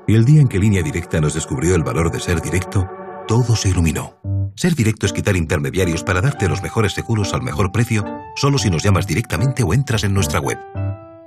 Y 0.07 0.15
el 0.15 0.25
día 0.25 0.41
en 0.41 0.47
que 0.47 0.57
Línea 0.57 0.81
Directa 0.81 1.21
nos 1.21 1.35
descubrió 1.35 1.75
el 1.75 1.83
valor 1.83 2.11
de 2.11 2.19
ser 2.19 2.41
directo, 2.41 2.89
todo 3.27 3.55
se 3.55 3.69
iluminó. 3.69 4.19
Ser 4.55 4.73
directo 4.73 5.05
es 5.05 5.13
quitar 5.13 5.35
intermediarios 5.35 6.03
para 6.03 6.19
darte 6.19 6.49
los 6.49 6.63
mejores 6.63 6.93
seguros 6.93 7.33
al 7.33 7.43
mejor 7.43 7.71
precio, 7.71 8.03
solo 8.35 8.57
si 8.57 8.71
nos 8.71 8.83
llamas 8.83 9.05
directamente 9.05 9.61
o 9.63 9.73
entras 9.73 10.03
en 10.03 10.13
nuestra 10.13 10.39
web. 10.39 10.57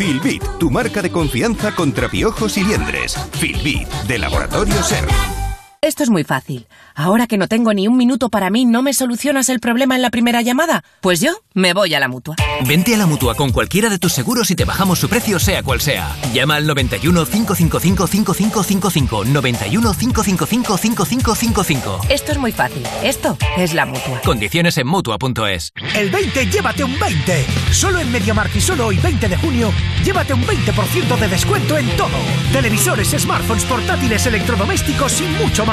Filbit, 0.00 0.42
tu 0.58 0.70
marca 0.70 1.02
de 1.02 1.10
confianza 1.10 1.74
contra 1.74 2.08
piojos 2.08 2.56
y 2.56 2.64
liendres. 2.64 3.18
Filbit, 3.32 3.86
de 4.08 4.16
Laboratorio 4.16 4.82
Ser. 4.82 5.39
Esto 5.82 6.02
es 6.02 6.10
muy 6.10 6.24
fácil. 6.24 6.66
Ahora 6.94 7.26
que 7.26 7.38
no 7.38 7.48
tengo 7.48 7.72
ni 7.72 7.88
un 7.88 7.96
minuto 7.96 8.28
para 8.28 8.50
mí, 8.50 8.66
¿no 8.66 8.82
me 8.82 8.92
solucionas 8.92 9.48
el 9.48 9.60
problema 9.60 9.96
en 9.96 10.02
la 10.02 10.10
primera 10.10 10.42
llamada? 10.42 10.84
Pues 11.00 11.22
yo 11.22 11.32
me 11.54 11.72
voy 11.72 11.94
a 11.94 12.00
la 12.00 12.06
mutua. 12.06 12.36
Vente 12.66 12.94
a 12.94 12.98
la 12.98 13.06
mutua 13.06 13.34
con 13.34 13.50
cualquiera 13.50 13.88
de 13.88 13.98
tus 13.98 14.12
seguros 14.12 14.50
y 14.50 14.54
te 14.54 14.66
bajamos 14.66 14.98
su 14.98 15.08
precio, 15.08 15.38
sea 15.38 15.62
cual 15.62 15.80
sea. 15.80 16.14
Llama 16.34 16.56
al 16.56 16.66
91 16.66 17.24
555 17.24 18.06
5555. 18.06 19.24
91 19.24 19.94
555 19.94 20.76
5555. 20.76 22.00
Esto 22.10 22.32
es 22.32 22.36
muy 22.36 22.52
fácil. 22.52 22.82
Esto 23.02 23.38
es 23.56 23.72
la 23.72 23.86
mutua. 23.86 24.20
Condiciones 24.22 24.76
en 24.76 24.86
mutua.es. 24.86 25.72
El 25.96 26.10
20, 26.10 26.46
llévate 26.50 26.84
un 26.84 26.98
20. 26.98 27.46
Solo 27.72 28.00
en 28.00 28.12
MediaMarkt 28.12 28.54
y 28.54 28.60
solo 28.60 28.88
hoy, 28.88 28.98
20 28.98 29.28
de 29.30 29.36
junio, 29.38 29.72
llévate 30.04 30.34
un 30.34 30.44
20% 30.44 31.18
de 31.18 31.28
descuento 31.28 31.78
en 31.78 31.88
todo. 31.96 32.18
Televisores, 32.52 33.08
smartphones, 33.18 33.64
portátiles, 33.64 34.26
electrodomésticos 34.26 35.22
y 35.22 35.24
mucho 35.42 35.64
más. 35.64 35.69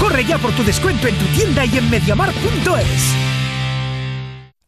Corre 0.00 0.24
ya 0.24 0.38
por 0.38 0.50
tu 0.52 0.64
descuento 0.64 1.06
en 1.06 1.14
tu 1.14 1.24
tienda 1.26 1.64
y 1.64 1.78
en 1.78 1.88
MediaMarkt.es. 1.88 3.16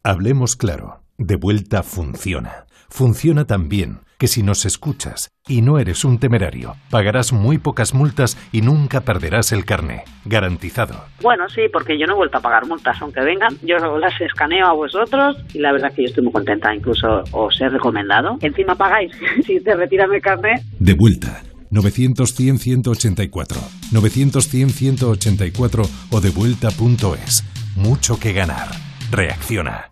Hablemos 0.03 0.55
claro. 0.55 1.01
De 1.17 1.35
vuelta 1.35 1.83
funciona. 1.83 2.65
Funciona 2.87 3.45
tan 3.45 3.67
bien 3.67 3.99
que 4.17 4.27
si 4.27 4.41
nos 4.41 4.65
escuchas 4.65 5.31
y 5.47 5.61
no 5.61 5.79
eres 5.79 6.05
un 6.05 6.17
temerario, 6.17 6.75
pagarás 6.89 7.33
muy 7.33 7.57
pocas 7.57 7.93
multas 7.93 8.37
y 8.53 8.61
nunca 8.61 9.01
perderás 9.01 9.51
el 9.51 9.65
carné. 9.65 10.03
Garantizado. 10.23 10.95
Bueno, 11.21 11.49
sí, 11.49 11.63
porque 11.71 11.99
yo 11.99 12.05
no 12.05 12.13
he 12.13 12.17
vuelto 12.17 12.37
a 12.37 12.41
pagar 12.41 12.65
multas, 12.65 13.01
aunque 13.01 13.19
vengan. 13.19 13.57
Yo 13.61 13.75
las 13.97 14.19
escaneo 14.21 14.65
a 14.65 14.73
vosotros 14.73 15.37
y 15.53 15.59
la 15.59 15.73
verdad 15.73 15.91
que 15.93 16.03
yo 16.03 16.07
estoy 16.07 16.23
muy 16.23 16.31
contenta. 16.31 16.73
Incluso 16.73 17.23
os 17.33 17.59
he 17.59 17.67
recomendado. 17.67 18.37
Encima 18.39 18.75
pagáis 18.75 19.11
si 19.45 19.59
te 19.59 19.75
retiran 19.75 20.13
el 20.13 20.21
carné. 20.21 20.63
De 20.79 20.93
vuelta. 20.93 21.41
900-100-184. 21.71 23.57
900-100-184 23.91 25.89
o 26.11 26.21
devuelta.es. 26.21 27.43
Mucho 27.75 28.19
que 28.19 28.33
ganar. 28.33 28.69
Reacciona. 29.11 29.91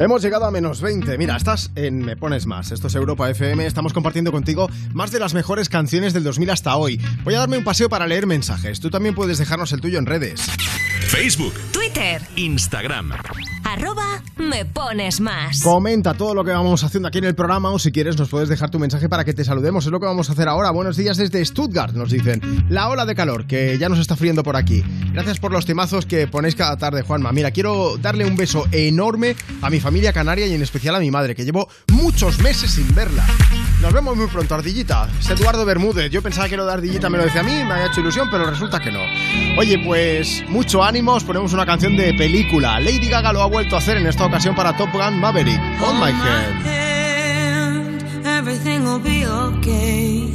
Hemos 0.00 0.22
llegado 0.22 0.46
a 0.46 0.50
menos 0.50 0.80
20. 0.80 1.18
Mira, 1.18 1.36
estás 1.36 1.70
en 1.74 1.98
Me 1.98 2.16
Pones 2.16 2.46
Más. 2.46 2.72
Esto 2.72 2.86
es 2.86 2.94
Europa 2.94 3.28
FM. 3.28 3.66
Estamos 3.66 3.92
compartiendo 3.92 4.32
contigo 4.32 4.70
más 4.94 5.12
de 5.12 5.18
las 5.20 5.34
mejores 5.34 5.68
canciones 5.68 6.14
del 6.14 6.24
2000 6.24 6.48
hasta 6.48 6.74
hoy. 6.76 6.98
Voy 7.22 7.34
a 7.34 7.40
darme 7.40 7.58
un 7.58 7.64
paseo 7.64 7.90
para 7.90 8.06
leer 8.06 8.26
mensajes. 8.26 8.80
Tú 8.80 8.88
también 8.88 9.14
puedes 9.14 9.36
dejarnos 9.36 9.72
el 9.72 9.82
tuyo 9.82 9.98
en 9.98 10.06
redes. 10.06 10.40
Facebook, 11.06 11.52
Twitter. 11.92 12.22
Instagram. 12.36 13.12
Arroba 13.64 14.22
me 14.36 14.64
pones 14.64 15.20
más. 15.20 15.62
Comenta 15.62 16.14
todo 16.14 16.34
lo 16.34 16.44
que 16.44 16.50
vamos 16.50 16.82
haciendo 16.82 17.08
aquí 17.08 17.18
en 17.18 17.24
el 17.24 17.34
programa 17.34 17.70
o 17.70 17.78
si 17.78 17.92
quieres 17.92 18.18
nos 18.18 18.28
puedes 18.28 18.48
dejar 18.48 18.70
tu 18.70 18.78
mensaje 18.78 19.08
para 19.08 19.24
que 19.24 19.34
te 19.34 19.44
saludemos. 19.44 19.84
Es 19.84 19.92
lo 19.92 20.00
que 20.00 20.06
vamos 20.06 20.28
a 20.28 20.32
hacer 20.32 20.48
ahora. 20.48 20.70
Buenos 20.70 20.96
días 20.96 21.16
desde 21.16 21.44
Stuttgart, 21.44 21.94
nos 21.94 22.10
dicen. 22.10 22.66
La 22.68 22.88
ola 22.88 23.04
de 23.06 23.14
calor 23.14 23.46
que 23.46 23.76
ya 23.78 23.88
nos 23.88 23.98
está 23.98 24.16
friendo 24.16 24.42
por 24.42 24.56
aquí. 24.56 24.82
Gracias 25.12 25.38
por 25.38 25.52
los 25.52 25.66
temazos 25.66 26.06
que 26.06 26.26
ponéis 26.26 26.54
cada 26.54 26.76
tarde, 26.76 27.02
Juanma. 27.02 27.32
Mira, 27.32 27.50
quiero 27.50 27.96
darle 27.98 28.24
un 28.24 28.36
beso 28.36 28.66
enorme 28.72 29.36
a 29.62 29.70
mi 29.70 29.80
familia 29.80 30.12
canaria 30.12 30.46
y 30.46 30.54
en 30.54 30.62
especial 30.62 30.94
a 30.94 31.00
mi 31.00 31.10
madre, 31.10 31.34
que 31.34 31.44
llevo 31.44 31.68
muchos 31.92 32.38
meses 32.40 32.70
sin 32.70 32.94
verla. 32.94 33.26
Nos 33.80 33.92
vemos 33.92 34.16
muy 34.16 34.26
pronto, 34.26 34.54
Ardillita. 34.54 35.08
Es 35.18 35.30
Eduardo 35.30 35.64
Bermúdez. 35.64 36.10
Yo 36.10 36.22
pensaba 36.22 36.48
que 36.48 36.56
lo 36.56 36.66
de 36.66 36.72
Ardillita 36.72 37.08
me 37.08 37.18
lo 37.18 37.24
decía 37.24 37.40
a 37.40 37.44
mí, 37.44 37.64
me 37.64 37.72
había 37.72 37.86
hecho 37.86 38.00
ilusión, 38.00 38.28
pero 38.30 38.48
resulta 38.48 38.78
que 38.80 38.90
no. 38.90 39.00
Oye, 39.58 39.78
pues 39.84 40.44
mucho 40.48 40.82
ánimo, 40.82 41.14
os 41.14 41.24
ponemos 41.24 41.52
una 41.52 41.64
canción 41.64 41.79
de 41.88 42.12
película. 42.12 42.78
Lady 42.78 43.08
Gaga 43.08 43.32
lo 43.32 43.40
ha 43.40 43.46
vuelto 43.46 43.74
a 43.74 43.78
hacer 43.78 43.96
en 43.96 44.06
esta 44.06 44.26
ocasión 44.26 44.54
para 44.54 44.76
Top 44.76 44.92
Gun 44.92 45.18
Maverick. 45.18 45.58
On 45.82 45.98
my 45.98 46.10
head. 46.10 46.52
hand, 46.66 48.26
everything 48.26 48.84
will 48.84 48.98
be 48.98 49.24
okay. 49.26 50.30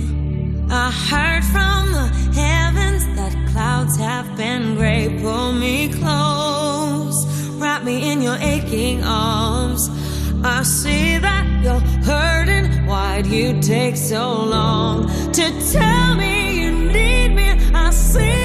I 0.72 0.90
heard 0.90 1.44
from 1.44 1.92
the 1.92 2.10
heavens 2.34 3.06
that 3.16 3.36
clouds 3.52 3.96
have 3.98 4.36
been 4.36 4.76
gray. 4.76 5.20
Pull 5.22 5.54
me 5.54 5.90
close, 5.90 7.28
wrap 7.60 7.84
me 7.84 8.12
in 8.12 8.24
your 8.24 8.38
aching 8.38 9.04
arms. 9.04 9.92
I 10.44 10.64
see 10.64 11.20
that 11.20 11.46
you're 11.64 11.80
hurting. 12.04 12.88
Why'd 12.88 13.28
you 13.28 13.62
take 13.62 13.96
so 13.98 14.46
long 14.46 15.08
to 15.34 15.72
tell 15.72 16.16
me 16.16 16.60
you 16.60 16.72
need 16.72 17.36
me? 17.36 17.50
I 17.76 17.92
see 17.92 18.45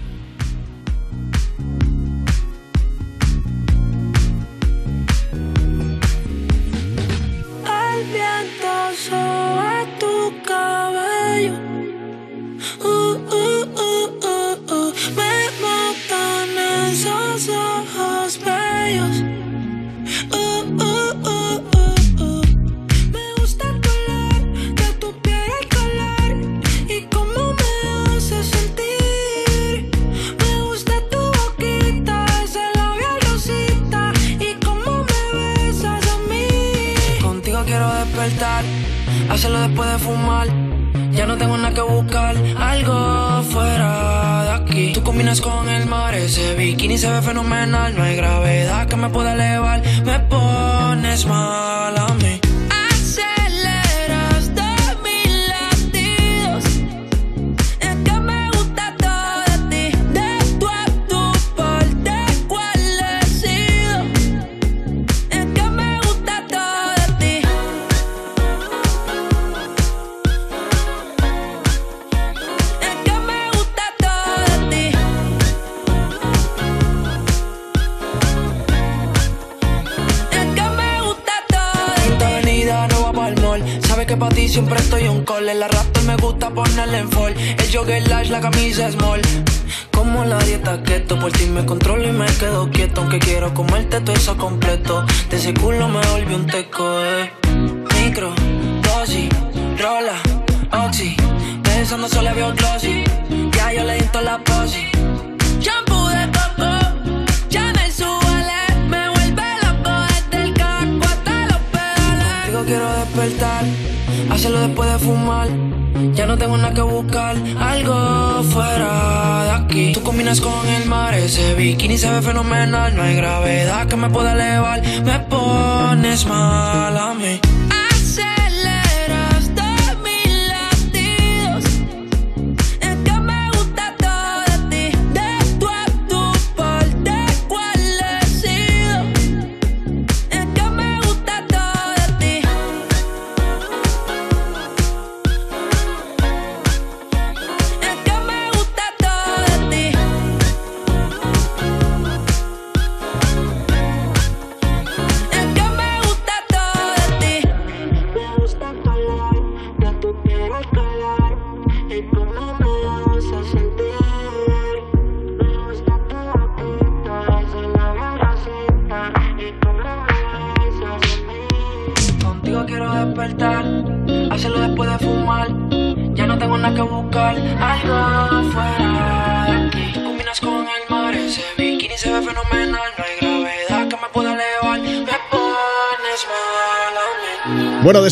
gravedad 123.41 123.87
que 123.87 123.95
me 123.95 124.09
pueda 124.09 124.33
elevar. 124.33 124.81
Me 125.03 125.19
pones 125.19 126.25
mal 126.25 126.97
a 126.97 127.13
mí. 127.13 127.60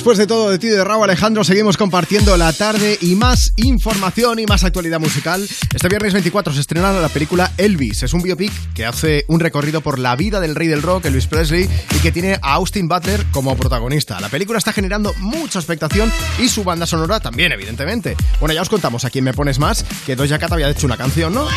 Después 0.09 0.27
de 0.27 0.33
todo 0.33 0.49
de 0.49 0.57
ti 0.57 0.69
de 0.69 0.83
Raúl 0.83 1.03
Alejandro, 1.03 1.43
seguimos 1.43 1.77
compartiendo 1.77 2.35
la 2.35 2.51
tarde 2.51 2.97
y 2.99 3.13
más 3.13 3.53
información 3.57 4.39
y 4.39 4.47
más 4.47 4.63
actualidad 4.63 4.99
musical. 4.99 5.47
Este 5.71 5.87
viernes 5.87 6.13
24 6.13 6.51
se 6.51 6.61
estrena 6.61 6.91
la 6.93 7.09
película 7.09 7.51
Elvis. 7.57 8.01
Es 8.01 8.13
un 8.13 8.23
biopic 8.23 8.51
que 8.73 8.87
hace 8.87 9.25
un 9.27 9.39
recorrido 9.39 9.81
por 9.81 9.99
la 9.99 10.15
vida 10.15 10.39
del 10.39 10.55
rey 10.55 10.67
del 10.67 10.81
rock, 10.81 11.05
Elvis 11.05 11.27
Presley, 11.27 11.69
y 11.95 11.99
que 11.99 12.11
tiene 12.11 12.39
a 12.41 12.53
Austin 12.53 12.87
Butler 12.87 13.23
como 13.29 13.55
protagonista. 13.55 14.19
La 14.19 14.29
película 14.29 14.57
está 14.57 14.73
generando 14.73 15.13
mucha 15.19 15.59
expectación 15.59 16.11
y 16.39 16.49
su 16.49 16.63
banda 16.63 16.87
sonora 16.87 17.19
también, 17.19 17.51
evidentemente. 17.51 18.17
Bueno, 18.39 18.55
ya 18.55 18.63
os 18.63 18.69
contamos 18.69 19.05
a 19.05 19.11
quién 19.11 19.25
me 19.25 19.33
pones 19.33 19.59
más 19.59 19.85
que 20.07 20.15
Doja 20.15 20.39
Cat 20.39 20.53
había 20.53 20.71
hecho 20.71 20.87
una 20.87 20.97
canción, 20.97 21.35
¿no? 21.35 21.47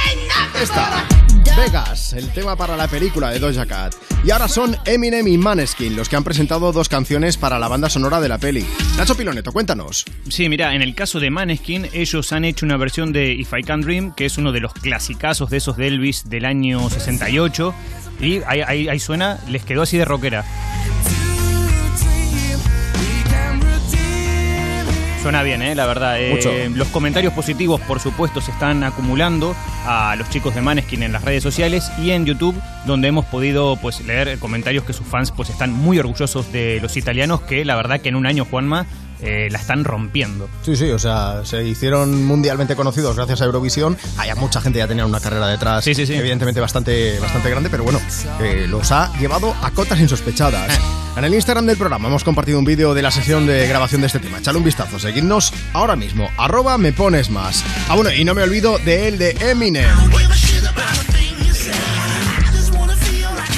Esta. 0.60 1.08
Vegas, 1.56 2.12
el 2.14 2.28
tema 2.32 2.56
para 2.56 2.76
la 2.76 2.88
película 2.88 3.30
de 3.30 3.38
Doja 3.38 3.66
Cat. 3.66 3.94
Y 4.24 4.30
ahora 4.30 4.48
son 4.48 4.76
Eminem 4.86 5.26
y 5.28 5.36
Maneskin 5.36 5.96
los 5.96 6.08
que 6.08 6.16
han 6.16 6.24
presentado 6.24 6.72
dos 6.72 6.88
canciones 6.88 7.36
para 7.36 7.58
la 7.58 7.68
banda 7.68 7.90
sonora 7.90 8.20
de 8.20 8.28
la 8.28 8.38
peli. 8.38 8.64
Nacho 8.96 9.16
Piloneto, 9.16 9.52
cuéntanos. 9.52 10.04
Sí, 10.28 10.48
mira, 10.48 10.74
en 10.74 10.82
el 10.82 10.94
caso 10.94 11.20
de 11.20 11.30
Maneskin, 11.30 11.88
ellos 11.92 12.32
han 12.32 12.44
hecho 12.44 12.64
una 12.64 12.76
versión 12.76 13.12
de 13.12 13.32
If 13.32 13.52
I 13.58 13.62
Can 13.64 13.82
Dream, 13.82 14.14
que 14.14 14.24
es 14.26 14.38
uno 14.38 14.52
de 14.52 14.60
los 14.60 14.72
clasicazos 14.72 15.50
de 15.50 15.58
esos 15.58 15.76
de 15.76 15.88
Elvis 15.88 16.28
del 16.30 16.44
año 16.44 16.88
68. 16.88 17.74
Y 18.20 18.36
ahí, 18.46 18.60
ahí- 18.66 18.88
ahí 18.88 19.00
suena, 19.00 19.38
les 19.48 19.64
quedó 19.64 19.82
así 19.82 19.98
de 19.98 20.04
rockera. 20.04 20.44
Suena 25.22 25.44
bien, 25.44 25.62
¿eh? 25.62 25.76
la 25.76 25.86
verdad. 25.86 26.20
Eh, 26.20 26.68
los 26.74 26.88
comentarios 26.88 27.32
positivos, 27.32 27.80
por 27.82 28.00
supuesto, 28.00 28.40
se 28.40 28.50
están 28.50 28.82
acumulando 28.82 29.54
a 29.86 30.16
los 30.16 30.28
chicos 30.30 30.52
de 30.56 30.62
Maneskin 30.62 31.04
en 31.04 31.12
las 31.12 31.22
redes 31.22 31.44
sociales 31.44 31.92
y 31.96 32.10
en 32.10 32.26
YouTube, 32.26 32.60
donde 32.86 33.06
hemos 33.06 33.24
podido 33.26 33.76
pues, 33.76 34.00
leer 34.04 34.36
comentarios 34.40 34.82
que 34.82 34.92
sus 34.92 35.06
fans 35.06 35.30
pues, 35.30 35.48
están 35.48 35.72
muy 35.72 36.00
orgullosos 36.00 36.50
de 36.50 36.80
los 36.82 36.96
italianos, 36.96 37.40
que 37.42 37.64
la 37.64 37.76
verdad 37.76 38.00
que 38.00 38.08
en 38.08 38.16
un 38.16 38.26
año, 38.26 38.44
Juanma, 38.44 38.84
eh, 39.20 39.46
la 39.48 39.60
están 39.60 39.84
rompiendo. 39.84 40.48
Sí, 40.62 40.74
sí, 40.74 40.90
o 40.90 40.98
sea, 40.98 41.42
se 41.44 41.62
hicieron 41.62 42.24
mundialmente 42.24 42.74
conocidos 42.74 43.14
gracias 43.14 43.42
a 43.42 43.44
Eurovisión. 43.44 43.96
Hay 44.18 44.28
mucha 44.34 44.60
gente 44.60 44.80
ya 44.80 44.88
tenía 44.88 45.06
una 45.06 45.20
carrera 45.20 45.46
detrás, 45.46 45.86
evidentemente 45.86 46.60
bastante, 46.60 47.20
bastante 47.20 47.48
grande, 47.48 47.70
pero 47.70 47.84
bueno, 47.84 48.00
eh, 48.40 48.66
los 48.68 48.90
ha 48.90 49.16
llevado 49.20 49.54
a 49.62 49.70
cotas 49.70 50.00
insospechadas. 50.00 50.80
En 51.14 51.24
el 51.24 51.34
Instagram 51.34 51.66
del 51.66 51.76
programa 51.76 52.08
hemos 52.08 52.24
compartido 52.24 52.58
un 52.58 52.64
vídeo 52.64 52.94
de 52.94 53.02
la 53.02 53.10
sesión 53.10 53.46
de 53.46 53.68
grabación 53.68 54.00
de 54.00 54.06
este 54.06 54.18
tema. 54.18 54.38
Echale 54.38 54.56
un 54.56 54.64
vistazo, 54.64 54.98
seguidnos 54.98 55.52
ahora 55.74 55.94
mismo. 55.94 56.30
Arroba 56.38 56.78
me 56.78 56.92
pones 56.92 57.28
más. 57.28 57.62
Ah, 57.88 57.94
bueno, 57.94 58.10
y 58.12 58.24
no 58.24 58.34
me 58.34 58.42
olvido 58.42 58.78
de 58.78 59.08
el 59.08 59.18
de 59.18 59.36
Eminem. 59.40 59.90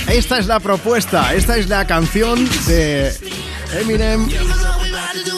Esta 0.08 0.38
es 0.38 0.46
la 0.46 0.60
propuesta, 0.60 1.34
esta 1.34 1.56
es 1.56 1.68
la 1.68 1.86
canción 1.86 2.48
de 2.66 3.14
Eminem 3.80 4.28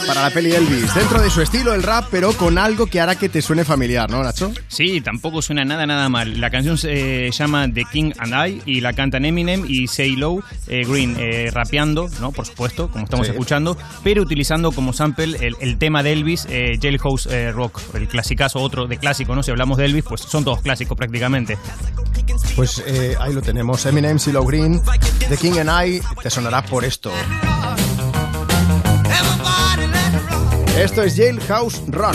para 0.07 0.23
la 0.23 0.31
peli 0.31 0.53
Elvis. 0.53 0.95
Dentro 0.95 1.21
de 1.21 1.31
su 1.31 1.43
estilo, 1.43 1.75
el 1.75 1.83
rap, 1.83 2.07
pero 2.11 2.33
con 2.33 2.59
algo 2.59 2.87
que 2.87 3.01
hará 3.01 3.17
que 3.17 3.29
te 3.29 3.43
suene 3.43 3.65
familiar, 3.65 4.09
¿no, 4.11 4.23
Nacho? 4.23 4.53
Sí, 4.69 5.01
tampoco 5.01 5.43
suena 5.43 5.65
nada, 5.65 5.87
nada 5.87 6.09
mal. 6.09 6.41
La 6.41 6.51
canción 6.51 6.79
se 6.79 7.27
eh, 7.27 7.31
llama 7.31 7.67
The 7.73 7.85
King 7.91 8.13
and 8.19 8.33
I 8.35 8.63
y 8.67 8.81
la 8.81 8.93
cantan 8.93 9.25
Eminem 9.25 9.65
y 9.67 9.87
Say 9.89 10.17
Low 10.17 10.43
eh, 10.69 10.85
Green, 10.87 11.17
eh, 11.19 11.51
rapeando, 11.53 12.09
¿no? 12.21 12.33
Por 12.33 12.47
supuesto, 12.47 12.89
como 12.91 13.05
estamos 13.05 13.27
Sí. 13.27 13.33
escuchando, 13.33 13.77
pero 14.05 14.23
utilizando 14.23 14.73
como 14.73 14.93
sample 14.93 15.37
el, 15.41 15.57
el 15.61 15.79
tema 15.79 16.03
de 16.03 16.13
Elvis, 16.13 16.47
eh, 16.49 16.79
Jailhouse 16.81 17.27
eh, 17.27 17.51
Rock, 17.53 17.81
el 17.95 18.07
clasicazo, 18.09 18.61
otro 18.61 18.87
de 18.87 18.99
clásico, 18.99 19.35
¿no? 19.35 19.43
Si 19.43 19.51
hablamos 19.51 19.79
de 19.79 19.87
Elvis, 19.87 20.05
pues 20.05 20.21
son 20.21 20.45
todos 20.45 20.61
clásicos 20.63 20.97
prácticamente. 20.97 21.59
Pues 22.55 22.83
eh, 22.87 23.17
ahí 23.21 23.33
lo 23.33 23.43
tenemos. 23.43 23.85
Eminem, 23.87 24.19
CeeLo 24.19 24.45
Green, 24.45 24.81
The 25.29 25.37
King 25.37 25.59
and 25.67 25.71
I, 25.89 26.01
te 26.23 26.31
sonará 26.31 26.63
por 26.63 26.85
esto. 26.85 27.13
Esto 30.77 31.03
es 31.03 31.17
Jailhouse 31.17 31.83
Rock. 31.89 32.15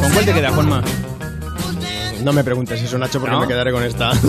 ¿Con 0.00 0.12
cuál 0.12 0.24
te 0.24 0.32
queda, 0.32 0.50
Juanma? 0.52 0.82
No 2.22 2.32
me 2.32 2.42
preguntes 2.42 2.80
eso, 2.82 2.98
Nacho, 2.98 3.20
porque 3.20 3.34
¿No? 3.34 3.40
me 3.42 3.46
quedaré 3.46 3.70
con 3.72 3.82
esta. 3.82 4.10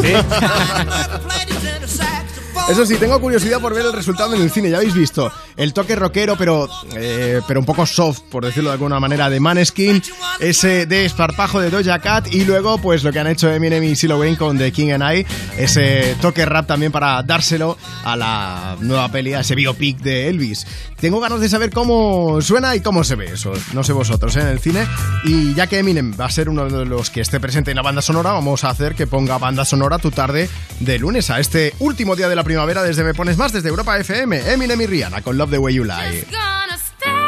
Eso 2.70 2.86
sí, 2.86 2.96
tengo 2.98 3.22
curiosidad 3.22 3.62
por 3.62 3.74
ver 3.74 3.86
el 3.86 3.94
resultado 3.94 4.36
en 4.36 4.42
el 4.42 4.52
cine. 4.52 4.70
Ya 4.70 4.78
habéis 4.78 4.94
visto 4.94 5.32
el 5.56 5.72
toque 5.72 5.96
rockero, 5.96 6.36
pero, 6.36 6.68
eh, 6.96 7.40
pero 7.48 7.62
un 7.62 7.66
poco 7.66 7.86
soft, 7.86 8.20
por 8.30 8.44
decirlo 8.44 8.70
de 8.72 8.74
alguna 8.74 9.00
manera, 9.00 9.30
de 9.30 9.40
Maneskin, 9.40 10.04
ese 10.42 10.86
desparpajo 10.86 11.62
de 11.62 11.70
Doja 11.70 12.00
Cat 12.00 12.28
y 12.30 12.44
luego, 12.44 12.78
pues 12.78 13.06
lo 13.06 13.14
que 13.14 13.20
han 13.20 13.28
hecho 13.28 13.50
Eminem 13.50 13.86
y 13.86 13.96
Silo 13.96 14.20
Wayne 14.20 14.36
con 14.36 14.58
The 14.58 14.74
King 14.74 14.92
and 14.92 15.18
I, 15.18 15.26
ese 15.58 16.18
toque 16.20 16.46
rap 16.46 16.68
también 16.68 16.92
para 16.92 17.24
dárselo 17.24 17.78
a 18.04 18.18
la 18.18 18.76
nueva 18.82 19.10
peli, 19.10 19.34
a 19.34 19.40
ese 19.40 19.56
biopic 19.56 20.00
de 20.00 20.28
Elvis. 20.28 20.68
Tengo 21.00 21.20
ganas 21.20 21.40
de 21.40 21.48
saber 21.48 21.70
cómo 21.70 22.42
suena 22.42 22.76
y 22.76 22.82
cómo 22.82 23.04
se 23.04 23.16
ve 23.16 23.34
eso. 23.34 23.54
No 23.74 23.84
sé 23.84 23.94
vosotros 23.94 24.36
¿eh? 24.36 24.42
en 24.42 24.48
el 24.48 24.60
cine. 24.60 24.88
Y 25.24 25.54
ya 25.54 25.68
que 25.68 25.80
Eminem 25.80 26.14
va 26.20 26.26
a 26.26 26.32
ser 26.32 26.50
uno 26.50 26.66
de 26.66 26.86
los 26.86 27.12
que 27.12 27.22
esté 27.22 27.40
presente 27.40 27.72
en 27.72 27.78
la 27.78 27.84
banda 27.84 28.02
sonora, 28.02 28.32
vamos 28.32 28.64
a 28.64 28.70
hacer 28.70 28.96
que 28.96 29.06
ponga 29.06 29.38
banda 29.38 29.64
sonora 29.64 30.00
tu 30.00 30.10
tarde 30.10 30.50
de 30.80 31.00
lunes 31.00 31.30
a 31.30 31.40
este 31.40 31.74
último 31.80 32.16
día 32.16 32.30
de 32.30 32.36
la 32.36 32.44
primavera 32.44 32.82
desde 32.82 33.04
Me 33.04 33.14
Pones 33.14 33.38
Más, 33.38 33.54
desde 33.54 33.70
Europa 33.70 33.98
FM. 34.00 34.52
Eminem 34.52 34.82
y 34.82 34.88
Rihanna 34.88 35.22
con 35.22 35.38
Love 35.38 35.52
the 35.52 35.58
Way 35.60 35.76
You 35.76 35.84
Lie. 35.84 36.26
gonna 36.32 36.78
stand 36.78 37.28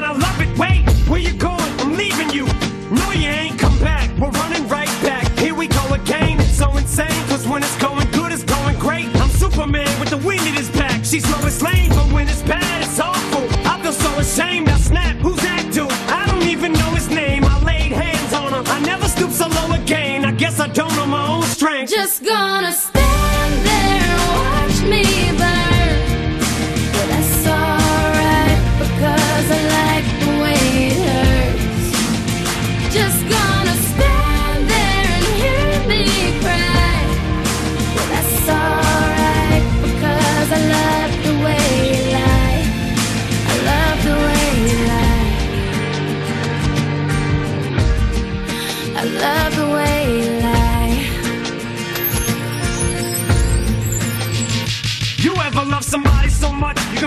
insane, 6.91 7.27
cause 7.27 7.47
when 7.47 7.63
it's 7.63 7.77
going 7.77 8.09
good, 8.11 8.31
it's 8.31 8.43
going 8.43 8.77
great. 8.77 9.07
I'm 9.15 9.29
Superman 9.29 9.87
with 9.99 10.09
the 10.09 10.17
wind 10.17 10.41
in 10.41 10.53
his 10.53 10.69
back. 10.71 11.05
She's 11.05 11.25
Lois 11.31 11.61
Lane, 11.61 11.89
but 11.89 12.11
when 12.11 12.27
it's 12.27 12.41
bad, 12.41 12.83
it's 12.83 12.99
awful. 12.99 13.43
I 13.65 13.81
feel 13.81 13.93
so 13.93 14.11
ashamed. 14.19 14.67
I 14.67 14.77
snap. 14.77 15.15
Who's 15.17 15.37
that 15.37 15.71
dude? 15.73 15.91
I 16.09 16.25
don't 16.27 16.47
even 16.49 16.73
know 16.73 16.91
his 16.91 17.09
name. 17.09 17.45
I 17.45 17.63
laid 17.63 17.93
hands 17.93 18.33
on 18.33 18.53
him. 18.53 18.63
I 18.67 18.79
never 18.81 19.07
stoop 19.07 19.31
so 19.31 19.47
low 19.47 19.71
again. 19.73 20.25
I 20.25 20.31
guess 20.31 20.59
I 20.59 20.67
don't 20.67 20.93
know 20.95 21.05
my 21.05 21.27
own 21.27 21.43
strength. 21.43 21.91
Just 21.91 22.25
gonna 22.25 22.73
stand 22.73 23.00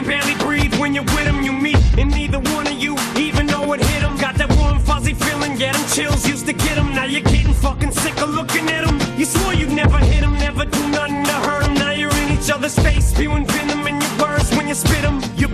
barely 0.04 0.34
breathe 0.36 0.74
when 0.78 0.94
you're 0.94 1.04
with 1.04 1.24
them? 1.24 1.42
You 1.42 1.52
meet, 1.52 1.78
and 1.98 2.10
neither 2.10 2.38
one 2.38 2.66
of 2.66 2.74
you 2.74 2.96
even 3.16 3.46
know 3.46 3.72
it 3.72 3.80
hit 3.80 4.02
them. 4.02 4.16
Got 4.18 4.36
that 4.36 4.50
warm, 4.58 4.78
fuzzy 4.78 5.14
feeling, 5.14 5.56
yeah, 5.56 5.72
them 5.72 5.84
chills 5.88 6.26
used 6.28 6.46
to 6.46 6.52
get 6.52 6.76
them. 6.76 6.94
Now 6.94 7.04
you're 7.04 7.22
getting 7.22 7.54
fucking 7.54 7.92
sick 7.92 8.20
of 8.20 8.30
looking 8.30 8.68
at 8.70 8.84
them. 8.86 8.98
You 9.18 9.24
swore 9.24 9.54
you'd 9.54 9.72
never 9.72 9.98
hit 9.98 10.20
them, 10.20 10.34
never 10.34 10.64
do 10.64 10.88
nothing 10.88 11.24
to 11.24 11.32
hurt 11.32 11.64
them. 11.64 11.74
Now 11.74 11.92
you're 11.92 12.14
in 12.22 12.32
each 12.32 12.50
other's 12.50 12.78
face, 12.78 13.06
spewing 13.08 13.46
venom 13.46 13.86
in 13.86 14.00
your 14.00 14.14
words 14.22 14.50
when 14.56 14.68
you 14.68 14.74
spit 14.74 15.02
them. 15.02 15.20
You 15.36 15.48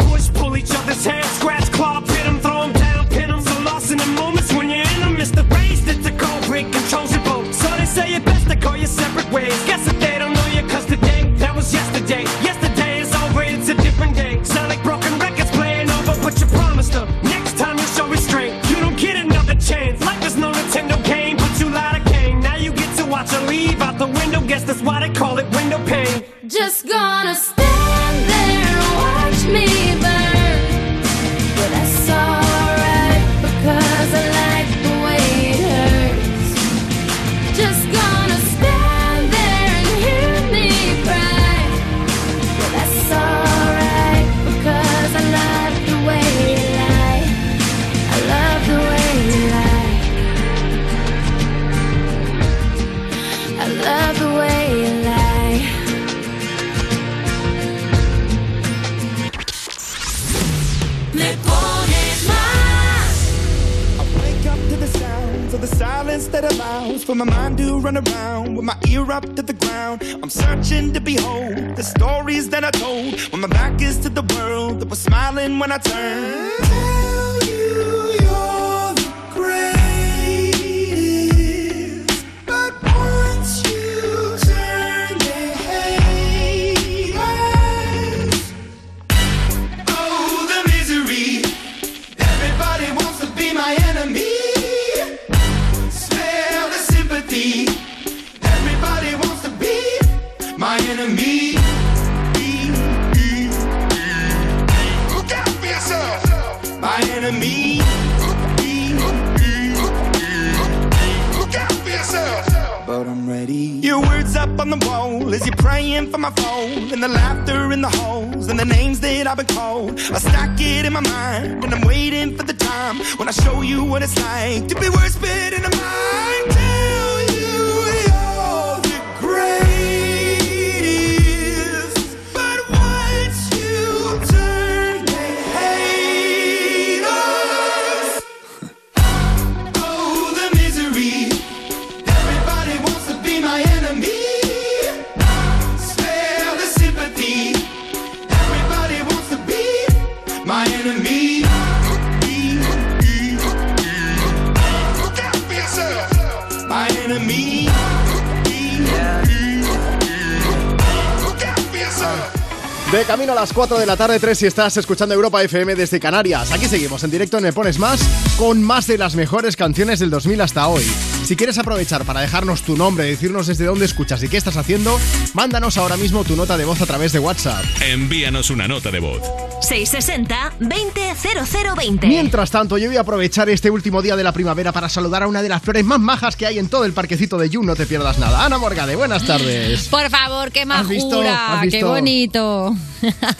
las 163.51 163.57
4 163.57 163.79
de 163.79 163.87
la 163.87 163.97
tarde, 163.97 164.21
3 164.21 164.39
si 164.39 164.47
estás 164.47 164.77
escuchando 164.77 165.13
Europa 165.13 165.43
FM 165.43 165.75
desde 165.75 165.99
Canarias. 165.99 166.53
Aquí 166.53 166.67
seguimos 166.67 167.03
en 167.03 167.11
directo 167.11 167.39
en 167.39 167.43
Me 167.43 167.53
Pones 167.53 167.81
Más 167.81 168.01
con 168.39 168.63
más 168.63 168.87
de 168.87 168.97
las 168.97 169.17
mejores 169.17 169.57
canciones 169.57 169.99
del 169.99 170.09
2000 170.11 170.41
hasta 170.41 170.69
hoy. 170.69 170.85
Si 171.25 171.35
quieres 171.35 171.59
aprovechar 171.59 172.05
para 172.05 172.21
dejarnos 172.21 172.63
tu 172.63 172.77
nombre, 172.77 173.05
decirnos 173.05 173.49
desde 173.49 173.65
dónde 173.65 173.87
escuchas 173.87 174.23
y 174.23 174.29
qué 174.29 174.37
estás 174.37 174.57
haciendo, 174.57 175.01
mándanos 175.35 175.79
ahora 175.79 175.97
mismo 175.97 176.23
tu 176.23 176.37
nota 176.37 176.57
de 176.57 176.65
voz 176.65 176.81
a 176.81 176.87
través 176.87 177.13
de 177.13 177.19
WhatsApp. 177.19 177.65
Envíanos 177.81 178.51
una 178.51 178.69
nota 178.69 178.93
de 178.93 179.01
voz. 179.01 179.21
660-200020. 179.61 182.07
Mientras 182.07 182.51
tanto, 182.51 182.79
yo 182.79 182.89
voy 182.89 182.97
a 182.97 183.01
aprovechar 183.01 183.49
este 183.51 183.71
último 183.71 184.03
día 184.03 184.17
de 184.17 184.25
la 184.25 184.33
primavera 184.33 184.73
para 184.73 184.89
saludar 184.89 185.23
a 185.23 185.29
una 185.29 185.43
de 185.43 185.49
las 185.49 185.63
flores 185.63 185.85
más 185.85 186.01
majas 186.01 186.37
que 186.37 186.47
hay 186.47 186.59
en 186.59 186.69
todo 186.69 186.85
el 186.85 186.93
parquecito 186.93 187.39
de 187.39 187.49
You. 187.51 187.63
No 187.63 187.77
te 187.77 187.87
pierdas 187.87 188.19
nada. 188.19 188.45
Ana 188.45 188.59
Morgade, 188.59 188.97
buenas 188.97 189.25
tardes. 189.27 189.89
Por 189.89 190.09
favor, 190.11 190.51
qué 190.53 190.65
¿Has 190.69 190.89
visto? 190.89 191.11
majura, 191.11 191.55
¿Has 191.55 191.63
visto? 191.63 191.79
qué 191.79 191.85
bonito. 191.85 192.75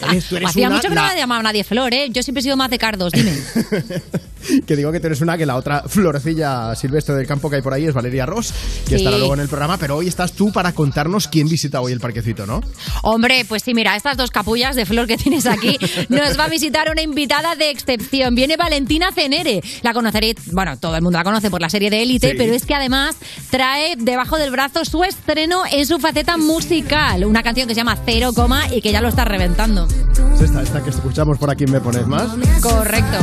Eres- 0.09 0.25
tú 0.27 0.35
eres 0.37 0.49
Hacía 0.49 0.67
una- 0.67 0.77
mucho 0.77 0.89
que 0.89 0.95
la- 0.95 1.01
no 1.03 1.07
me 1.13 1.17
llamaba 1.17 1.43
nadie 1.43 1.63
Flor, 1.63 1.93
¿eh? 1.93 2.07
Yo 2.11 2.23
siempre 2.23 2.39
he 2.39 2.43
sido 2.43 2.57
más 2.57 2.69
de 2.69 2.79
cardos, 2.79 3.11
dime. 3.13 3.31
Que 4.65 4.75
digo 4.75 4.91
que 4.91 4.99
tú 4.99 5.07
eres 5.07 5.21
una, 5.21 5.37
que 5.37 5.45
la 5.45 5.55
otra 5.55 5.83
florecilla 5.87 6.75
silvestre 6.75 7.15
del 7.15 7.27
campo 7.27 7.49
que 7.49 7.57
hay 7.57 7.61
por 7.61 7.73
ahí 7.73 7.85
es 7.85 7.93
Valeria 7.93 8.25
Ross, 8.25 8.53
que 8.83 8.89
Sí. 8.89 8.95
estará 8.95 9.17
luego 9.17 9.33
en 9.33 9.39
el 9.41 9.47
programa, 9.47 9.77
pero 9.77 9.95
hoy 9.97 10.07
estás 10.07 10.33
tú 10.33 10.51
para 10.51 10.73
contarnos 10.73 11.27
quién 11.27 11.47
visita 11.47 11.81
hoy 11.81 11.91
el 11.91 11.99
parquecito, 11.99 12.45
¿no? 12.45 12.61
Hombre, 13.03 13.45
pues 13.47 13.63
sí, 13.63 13.73
mira, 13.73 13.95
estas 13.95 14.17
dos 14.17 14.31
capullas 14.31 14.75
de 14.75 14.85
flor 14.85 15.07
que 15.07 15.17
tienes 15.17 15.45
aquí 15.45 15.77
nos 16.09 16.37
va 16.37 16.45
a 16.45 16.49
visitar 16.49 16.89
una 16.91 17.01
invitada 17.01 17.55
de 17.55 17.69
excepción. 17.69 18.35
Viene 18.35 18.57
Valentina 18.57 19.11
Cenere. 19.13 19.61
La 19.81 19.93
conoceréis, 19.93 20.35
bueno, 20.51 20.77
todo 20.77 20.95
el 20.95 21.01
mundo 21.01 21.17
la 21.17 21.23
conoce 21.23 21.49
por 21.49 21.61
la 21.61 21.69
serie 21.69 21.89
de 21.89 22.01
Élite, 22.03 22.31
Sí. 22.31 22.35
pero 22.37 22.53
es 22.53 22.65
que 22.65 22.73
además 22.75 23.15
trae 23.49 23.95
debajo 23.97 24.37
del 24.37 24.51
brazo 24.51 24.85
su 24.85 25.03
estreno 25.03 25.63
en 25.71 25.85
su 25.85 25.99
faceta 25.99 26.37
musical. 26.37 27.25
Una 27.25 27.43
canción 27.43 27.67
que 27.67 27.73
se 27.73 27.79
llama 27.79 27.97
Cero 28.05 28.31
Coma 28.33 28.73
y 28.73 28.81
que 28.81 28.91
ya 28.91 29.01
lo 29.01 29.07
está 29.09 29.25
reventando. 29.25 29.87
Es 30.35 30.41
esta, 30.41 30.61
esta 30.61 30.83
que 30.83 30.89
escuchamos 30.89 31.37
por 31.37 31.49
aquí, 31.49 31.65
¿me 31.65 31.79
pones 31.81 32.07
más? 32.07 32.29
Correcto. 32.61 33.17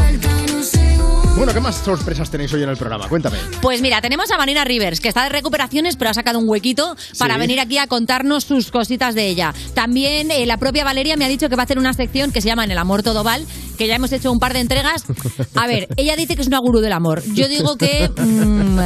Bueno, 1.38 1.54
¿qué 1.54 1.60
más 1.60 1.76
sorpresas 1.76 2.28
tenéis 2.30 2.52
hoy 2.52 2.64
en 2.64 2.68
el 2.68 2.76
programa? 2.76 3.08
Cuéntame. 3.08 3.38
Pues 3.62 3.80
mira, 3.80 4.00
tenemos 4.00 4.28
a 4.32 4.36
Marina 4.36 4.64
Rivers, 4.64 5.00
que 5.00 5.06
está 5.08 5.22
de 5.22 5.28
recuperaciones, 5.28 5.94
pero 5.96 6.10
ha 6.10 6.14
sacado 6.14 6.40
un 6.40 6.48
huequito 6.48 6.96
para 7.16 7.34
Sí. 7.34 7.40
venir 7.40 7.60
aquí 7.60 7.78
a 7.78 7.86
contarnos 7.86 8.42
sus 8.42 8.72
cositas 8.72 9.14
de 9.14 9.28
ella. 9.28 9.54
También 9.72 10.32
eh, 10.32 10.46
la 10.46 10.56
propia 10.56 10.82
Valeria 10.82 11.16
me 11.16 11.24
ha 11.24 11.28
dicho 11.28 11.48
que 11.48 11.54
va 11.54 11.62
a 11.62 11.64
hacer 11.64 11.78
una 11.78 11.92
sección 11.94 12.32
que 12.32 12.40
se 12.40 12.48
llama 12.48 12.64
En 12.64 12.72
el 12.72 12.78
amor 12.78 13.04
todo 13.04 13.22
val, 13.22 13.46
que 13.78 13.86
ya 13.86 13.94
hemos 13.94 14.10
hecho 14.12 14.32
un 14.32 14.40
par 14.40 14.52
de 14.52 14.60
entregas. 14.60 15.04
A 15.54 15.66
ver, 15.68 15.86
ella 15.96 16.16
dice 16.16 16.34
que 16.34 16.42
es 16.42 16.48
una 16.48 16.58
gurú 16.58 16.80
del 16.80 16.92
amor. 16.92 17.22
Yo 17.34 17.46
digo 17.46 17.76
que... 17.76 18.10
mm, 18.16 18.78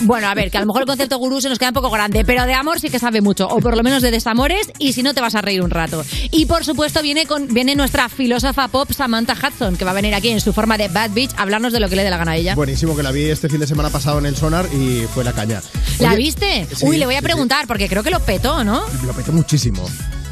bueno, 0.00 0.28
a 0.28 0.34
ver, 0.34 0.50
que 0.50 0.58
a 0.58 0.60
lo 0.60 0.66
mejor 0.66 0.82
el 0.82 0.86
concepto 0.86 1.18
gurú 1.18 1.40
se 1.40 1.48
nos 1.48 1.58
queda 1.58 1.70
un 1.70 1.74
poco 1.74 1.90
grande, 1.90 2.24
pero 2.24 2.44
de 2.46 2.54
amor 2.54 2.80
sí 2.80 2.90
que 2.90 2.98
sabe 2.98 3.20
mucho, 3.20 3.46
o 3.48 3.58
por 3.60 3.76
lo 3.76 3.82
menos 3.82 4.02
de 4.02 4.10
desamores, 4.10 4.70
y 4.78 4.92
si 4.92 5.02
no 5.02 5.14
te 5.14 5.20
vas 5.20 5.34
a 5.34 5.42
reír 5.42 5.62
un 5.62 5.70
rato. 5.70 6.04
Y 6.30 6.46
por 6.46 6.64
supuesto 6.64 7.02
viene 7.02 7.26
con 7.26 7.48
viene 7.48 7.74
nuestra 7.74 8.08
filósofa 8.08 8.68
pop 8.68 8.90
Samantha 8.92 9.34
Hudson, 9.34 9.76
que 9.76 9.84
va 9.84 9.92
a 9.92 9.94
venir 9.94 10.14
aquí 10.14 10.28
en 10.28 10.40
su 10.40 10.52
forma 10.52 10.78
de 10.78 10.88
Bad 10.88 11.10
Bitch 11.10 11.32
a 11.36 11.42
hablarnos 11.42 11.72
de 11.72 11.80
lo 11.80 11.88
que 11.88 11.96
le 11.96 12.04
dé 12.04 12.10
la 12.10 12.18
gana 12.18 12.32
a 12.32 12.36
ella. 12.36 12.54
Buenísimo, 12.54 12.96
que 12.96 13.02
la 13.02 13.12
vi 13.12 13.24
este 13.24 13.48
fin 13.48 13.60
de 13.60 13.66
semana 13.66 13.90
pasado 13.90 14.18
en 14.18 14.26
el 14.26 14.36
Sonar 14.36 14.66
y 14.72 15.06
fue 15.12 15.24
la 15.24 15.32
caña. 15.32 15.60
¿La 15.98 16.14
viste? 16.14 16.66
sí, 16.74 16.86
Uy, 16.86 16.98
le 16.98 17.06
voy 17.06 17.14
a 17.16 17.18
sí, 17.18 17.24
preguntar, 17.24 17.66
porque 17.66 17.88
creo 17.88 18.02
que 18.02 18.10
lo 18.10 18.20
petó, 18.20 18.64
¿no? 18.64 18.82
Lo 19.04 19.12
petó 19.12 19.32
muchísimo. 19.32 19.84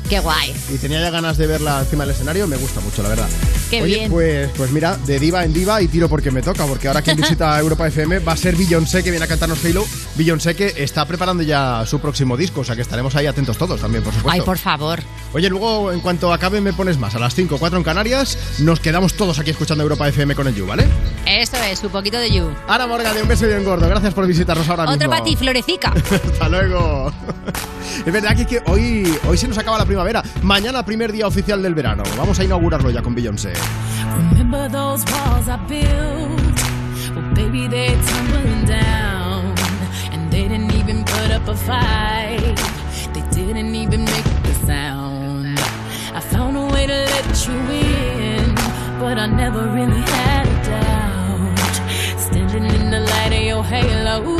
Qué 0.08 0.20
guay. 0.20 0.54
Y 0.72 0.78
tenía 0.78 1.00
ya 1.00 1.10
ganas 1.10 1.36
de 1.36 1.46
verla 1.46 1.80
encima 1.80 2.04
del 2.04 2.14
escenario, 2.14 2.46
me 2.46 2.56
gusta 2.56 2.80
mucho, 2.80 3.02
la 3.02 3.08
verdad. 3.08 3.28
Qué 3.70 3.82
Oye, 3.82 3.96
bien. 3.96 4.10
Pues, 4.10 4.50
pues 4.56 4.70
mira, 4.70 4.96
de 4.96 5.18
diva 5.18 5.44
en 5.44 5.52
diva 5.52 5.82
y 5.82 5.88
tiro 5.88 6.08
porque 6.08 6.30
me 6.30 6.42
toca, 6.42 6.64
porque 6.66 6.86
ahora 6.86 7.02
quien 7.02 7.16
visita 7.16 7.58
Europa 7.60 7.88
FM 7.88 8.20
va 8.20 8.32
a 8.32 8.36
ser 8.36 8.54
Beyoncé, 8.54 9.02
que 9.02 9.10
viene 9.10 9.24
a 9.24 9.28
cantarnos 9.28 9.64
Halo. 9.64 9.84
Beyoncé 10.14 10.54
que 10.54 10.74
está 10.76 11.04
preparando 11.06 11.42
ya 11.42 11.84
su 11.86 11.98
próximo 11.98 12.36
disco, 12.36 12.60
o 12.60 12.64
sea 12.64 12.76
que 12.76 12.82
estaremos 12.82 13.16
ahí 13.16 13.26
atentos 13.26 13.58
todos 13.58 13.80
también, 13.80 14.04
por 14.04 14.14
supuesto. 14.14 14.40
Ay, 14.40 14.44
por 14.44 14.58
favor. 14.58 15.00
Oye, 15.32 15.50
luego 15.50 15.90
en 15.92 16.00
cuanto 16.00 16.32
acabe 16.32 16.60
me 16.60 16.72
pones 16.72 16.98
más. 16.98 17.14
A 17.16 17.18
las 17.18 17.34
5, 17.34 17.58
4 17.58 17.78
en 17.78 17.84
Canarias, 17.84 18.38
nos 18.60 18.78
quedamos 18.78 19.14
todos 19.14 19.38
aquí 19.38 19.50
escuchando 19.50 19.82
Europa 19.82 20.08
FM 20.08 20.34
con 20.34 20.46
el 20.46 20.54
You, 20.54 20.66
¿vale? 20.66 20.86
Eso 21.26 21.56
es, 21.56 21.82
un 21.82 21.90
poquito 21.90 22.18
de 22.18 22.30
you. 22.30 22.48
Ana 22.68 22.86
Morgade, 22.86 23.22
un 23.22 23.28
beso 23.28 23.46
bien 23.46 23.64
gordo. 23.64 23.88
Gracias 23.88 24.14
por 24.14 24.26
visitarnos 24.26 24.68
ahora 24.68 24.84
mismo. 24.84 24.94
Otro 24.94 25.10
para 25.10 25.24
ti, 25.24 25.34
Florecica. 25.34 25.92
Hasta 26.32 26.48
luego. 26.48 27.12
Es 28.04 28.12
verdad 28.12 28.36
que, 28.36 28.46
que 28.46 28.62
hoy, 28.66 29.16
hoy 29.26 29.38
se 29.38 29.48
nos 29.48 29.56
acaba 29.58 29.78
la 29.78 29.86
Mañana, 30.42 30.82
primer 30.84 31.10
día 31.10 31.26
oficial 31.26 31.62
del 31.62 31.74
verano. 31.74 32.02
Vamos 32.18 32.38
a 32.38 32.44
inaugurarlo 32.44 32.90
ya 32.90 33.02
con 33.02 33.14
Beyoncé. 33.14 33.52
Remember 34.30 34.70
those 34.70 35.04
walls 35.10 35.48
I 35.48 35.56
built? 35.66 36.56
Well, 37.14 37.34
baby, 37.34 37.66
they're 37.66 37.96
tumbling 38.02 38.66
down. 38.66 39.54
And 40.12 40.30
they 40.30 40.48
didn't 40.48 40.72
even 40.74 41.02
put 41.04 41.30
up 41.30 41.48
a 41.48 41.54
fight. 41.54 42.58
They 43.14 43.22
didn't 43.30 43.74
even 43.74 44.04
make 44.04 44.26
a 44.26 44.66
sound. 44.66 45.58
I 46.14 46.20
found 46.20 46.56
a 46.56 46.66
way 46.72 46.86
to 46.86 46.92
let 46.92 47.48
you 47.48 47.54
in, 47.54 48.54
but 49.00 49.18
I 49.18 49.26
never 49.26 49.66
really 49.68 50.02
had 50.02 50.46
a 50.46 50.56
doubt. 50.64 52.20
Standing 52.20 52.66
in 52.66 52.90
the 52.90 53.00
light 53.00 53.32
of 53.32 53.42
your 53.42 53.64
halo, 53.64 54.36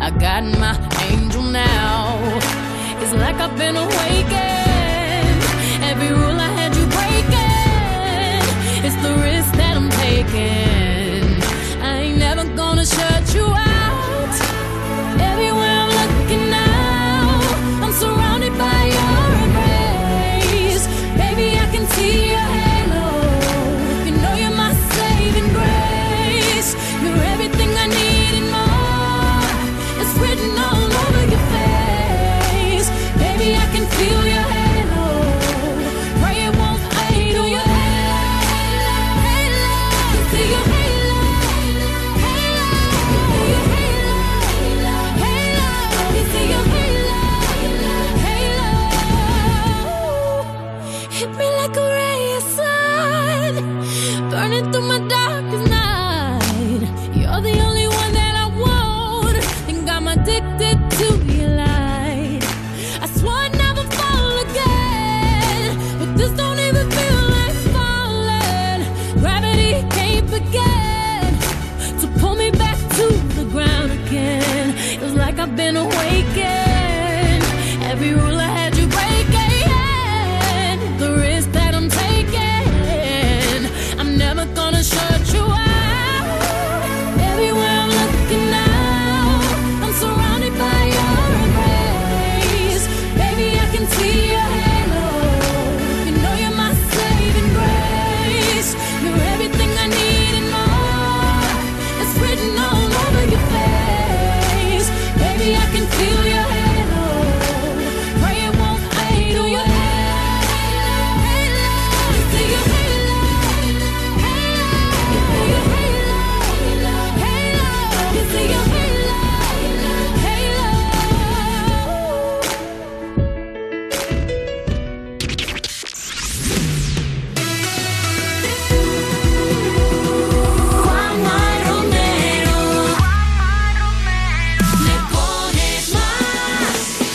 I 0.00 0.10
got 0.10 0.42
my 0.58 0.74
angel 1.10 1.42
now. 1.42 2.18
It's 3.02 3.12
like 3.12 3.36
I've 3.36 3.56
been 3.56 3.76
awakened. 3.76 4.49
I'm. 10.32 11.40
I 11.82 11.96
ain't 12.02 12.18
never 12.18 12.44
gonna 12.56 12.86
shut 12.86 13.34
you 13.34 13.46
out. 13.46 13.69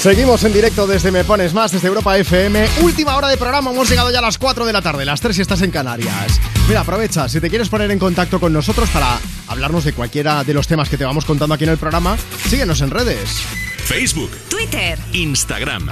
Seguimos 0.06 0.44
en 0.44 0.54
directo 0.54 0.86
desde 0.86 1.12
Me 1.12 1.24
Pones 1.24 1.52
Más, 1.56 1.72
desde 1.72 1.88
Europa 1.88 2.16
FM. 2.16 2.68
Última 2.84 3.16
hora 3.16 3.28
de 3.28 3.38
programa, 3.38 3.72
hemos 3.72 3.90
llegado 3.90 4.12
ya 4.12 4.20
a 4.20 4.22
las 4.22 4.38
4 4.38 4.64
de 4.64 4.72
la 4.72 4.80
tarde, 4.80 5.04
las 5.04 5.20
3 5.20 5.36
si 5.36 5.42
estás 5.42 5.64
en 5.64 5.72
Canarias. 5.72 6.40
Mira, 6.68 6.82
aprovecha, 6.82 7.28
si 7.28 7.42
te 7.42 7.50
quieres 7.50 7.70
poner 7.70 7.90
en 7.90 7.98
contacto 7.98 8.40
con 8.40 8.54
nosotros 8.54 8.88
para 8.92 9.18
hablarnos 9.48 9.84
de 9.84 9.94
cualquiera 9.94 10.44
de 10.44 10.54
los 10.54 10.68
temas 10.68 10.90
que 10.90 10.98
te 10.98 11.06
vamos 11.06 11.26
contando 11.26 11.56
aquí 11.56 11.64
en 11.64 11.72
el 11.72 11.80
programa, 11.80 12.18
síguenos 12.48 12.82
en 12.82 12.92
redes. 12.92 13.42
Facebook, 13.84 14.30
Twitter, 14.48 15.00
Instagram. 15.14 15.90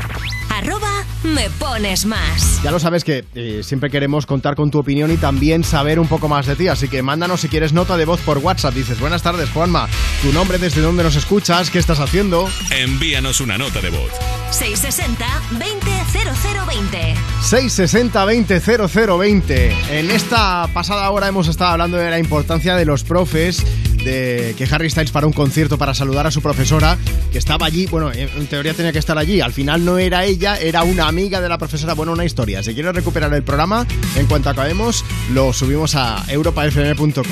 Me 1.23 1.49
pones 1.51 2.05
más. 2.05 2.61
Ya 2.63 2.71
lo 2.71 2.79
sabes 2.79 3.03
que 3.03 3.25
eh, 3.35 3.61
siempre 3.63 3.89
queremos 3.89 4.25
contar 4.25 4.55
con 4.55 4.71
tu 4.71 4.79
opinión 4.79 5.11
y 5.11 5.17
también 5.17 5.63
saber 5.63 5.99
un 5.99 6.07
poco 6.07 6.27
más 6.27 6.45
de 6.45 6.55
ti, 6.55 6.67
así 6.67 6.87
que 6.87 7.01
mándanos 7.01 7.41
si 7.41 7.49
quieres 7.49 7.73
nota 7.73 7.97
de 7.97 8.05
voz 8.05 8.21
por 8.21 8.39
WhatsApp. 8.39 8.73
Dices, 8.73 8.99
buenas 8.99 9.23
tardes 9.23 9.49
Juanma, 9.49 9.87
tu 10.21 10.31
nombre, 10.31 10.57
desde 10.57 10.81
dónde 10.81 11.03
nos 11.03 11.15
escuchas, 11.15 11.69
qué 11.69 11.79
estás 11.79 11.99
haciendo. 11.99 12.49
Envíanos 12.71 13.41
una 13.41 13.57
nota 13.57 13.81
de 13.81 13.89
voz. 13.89 14.11
660 14.51 15.25
20 15.59 15.92
0020. 16.13 17.15
660 17.41 18.25
20 18.25 18.59
0020. 18.59 19.75
En 19.99 20.11
esta 20.11 20.69
pasada 20.73 21.09
hora 21.09 21.27
hemos 21.27 21.47
estado 21.47 21.71
hablando 21.71 21.97
de 21.97 22.09
la 22.09 22.19
importancia 22.19 22.75
de 22.75 22.85
los 22.85 23.03
profes, 23.03 23.63
de 24.03 24.53
que 24.57 24.67
Harry 24.69 24.89
Styles 24.89 25.11
para 25.11 25.27
un 25.27 25.33
concierto 25.33 25.77
para 25.77 25.93
saludar 25.93 26.27
a 26.27 26.31
su 26.31 26.41
profesora, 26.41 26.97
que 27.31 27.37
estaba 27.37 27.65
allí, 27.65 27.87
bueno, 27.87 28.11
en 28.11 28.29
en 28.29 28.47
teoría 28.47 28.73
tenía 28.73 28.91
que 28.91 28.99
estar 28.99 29.17
allí, 29.17 29.41
al 29.41 29.53
final 29.53 29.85
no 29.85 29.97
era 29.97 30.25
ella, 30.25 30.57
era 30.57 30.83
una 30.83 31.07
amiga 31.07 31.41
de 31.41 31.49
la 31.49 31.57
profesora, 31.57 31.93
bueno, 31.93 32.11
una 32.11 32.25
historia. 32.25 32.61
Si 32.61 32.73
quieres 32.73 32.93
recuperar 32.93 33.33
el 33.33 33.43
programa, 33.43 33.85
en 34.15 34.27
cuanto 34.27 34.49
acabemos, 34.49 35.03
lo 35.31 35.53
subimos 35.53 35.95
a 35.95 36.23
europafm.com. 36.27 37.23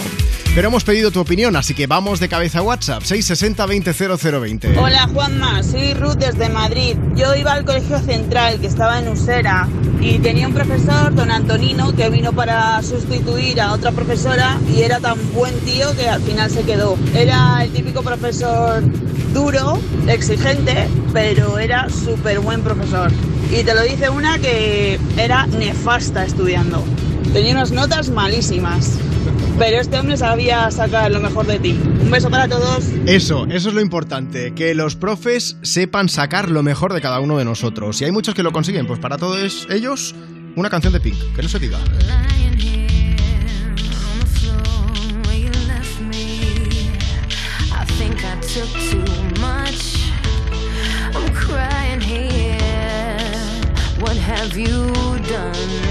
Pero 0.56 0.68
hemos 0.68 0.84
pedido 0.84 1.12
tu 1.12 1.20
opinión, 1.20 1.56
así 1.56 1.74
que 1.74 1.88
vamos 1.88 2.20
de 2.20 2.28
cabeza 2.28 2.60
a 2.60 2.62
WhatsApp, 2.62 3.04
660 3.04 3.66
20 3.66 3.94
0020. 3.94 4.78
Hola 4.78 5.08
Juanma, 5.08 5.64
soy 5.64 5.94
Ruth 5.94 6.16
desde 6.16 6.50
Madrid. 6.50 6.98
Yo 7.16 7.36
iba 7.36 7.54
al 7.54 7.66
colegio 7.66 8.00
central 8.00 8.60
que 8.60 8.68
estaba 8.72 9.00
en 9.00 9.10
Usera 9.10 9.68
y 10.00 10.18
tenía 10.20 10.48
un 10.48 10.54
profesor, 10.54 11.14
don 11.14 11.30
Antonino, 11.30 11.94
que 11.94 12.10
vino 12.10 12.32
para 12.32 12.82
sustituir 12.82 13.60
a 13.60 13.74
otra 13.74 13.92
profesora 13.92 14.58
y 14.74 14.82
era 14.82 15.02
tan 15.02 15.18
buen 15.34 15.54
tío 15.60 15.94
que 15.94 16.08
al 16.08 16.22
final 16.22 16.50
se 16.50 16.64
quedó. 16.64 16.98
Era 17.14 17.64
el 17.64 17.72
típico 17.72 18.02
profesor 18.02 18.82
duro, 19.34 19.78
exigente, 20.08 20.88
pero 21.12 21.60
era 21.60 21.90
súper 21.90 22.40
buen 22.40 22.62
profesor. 22.62 23.12
Y 23.52 23.64
te 23.64 23.76
lo 23.76 23.82
dice 23.82 24.10
una 24.10 24.40
que 24.40 24.98
era 25.18 25.48
nefasta 25.48 26.24
estudiando. 26.24 26.82
Tenía 27.34 27.54
unas 27.54 27.72
notas 27.72 28.10
malísimas. 28.10 28.98
Pero 29.58 29.80
este 29.80 30.00
hombre 30.00 30.18
sabía 30.18 30.72
sacar 30.72 31.12
lo 31.12 31.20
mejor 31.20 31.46
de 31.46 31.60
ti. 31.60 31.80
Un 32.02 32.10
beso 32.10 32.30
para 32.30 32.48
todos. 32.48 32.86
Eso, 33.06 33.46
eso 33.46 33.70
es 33.70 33.76
lo 33.76 33.82
importante, 33.82 34.54
que 34.54 34.74
los 34.74 34.96
profes 34.96 35.58
sepan 35.62 36.10
sacar 36.10 36.50
lo 36.50 36.64
mejor 36.64 36.94
de 36.94 37.02
cada 37.02 37.20
uno 37.20 37.38
de 37.38 37.46
nosotros. 37.46 38.02
Y 38.02 38.06
hay 38.06 38.12
muchos 38.12 38.34
que 38.34 38.44
lo 38.44 38.52
consiguen, 38.52 38.88
pues 38.88 39.00
para 39.00 39.18
todos 39.18 39.68
ellos, 39.70 40.16
una 40.56 40.70
canción 40.70 40.94
de 40.94 41.00
Pink, 41.00 41.18
que 41.36 41.44
no 41.44 41.50
se 41.50 41.60
diga. 41.60 41.80
where 45.28 45.38
you 45.38 45.52
left 45.68 46.02
me. 46.02 46.98
I 47.72 47.86
think 47.98 48.26
I 48.26 48.36
took 48.42 48.70
too 48.90 49.06
much. 49.40 50.10
I'm 51.16 51.34
crying 51.34 52.02
here. 52.02 52.58
What 54.00 54.18
have 54.18 54.58
you 54.58 54.92
done? 55.30 55.91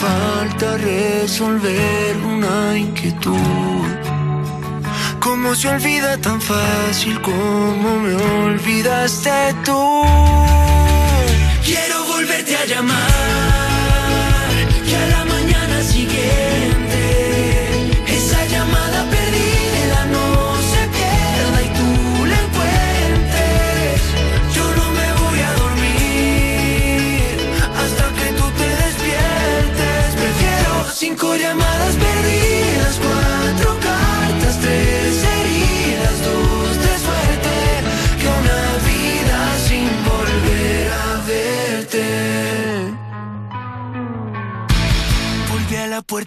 falta 0.00 0.76
resolver 0.76 2.16
una 2.34 2.76
inquietud. 2.76 3.88
¿Cómo 5.18 5.54
se 5.54 5.68
olvida 5.68 6.16
tan 6.18 6.40
fácil 6.40 7.20
como 7.20 7.88
me 8.04 8.14
olvidaste 8.14 9.54
tú? 9.64 9.82
Quiero 11.64 12.04
volverte 12.12 12.56
a 12.56 12.64
llamar 12.66 13.47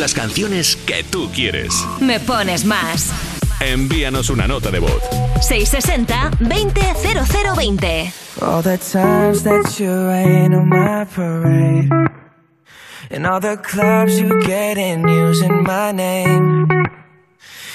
las 0.00 0.14
canciones 0.14 0.76
que 0.86 1.04
tú 1.04 1.30
quieres. 1.30 1.74
Me 2.00 2.18
pones 2.18 2.64
más. 2.64 3.12
Envíanos 3.60 4.30
una 4.30 4.48
nota 4.48 4.70
de 4.70 4.78
voz. 4.78 5.02
660-200020. 5.42 8.10
All 8.40 8.62
the 8.62 8.78
times 8.78 9.44
that 9.44 9.78
you 9.78 9.90
rain 10.08 10.54
on 10.54 10.70
my 10.70 11.04
parade. 11.04 11.90
And 13.10 13.26
all 13.26 13.40
the 13.40 13.58
clubs 13.58 14.18
you 14.18 14.40
get 14.46 14.78
in 14.78 15.06
using 15.06 15.64
my 15.64 15.92
name. 15.92 16.66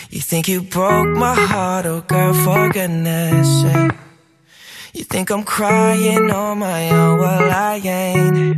You 0.10 0.22
think 0.22 0.48
you 0.48 0.64
broke 0.64 1.16
my 1.16 1.36
heart, 1.36 1.86
oh 1.86 2.02
girl, 2.08 2.34
for 2.34 2.70
goodness 2.70 3.62
sake. 3.62 3.92
You 4.94 5.04
think 5.04 5.30
I'm 5.30 5.44
crying 5.44 6.32
on 6.32 6.58
my 6.58 6.90
own, 6.90 7.20
well 7.20 7.52
I 7.52 7.80
ain't. 7.84 8.58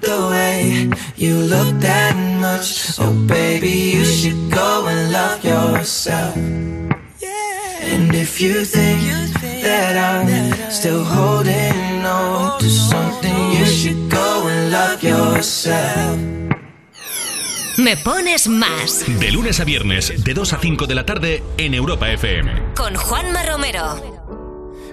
the 0.00 0.28
way 0.30 0.90
you 1.16 1.34
look 1.36 1.78
that 1.80 2.14
much, 2.40 2.98
oh 2.98 3.12
baby, 3.26 3.92
you 3.96 4.04
should 4.04 4.50
go 4.50 4.86
and 4.86 5.12
love 5.12 5.44
yourself. 5.44 6.36
And 6.36 8.14
if 8.14 8.40
you 8.40 8.64
think 8.64 9.00
that 9.62 9.96
I'm 9.96 10.70
still 10.70 11.04
holding 11.04 12.04
on 12.04 12.58
to 12.60 12.68
something, 12.68 13.52
you 13.52 13.64
should 13.66 14.10
go 14.10 14.46
and 14.48 14.70
love 14.72 15.02
yourself. 15.02 16.18
Me 17.78 17.96
pones 17.96 18.48
más 18.48 19.04
De 19.20 19.30
lunes 19.30 19.60
a 19.60 19.64
viernes, 19.64 20.24
de 20.24 20.34
2 20.34 20.52
a 20.52 20.58
5 20.58 20.86
de 20.86 20.94
la 20.96 21.06
tarde 21.06 21.42
en 21.58 21.74
Europa 21.74 22.10
FM. 22.10 22.74
con 22.74 22.94
Juanma 22.96 23.44
Romero. 23.44 24.37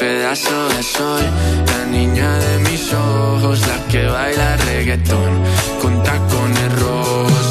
pedazo 0.00 0.68
de 0.70 0.82
sol, 0.82 1.20
la 1.66 1.84
niña 1.84 2.38
de 2.38 2.58
mis 2.70 2.90
ojos, 2.94 3.60
la 3.68 3.86
que 3.88 4.06
baila 4.06 4.56
reggaetón 4.56 5.32
con 5.82 6.02
tacones 6.02 6.80
rojos. 6.80 7.49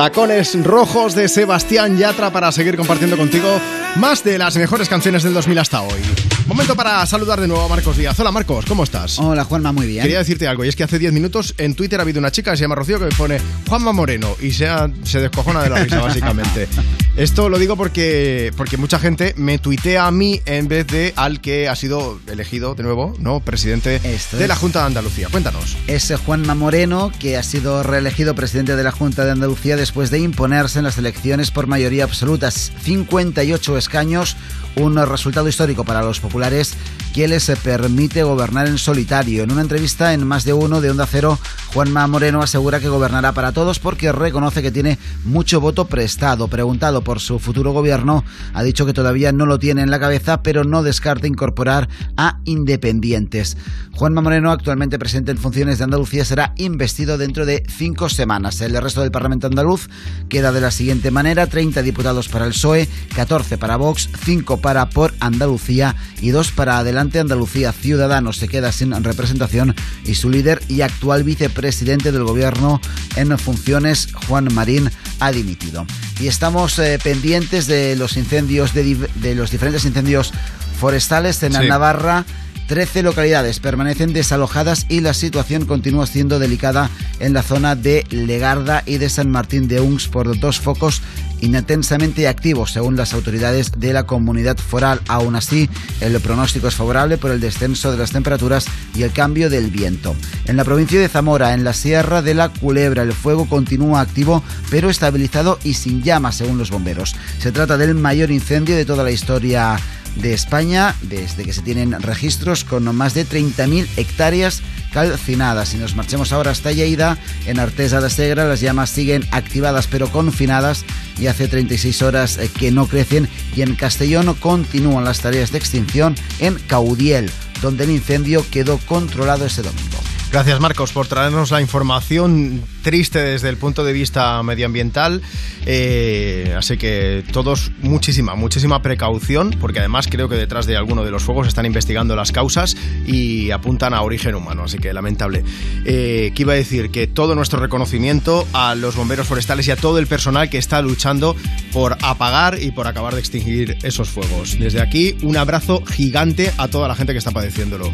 Tacones 0.00 0.56
rojos 0.64 1.14
de 1.14 1.28
Sebastián 1.28 1.98
Yatra 1.98 2.32
para 2.32 2.50
seguir 2.52 2.74
compartiendo 2.74 3.18
contigo 3.18 3.60
más 3.96 4.24
de 4.24 4.38
las 4.38 4.56
mejores 4.56 4.88
canciones 4.88 5.22
del 5.22 5.34
2000 5.34 5.58
hasta 5.58 5.82
hoy. 5.82 6.00
Momento 6.46 6.74
para 6.74 7.04
saludar 7.04 7.38
de 7.38 7.46
nuevo 7.46 7.62
a 7.62 7.68
Marcos 7.68 7.98
Díaz. 7.98 8.18
Hola 8.18 8.32
Marcos, 8.32 8.64
¿cómo 8.66 8.84
estás? 8.84 9.18
Hola 9.18 9.44
Juanma, 9.44 9.72
muy 9.72 9.86
bien. 9.86 10.00
Quería 10.00 10.20
decirte 10.20 10.48
algo, 10.48 10.64
y 10.64 10.68
es 10.68 10.74
que 10.74 10.84
hace 10.84 10.98
10 10.98 11.12
minutos 11.12 11.54
en 11.58 11.74
Twitter 11.74 12.00
ha 12.00 12.02
habido 12.04 12.18
una 12.18 12.30
chica 12.32 12.50
que 12.52 12.56
se 12.56 12.62
llama 12.62 12.76
Rocío 12.76 12.98
que 12.98 13.04
me 13.04 13.10
pone 13.14 13.38
Juanma 13.68 13.92
Moreno 13.92 14.34
y 14.40 14.52
se, 14.52 14.68
ha- 14.68 14.90
se 15.04 15.20
descojona 15.20 15.62
de 15.64 15.68
la 15.68 15.76
risa, 15.80 16.00
básicamente. 16.00 16.66
Esto 17.16 17.48
lo 17.48 17.58
digo 17.58 17.76
porque, 17.76 18.52
porque 18.56 18.76
mucha 18.76 18.98
gente 18.98 19.34
me 19.36 19.58
tuitea 19.58 20.06
a 20.06 20.10
mí 20.10 20.40
en 20.46 20.68
vez 20.68 20.86
de 20.86 21.12
al 21.16 21.40
que 21.40 21.68
ha 21.68 21.74
sido 21.74 22.20
elegido 22.28 22.74
de 22.74 22.84
nuevo, 22.84 23.14
¿no? 23.18 23.40
Presidente 23.40 23.98
de 23.98 24.48
la. 24.48 24.56
Junta 24.56 24.80
de 24.80 24.86
Andalucía. 24.86 25.28
Cuéntanos. 25.30 25.76
Es 25.86 26.12
Juanma 26.24 26.54
Moreno, 26.54 27.10
que 27.18 27.36
ha 27.36 27.42
sido 27.42 27.82
reelegido 27.82 28.34
presidente 28.34 28.76
de 28.76 28.84
la 28.84 28.92
Junta 28.92 29.24
de 29.24 29.32
Andalucía 29.32 29.76
después 29.76 30.10
de 30.10 30.18
imponerse 30.18 30.78
en 30.78 30.84
las 30.84 30.98
elecciones 30.98 31.50
por 31.50 31.66
mayoría 31.66 32.04
absoluta. 32.04 32.50
58 32.50 33.76
escaños, 33.76 34.36
un 34.76 34.96
resultado 35.06 35.48
histórico 35.48 35.84
para 35.84 36.02
los 36.02 36.20
populares 36.20 36.74
que 37.14 37.26
les 37.26 37.50
permite 37.62 38.22
gobernar 38.22 38.68
en 38.68 38.78
solitario. 38.78 39.42
En 39.42 39.50
una 39.50 39.62
entrevista 39.62 40.14
en 40.14 40.26
Más 40.26 40.44
de 40.44 40.52
Uno 40.52 40.80
de 40.80 40.90
Onda 40.90 41.06
Cero, 41.06 41.38
Juanma 41.74 42.06
Moreno 42.06 42.42
asegura 42.42 42.80
que 42.80 42.88
gobernará 42.88 43.32
para 43.32 43.52
todos 43.52 43.78
porque 43.78 44.12
reconoce 44.12 44.62
que 44.62 44.70
tiene 44.70 44.98
mucho 45.24 45.60
voto 45.60 45.86
prestado. 45.86 46.48
Preguntado 46.48 46.99
por 47.02 47.20
su 47.20 47.38
futuro 47.38 47.72
gobierno, 47.72 48.24
ha 48.54 48.62
dicho 48.62 48.86
que 48.86 48.92
todavía 48.92 49.32
no 49.32 49.46
lo 49.46 49.58
tiene 49.58 49.82
en 49.82 49.90
la 49.90 50.00
cabeza, 50.00 50.42
pero 50.42 50.64
no 50.64 50.82
descarta 50.82 51.26
incorporar 51.26 51.88
a 52.16 52.40
independientes. 52.44 53.56
Juanma 53.92 54.22
Moreno, 54.22 54.50
actualmente 54.50 54.98
presidente 54.98 55.30
en 55.32 55.38
funciones 55.38 55.78
de 55.78 55.84
Andalucía, 55.84 56.24
será 56.24 56.54
investido 56.56 57.18
dentro 57.18 57.46
de 57.46 57.62
cinco 57.68 58.08
semanas. 58.08 58.60
El 58.60 58.80
resto 58.80 59.02
del 59.02 59.10
Parlamento 59.10 59.46
andaluz 59.46 59.88
queda 60.28 60.52
de 60.52 60.60
la 60.60 60.70
siguiente 60.70 61.10
manera: 61.10 61.46
30 61.46 61.82
diputados 61.82 62.28
para 62.28 62.46
el 62.46 62.52
PSOE, 62.52 62.88
14 63.14 63.58
para 63.58 63.76
Vox, 63.76 64.08
5 64.24 64.58
para 64.58 64.88
Por 64.90 65.14
Andalucía 65.20 65.96
y 66.20 66.30
2 66.30 66.52
para 66.52 66.78
Adelante 66.78 67.18
Andalucía 67.18 67.72
Ciudadanos. 67.72 68.36
Se 68.36 68.48
queda 68.48 68.72
sin 68.72 68.92
representación 69.02 69.74
y 70.04 70.14
su 70.14 70.30
líder 70.30 70.62
y 70.68 70.82
actual 70.82 71.24
vicepresidente 71.24 72.12
del 72.12 72.24
gobierno 72.24 72.80
en 73.16 73.30
funciones, 73.38 74.08
Juan 74.26 74.52
Marín, 74.54 74.90
ha 75.20 75.32
dimitido. 75.32 75.86
Y 76.20 76.28
estamos 76.28 76.78
eh, 76.78 76.89
pendientes 76.98 77.66
de 77.66 77.96
los 77.96 78.16
incendios, 78.16 78.74
de, 78.74 78.96
de 79.16 79.34
los 79.34 79.50
diferentes 79.50 79.84
incendios 79.84 80.32
forestales 80.78 81.42
en 81.42 81.52
Sí. 81.52 81.68
Navarra 81.68 82.24
13 82.70 83.02
localidades 83.02 83.58
permanecen 83.58 84.12
desalojadas 84.12 84.86
y 84.88 85.00
la 85.00 85.12
situación 85.12 85.66
continúa 85.66 86.06
siendo 86.06 86.38
delicada 86.38 86.88
en 87.18 87.32
la 87.32 87.42
zona 87.42 87.74
de 87.74 88.06
Legarda 88.10 88.84
y 88.86 88.98
de 88.98 89.08
San 89.08 89.28
Martín 89.28 89.66
de 89.66 89.80
Uns 89.80 90.06
por 90.06 90.38
dos 90.38 90.60
focos 90.60 91.02
intensamente 91.40 92.28
activos 92.28 92.70
según 92.70 92.94
las 92.94 93.12
autoridades 93.12 93.72
de 93.76 93.92
la 93.92 94.04
comunidad 94.04 94.56
foral. 94.56 95.00
Aún 95.08 95.34
así, 95.34 95.68
el 96.00 96.20
pronóstico 96.20 96.68
es 96.68 96.76
favorable 96.76 97.18
por 97.18 97.32
el 97.32 97.40
descenso 97.40 97.90
de 97.90 97.98
las 97.98 98.12
temperaturas 98.12 98.66
y 98.94 99.02
el 99.02 99.10
cambio 99.10 99.50
del 99.50 99.72
viento. 99.72 100.14
En 100.46 100.56
la 100.56 100.62
provincia 100.62 101.00
de 101.00 101.08
Zamora, 101.08 101.54
en 101.54 101.64
la 101.64 101.72
Sierra 101.72 102.22
de 102.22 102.34
la 102.34 102.50
Culebra, 102.50 103.02
el 103.02 103.14
fuego 103.14 103.48
continúa 103.48 104.00
activo 104.00 104.44
pero 104.70 104.90
estabilizado 104.90 105.58
y 105.64 105.74
sin 105.74 106.04
llamas 106.04 106.36
según 106.36 106.56
los 106.56 106.70
bomberos. 106.70 107.16
Se 107.40 107.50
trata 107.50 107.76
del 107.76 107.96
mayor 107.96 108.30
incendio 108.30 108.76
de 108.76 108.84
toda 108.84 109.02
la 109.02 109.10
historia 109.10 109.76
de 110.16 110.34
España 110.34 110.94
desde 111.02 111.44
que 111.44 111.52
se 111.52 111.62
tienen 111.62 112.00
registros 112.02 112.64
con 112.64 112.94
más 112.94 113.14
de 113.14 113.26
30.000 113.26 113.86
hectáreas 113.96 114.62
calcinadas. 114.92 115.70
Si 115.70 115.78
nos 115.78 115.94
marchemos 115.94 116.32
ahora 116.32 116.50
hasta 116.50 116.72
Lleida, 116.72 117.18
en 117.46 117.58
Artesa 117.58 118.00
de 118.00 118.10
Segre 118.10 118.46
las 118.46 118.60
llamas 118.60 118.90
siguen 118.90 119.24
activadas 119.30 119.86
pero 119.86 120.10
confinadas 120.10 120.84
y 121.18 121.26
hace 121.26 121.48
36 121.48 122.02
horas 122.02 122.38
eh, 122.38 122.48
que 122.48 122.70
no 122.70 122.86
crecen 122.86 123.28
y 123.54 123.62
en 123.62 123.74
Castellón 123.76 124.34
continúan 124.34 125.04
las 125.04 125.20
tareas 125.20 125.52
de 125.52 125.58
extinción 125.58 126.14
en 126.38 126.54
Caudiel, 126.66 127.30
donde 127.62 127.84
el 127.84 127.90
incendio 127.90 128.44
quedó 128.50 128.78
controlado 128.78 129.46
ese 129.46 129.62
domingo. 129.62 130.09
Gracias 130.32 130.60
Marcos 130.60 130.92
por 130.92 131.08
traernos 131.08 131.50
la 131.50 131.60
información 131.60 132.62
triste 132.84 133.18
desde 133.18 133.48
el 133.48 133.56
punto 133.56 133.82
de 133.82 133.92
vista 133.92 134.40
medioambiental. 134.44 135.22
Eh, 135.66 136.54
así 136.56 136.76
que 136.76 137.24
todos 137.32 137.72
muchísima, 137.82 138.36
muchísima 138.36 138.80
precaución 138.80 139.50
porque 139.60 139.80
además 139.80 140.06
creo 140.08 140.28
que 140.28 140.36
detrás 140.36 140.66
de 140.66 140.76
alguno 140.76 141.02
de 141.04 141.10
los 141.10 141.24
fuegos 141.24 141.48
están 141.48 141.66
investigando 141.66 142.14
las 142.14 142.30
causas 142.30 142.76
y 143.06 143.50
apuntan 143.50 143.92
a 143.92 144.02
origen 144.02 144.36
humano. 144.36 144.62
Así 144.66 144.78
que 144.78 144.92
lamentable. 144.92 145.42
Eh, 145.84 146.30
que 146.32 146.42
iba 146.42 146.52
a 146.52 146.56
decir 146.56 146.92
que 146.92 147.08
todo 147.08 147.34
nuestro 147.34 147.58
reconocimiento 147.58 148.46
a 148.52 148.76
los 148.76 148.94
bomberos 148.94 149.26
forestales 149.26 149.66
y 149.66 149.72
a 149.72 149.76
todo 149.76 149.98
el 149.98 150.06
personal 150.06 150.48
que 150.48 150.58
está 150.58 150.80
luchando 150.80 151.34
por 151.72 151.98
apagar 152.02 152.62
y 152.62 152.70
por 152.70 152.86
acabar 152.86 153.14
de 153.14 153.20
extinguir 153.20 153.78
esos 153.82 154.08
fuegos. 154.08 154.56
Desde 154.60 154.80
aquí 154.80 155.16
un 155.22 155.36
abrazo 155.36 155.84
gigante 155.84 156.52
a 156.56 156.68
toda 156.68 156.86
la 156.86 156.94
gente 156.94 157.14
que 157.14 157.18
está 157.18 157.32
padeciéndolo. 157.32 157.90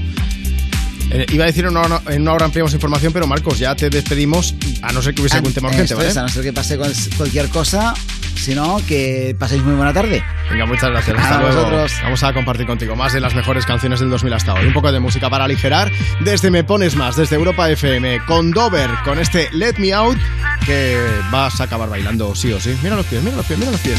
Eh, 1.11 1.25
iba 1.33 1.45
a 1.45 1.47
decir 1.47 1.65
en 1.65 1.77
una, 1.77 2.01
en 2.09 2.23
una 2.23 2.33
hora 2.33 2.45
ampliamos 2.47 2.75
información, 2.75 3.13
pero 3.13 3.27
Marcos, 3.27 3.59
ya 3.59 3.75
te 3.77 3.89
despedimos, 3.91 4.55
a 4.83 4.93
no 4.93 5.01
ser 5.03 5.15
que 5.15 5.23
hubiese 5.23 5.37
algún 5.37 5.53
tema 5.53 5.69
urgente, 5.69 5.95
¿vale? 5.95 6.09
es, 6.09 6.17
a 6.17 6.23
no 6.23 6.29
ser 6.29 6.43
que 6.43 6.53
pase 6.53 6.77
cual- 6.77 6.93
cualquier 7.17 7.49
cosa, 7.49 7.95
sino 8.35 8.81
que 8.89 9.35
paséis 9.39 9.63
muy 9.63 9.75
buena 9.77 9.93
tarde. 9.93 10.23
Venga, 10.51 10.67
muchas 10.67 10.91
gracias. 10.91 11.17
Hasta 11.19 11.37
A 11.39 11.41
luego. 11.43 11.57
vosotros. 11.57 11.93
Vamos 12.03 12.23
a 12.25 12.33
compartir 12.35 12.67
contigo 12.67 12.97
más 12.97 13.13
de 13.13 13.21
las 13.21 13.35
mejores 13.35 13.65
canciones 13.67 14.01
del 14.01 14.11
2000 14.11 14.33
hasta 14.35 14.55
hoy. 14.55 14.67
Un 14.67 14.73
poco 14.73 14.91
de 14.93 14.99
música 15.01 15.31
para 15.31 15.45
aligerar 15.45 15.91
desde 16.21 16.51
Me 16.51 16.65
Pones 16.65 16.97
Más, 16.97 17.17
desde 17.17 17.37
Europa 17.37 17.71
FM, 17.71 18.21
con 18.27 18.51
Dover, 18.51 18.91
con 19.05 19.19
este 19.19 19.49
Let 19.53 19.75
Me 19.79 19.93
Out, 19.93 20.19
que 20.67 20.99
vas 21.31 21.61
a 21.61 21.65
acabar 21.65 21.89
bailando 21.89 22.35
sí 22.35 22.53
o 22.53 22.61
sí. 22.61 22.77
Mira 22.83 22.97
los 22.97 23.07
pies, 23.07 23.23
mira 23.23 23.37
los 23.37 23.47
pies, 23.47 23.59
mira 23.59 23.71
los 23.71 23.81
pies. 23.81 23.99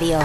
Radio. 0.00 0.18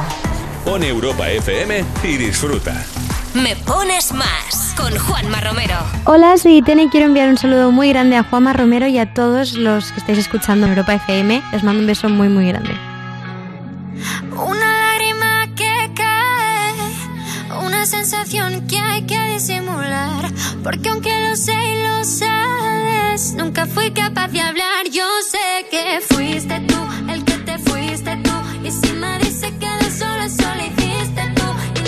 Pon 0.64 0.84
Europa 0.84 1.30
FM 1.30 1.84
y 2.04 2.18
disfruta. 2.18 2.86
Me 3.34 3.56
pones 3.56 4.14
más 4.14 4.74
con 4.78 4.98
Juanma 4.98 5.42
Romero. 5.42 5.76
Hola, 6.06 6.38
soy 6.38 6.58
Itene 6.58 6.84
y 6.84 6.90
quiero 6.90 7.08
enviar 7.08 7.30
un 7.30 7.38
saludo 7.38 7.72
muy 7.72 7.90
grande 7.90 8.16
a 8.16 8.24
Juanma 8.24 8.54
Romero 8.54 8.88
y 8.88 8.98
a 8.98 9.14
todos 9.14 9.54
los 9.54 9.92
que 9.92 10.00
estáis 10.00 10.20
escuchando 10.20 10.66
en 10.66 10.72
Europa 10.72 10.96
FM. 10.96 11.44
Les 11.52 11.64
mando 11.64 11.82
un 11.82 11.88
beso 11.88 12.10
muy, 12.10 12.30
muy 12.30 12.48
grande. 12.48 12.72
Una 14.32 14.80
lágrima 14.80 15.48
que 15.56 15.92
cae, 15.94 17.66
una 17.66 17.86
sensación 17.86 18.66
que 18.68 18.80
hay 18.80 19.04
que 19.04 19.20
disimular. 19.34 20.32
Porque 20.64 20.90
aunque 20.90 21.30
lo 21.30 21.36
sé 21.36 21.54
y 21.54 21.84
lo 21.84 22.04
sabes, 22.04 23.34
nunca 23.34 23.66
fui 23.66 23.92
capaz 23.92 24.30
de 24.30 24.42
hablar. 24.42 24.86
Yo 24.92 25.06
sé 25.30 25.68
que 25.70 26.02
fuiste 26.02 26.60
tú 26.62 26.78
el 27.12 27.24
que 27.24 27.45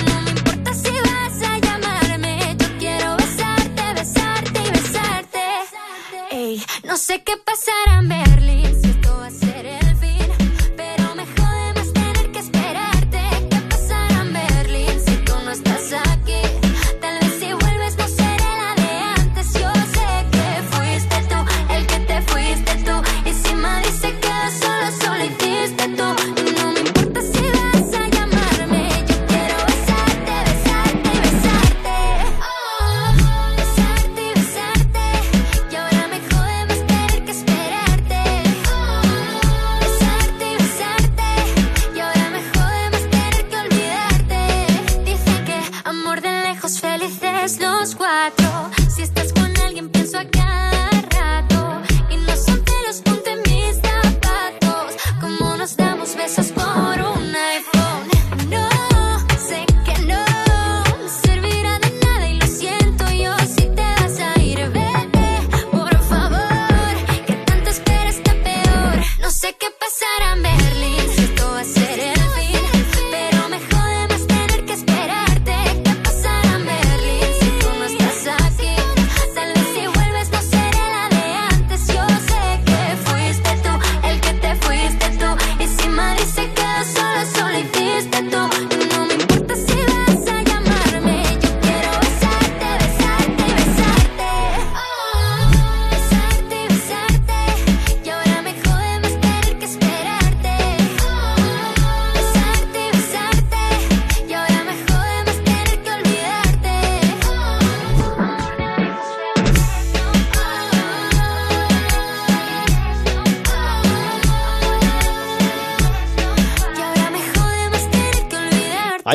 no 0.05 0.21
me 0.21 0.29
importa 0.29 0.73
si 0.73 0.91
vas 0.91 1.41
a 1.41 1.57
llamarme. 1.57 2.55
Yo 2.57 2.67
quiero 2.77 3.17
besarte, 3.17 3.93
besarte 3.95 4.59
y 4.63 4.71
besarte. 4.71 5.39
Ey, 6.31 6.63
no 6.83 6.97
sé 6.97 7.23
qué 7.23 7.35
pasará 7.37 7.99
en 7.99 8.26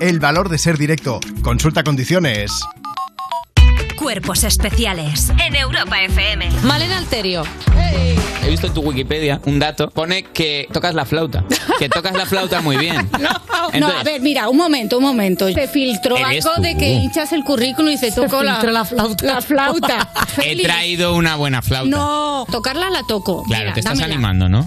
el 0.00 0.18
valor 0.20 0.48
de 0.48 0.58
ser 0.58 0.78
directo. 0.78 1.20
Consulta 1.42 1.82
condiciones. 1.84 2.50
Cuerpos 3.96 4.44
especiales 4.44 5.30
en 5.44 5.54
Europa 5.54 6.00
FM. 6.02 6.48
Malena 6.62 6.96
Alterio. 6.98 7.42
He 8.42 8.48
visto 8.48 8.66
en 8.66 8.74
tu 8.74 8.80
Wikipedia 8.80 9.40
un 9.44 9.58
dato. 9.58 9.90
Pone 9.90 10.22
que 10.24 10.66
tocas 10.72 10.94
la 10.94 11.04
flauta. 11.04 11.44
Que 11.78 11.88
tocas 11.90 12.14
la 12.14 12.24
flauta 12.26 12.60
muy 12.60 12.76
bien. 12.76 13.08
No, 13.60 13.68
Entonces- 13.74 14.00
a 14.00 14.02
ver, 14.04 14.20
mira, 14.22 14.48
un 14.48 14.56
momento, 14.56 14.96
un 14.96 15.04
momento. 15.04 15.46
Se 15.52 15.68
filtró 15.68 16.16
algo 16.16 16.50
tú. 16.56 16.62
de 16.62 16.76
que 16.76 16.90
hinchas 16.90 17.32
el 17.32 17.44
currículum 17.44 17.92
y 17.92 17.98
se 17.98 18.10
tocó 18.10 18.42
la, 18.42 18.84
flauta. 18.84 19.24
La 19.26 19.40
flauta. 19.42 20.10
He 20.42 20.60
traído 20.62 21.14
una 21.14 21.36
buena 21.36 21.60
flauta. 21.62 21.88
No, 21.88 22.46
tocarla 22.50 22.88
la 22.90 23.02
toco. 23.04 23.44
Claro, 23.44 23.64
Mira, 23.64 23.74
te 23.74 23.80
estás 23.80 23.96
dámela. 23.98 24.14
animando, 24.14 24.48
¿no? 24.48 24.66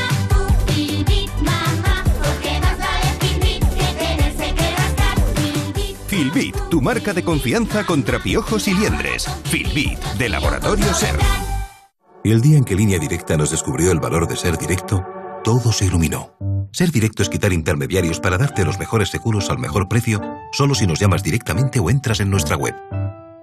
Filbit, 6.21 6.55
tu 6.69 6.81
marca 6.81 7.15
de 7.15 7.23
confianza 7.23 7.83
contra 7.83 8.19
piojos 8.19 8.67
y 8.67 8.75
liendres. 8.75 9.27
Filbit, 9.45 9.97
de 10.19 10.29
Laboratorio 10.29 10.93
Ser. 10.93 11.15
El 12.23 12.41
día 12.41 12.57
en 12.57 12.63
que 12.63 12.75
Línea 12.75 12.99
Directa 12.99 13.35
nos 13.37 13.49
descubrió 13.49 13.91
el 13.91 13.99
valor 13.99 14.27
de 14.27 14.35
ser 14.35 14.55
directo, 14.55 15.03
todo 15.43 15.71
se 15.71 15.85
iluminó. 15.85 16.37
Ser 16.73 16.91
directo 16.91 17.23
es 17.23 17.29
quitar 17.29 17.51
intermediarios 17.51 18.19
para 18.19 18.37
darte 18.37 18.63
los 18.63 18.77
mejores 18.77 19.09
seguros 19.09 19.49
al 19.49 19.57
mejor 19.57 19.89
precio, 19.89 20.21
solo 20.51 20.75
si 20.75 20.85
nos 20.85 20.99
llamas 20.99 21.23
directamente 21.23 21.79
o 21.79 21.89
entras 21.89 22.19
en 22.19 22.29
nuestra 22.29 22.55
web. 22.55 22.75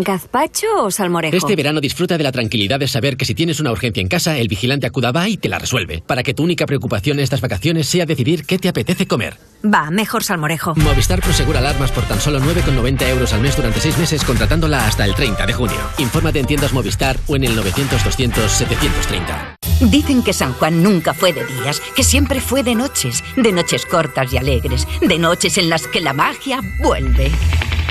¿Gazpacho 0.00 0.66
o 0.82 0.90
salmorejo? 0.90 1.36
Este 1.36 1.56
verano 1.56 1.80
disfruta 1.80 2.16
de 2.16 2.24
la 2.24 2.32
tranquilidad 2.32 2.80
de 2.80 2.88
saber 2.88 3.16
que 3.16 3.24
si 3.24 3.34
tienes 3.34 3.60
una 3.60 3.72
urgencia 3.72 4.00
en 4.00 4.08
casa, 4.08 4.38
el 4.38 4.48
vigilante 4.48 4.86
acuda 4.86 5.12
va 5.12 5.28
y 5.28 5.36
te 5.36 5.48
la 5.48 5.58
resuelve. 5.58 6.02
Para 6.06 6.22
que 6.22 6.34
tu 6.34 6.42
única 6.42 6.66
preocupación 6.66 7.18
estas 7.20 7.40
vacaciones 7.40 7.86
sea 7.88 8.06
decidir 8.06 8.44
qué 8.44 8.58
te 8.58 8.68
apetece 8.68 9.06
comer. 9.06 9.36
Va, 9.64 9.90
mejor 9.90 10.22
salmorejo. 10.22 10.74
Movistar 10.76 11.20
Prosegura 11.20 11.58
Alarmas 11.58 11.90
por 11.90 12.04
tan 12.04 12.20
solo 12.20 12.40
9,90 12.40 13.08
euros 13.08 13.32
al 13.32 13.40
mes 13.40 13.56
durante 13.56 13.80
6 13.80 13.98
meses 13.98 14.22
contratándola 14.24 14.86
hasta 14.86 15.04
el 15.04 15.14
30 15.14 15.46
de 15.46 15.52
junio. 15.52 15.78
Infórmate 15.98 16.38
en 16.40 16.46
tiendas 16.46 16.72
Movistar 16.72 17.16
o 17.26 17.36
en 17.36 17.44
el 17.44 17.58
900-200-730. 17.58 19.56
Dicen 19.80 20.22
que 20.22 20.32
San 20.32 20.52
Juan 20.54 20.82
nunca 20.82 21.12
fue 21.14 21.32
de 21.32 21.44
días, 21.44 21.82
que 21.94 22.02
siempre 22.04 22.40
fue 22.40 22.62
de 22.62 22.74
noches, 22.74 23.22
de 23.36 23.52
noches 23.52 23.84
cortas 23.86 24.32
y 24.32 24.38
alegres, 24.38 24.86
de 25.00 25.18
noches 25.18 25.58
en 25.58 25.68
las 25.68 25.86
que 25.86 26.00
la 26.00 26.12
magia 26.12 26.60
vuelve. 26.82 27.30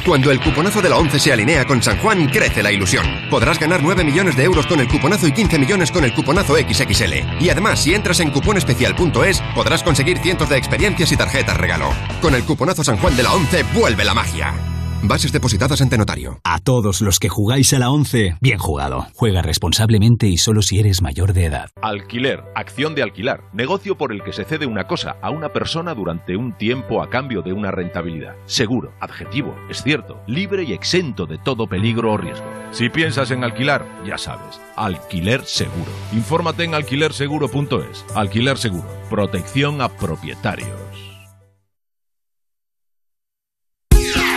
Cuando 0.06 0.30
el 0.30 0.40
cuponazo 0.40 0.84
de 0.84 0.90
la 0.90 0.98
11 0.98 1.20
se 1.20 1.34
alinea 1.34 1.66
con 1.66 1.82
San 1.82 1.95
Juan, 1.98 2.28
crece 2.28 2.64
la 2.64 2.72
ilusión. 2.72 3.06
Podrás 3.30 3.60
ganar 3.60 3.82
9 3.82 4.04
millones 4.04 4.36
de 4.36 4.44
euros 4.44 4.68
con 4.68 4.80
el 4.80 4.88
cuponazo 4.88 5.28
y 5.28 5.32
15 5.32 5.60
millones 5.60 5.92
con 5.92 6.04
el 6.04 6.14
cuponazo 6.14 6.56
XXL. 6.56 7.14
Y 7.40 7.50
además, 7.50 7.80
si 7.82 7.94
entras 7.94 8.20
en 8.20 8.32
cuponespecial.es, 8.32 9.42
podrás 9.54 9.84
conseguir 9.84 10.20
cientos 10.20 10.50
de 10.50 10.58
experiencias 10.58 11.12
y 11.12 11.18
tarjetas 11.18 11.58
regalo. 11.58 11.90
Con 12.22 12.36
el 12.36 12.44
cuponazo 12.44 12.84
San 12.84 12.98
Juan 12.98 13.16
de 13.16 13.24
la 13.24 13.34
11, 13.34 13.64
vuelve 13.74 14.04
la 14.04 14.14
magia. 14.14 14.75
Bases 15.04 15.32
depositadas 15.32 15.82
ante 15.82 15.98
notario. 15.98 16.40
A 16.44 16.60
todos 16.60 17.02
los 17.02 17.20
que 17.20 17.30
jugáis 17.30 17.74
a 17.74 17.80
la 17.80 17.92
11, 17.92 18.38
bien 18.42 18.58
jugado. 18.58 19.08
Juega 19.14 19.42
responsablemente 19.42 20.28
y 20.28 20.38
solo 20.38 20.62
si 20.62 20.80
eres 20.80 21.02
mayor 21.02 21.34
de 21.34 21.46
edad. 21.46 21.70
Alquiler, 21.82 22.44
acción 22.56 22.96
de 22.96 23.04
alquilar, 23.04 23.42
negocio 23.54 23.98
por 23.98 24.12
el 24.12 24.24
que 24.24 24.34
se 24.34 24.46
cede 24.46 24.66
una 24.66 24.88
cosa 24.88 25.18
a 25.22 25.30
una 25.30 25.50
persona 25.50 25.94
durante 25.94 26.36
un 26.36 26.58
tiempo 26.58 27.04
a 27.04 27.10
cambio 27.10 27.44
de 27.44 27.54
una 27.54 27.70
rentabilidad. 27.70 28.36
Seguro, 28.46 28.94
adjetivo, 29.00 29.56
es 29.70 29.84
cierto, 29.84 30.20
libre 30.28 30.64
y 30.64 30.74
exento 30.74 31.26
de 31.28 31.38
todo 31.38 31.68
peligro 31.68 32.14
o 32.14 32.18
riesgo. 32.18 32.46
Si 32.72 32.90
piensas 32.90 33.30
en 33.32 33.44
alquilar, 33.44 33.86
ya 34.08 34.18
sabes, 34.18 34.60
alquiler 34.76 35.46
seguro. 35.46 35.92
Infórmate 36.14 36.64
en 36.64 36.74
alquilerseguro.es. 36.74 38.06
Alquiler 38.16 38.58
seguro, 38.58 38.88
protección 39.10 39.82
a 39.82 39.90
propietarios. 39.90 40.85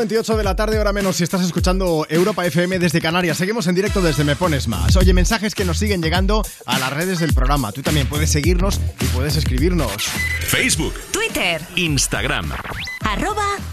4.28 0.00 0.36
de 0.36 0.44
la 0.44 0.56
tarde, 0.56 0.78
hora 0.78 0.94
menos, 0.94 1.16
si 1.16 1.24
estás 1.24 1.42
escuchando 1.42 2.06
Europa 2.08 2.46
FM 2.46 2.78
desde 2.78 3.02
Canarias. 3.02 3.36
Seguimos 3.36 3.66
en 3.66 3.74
directo 3.74 4.00
desde 4.00 4.24
Me 4.24 4.34
Pones 4.34 4.66
Más. 4.66 4.96
Oye, 4.96 5.12
mensajes 5.12 5.54
que 5.54 5.66
nos 5.66 5.78
siguen 5.78 6.00
llegando 6.00 6.42
a 6.64 6.78
las 6.78 6.90
redes 6.90 7.18
del 7.18 7.34
programa. 7.34 7.70
Tú 7.72 7.82
también 7.82 8.06
puedes 8.06 8.30
seguirnos 8.30 8.80
y 8.98 9.04
puedes 9.06 9.36
escribirnos. 9.36 9.92
Facebook, 10.46 10.94
Twitter, 11.12 11.60
Instagram. 11.76 12.50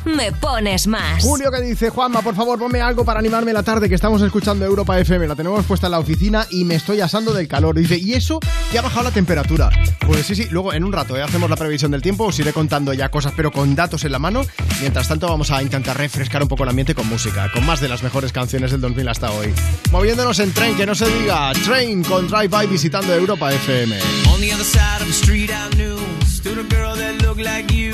Me 0.08 0.32
pones 0.32 0.88
más. 0.88 1.24
Julio 1.24 1.52
que 1.52 1.62
dice, 1.62 1.90
Juanma, 1.90 2.22
por 2.22 2.36
favor, 2.36 2.58
ponme 2.58 2.82
algo 2.82 3.06
para 3.06 3.20
animarme 3.20 3.54
la 3.54 3.64
tarde 3.64 3.90
que 3.90 3.96
estamos 3.96 4.22
escuchando 4.22 4.66
Europa 4.66 5.00
FM. 5.00 5.28
La 5.28 5.36
tenemos 5.36 5.66
puesta 5.66 5.88
en 5.88 5.92
la 5.92 6.00
oficina 6.00 6.46
y 6.50 6.64
me 6.66 6.76
estoy 6.76 7.02
asando 7.02 7.34
del 7.34 7.48
calor. 7.48 7.76
Dice, 7.76 7.98
¿y 7.98 8.14
eso 8.14 8.40
que 8.72 8.80
ha 8.80 8.82
bajado 8.82 9.04
la 9.04 9.12
temperatura? 9.12 9.70
Pues 10.06 10.26
sí, 10.26 10.36
sí, 10.36 10.48
luego 10.52 10.74
en 10.74 10.84
un 10.84 10.94
rato 10.94 11.18
¿eh? 11.18 11.22
hacemos 11.22 11.50
la 11.50 11.56
previsión 11.56 11.92
del 11.92 12.02
tiempo, 12.02 12.26
os 12.26 12.40
iré 12.40 12.54
contando 12.54 12.94
ya 12.94 13.10
cosas, 13.10 13.34
pero 13.36 13.52
con 13.52 13.76
datos 13.76 14.04
en 14.06 14.12
la 14.12 14.20
mano. 14.20 14.46
Mientras 14.82 15.08
tanto, 15.08 15.28
vamos 15.28 15.52
a 15.52 15.62
intentar 15.62 15.98
refrescar 15.98 16.42
un 16.42 16.50
poco 16.50 16.64
el 16.64 16.70
ambiente 16.70 16.96
con 16.96 17.08
música, 17.08 17.52
con 17.54 17.66
más 17.66 17.82
de 17.82 17.90
las 17.90 18.04
mejores 18.04 18.32
canciones 18.32 18.72
del 18.72 18.82
2000 18.82 19.10
hasta 19.10 19.32
hoy. 19.32 19.54
Moviéndonos 19.92 20.40
en 20.40 20.54
tren, 20.54 20.76
que 20.76 20.86
no 20.86 20.96
se 20.96 21.08
diga, 21.08 21.52
Train 21.66 22.04
con 22.04 22.28
Drive 22.28 22.50
By 22.50 22.68
visitando 22.68 23.14
Europa 23.14 23.52
FM. 23.52 24.00
On 24.34 24.40
the 24.40 24.54
other 24.54 24.66
side 24.66 25.02
of 25.02 25.08
the 25.08 25.14
street 25.14 25.50
I 25.50 25.76
knew 25.76 25.98
Stood 26.48 26.60
a 26.60 26.64
girl 26.64 26.96
that 26.96 27.22
looked 27.24 27.42
like 27.42 27.74
you 27.74 27.94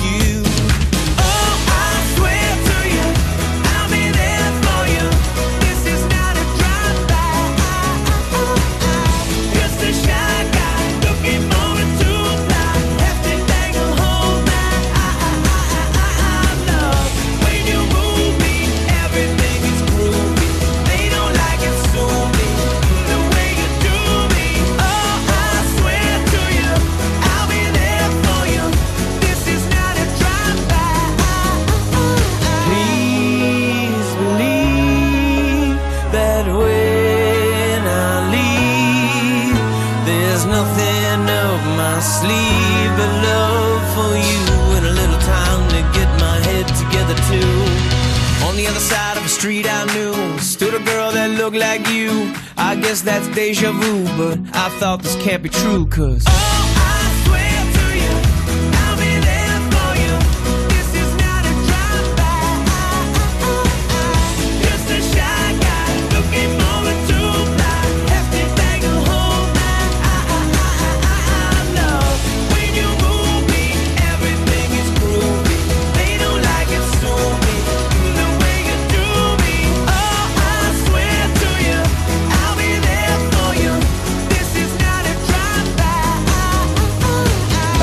Girl 50.85 51.11
that 51.11 51.29
looked 51.37 51.57
like 51.57 51.87
you. 51.89 52.33
I 52.57 52.75
guess 52.75 53.01
that's 53.01 53.27
deja 53.35 53.71
vu, 53.71 54.03
but 54.17 54.39
I 54.55 54.69
thought 54.79 55.01
this 55.01 55.15
can't 55.23 55.43
be 55.43 55.49
true, 55.49 55.85
cause. 55.87 56.23
Just 56.23 56.80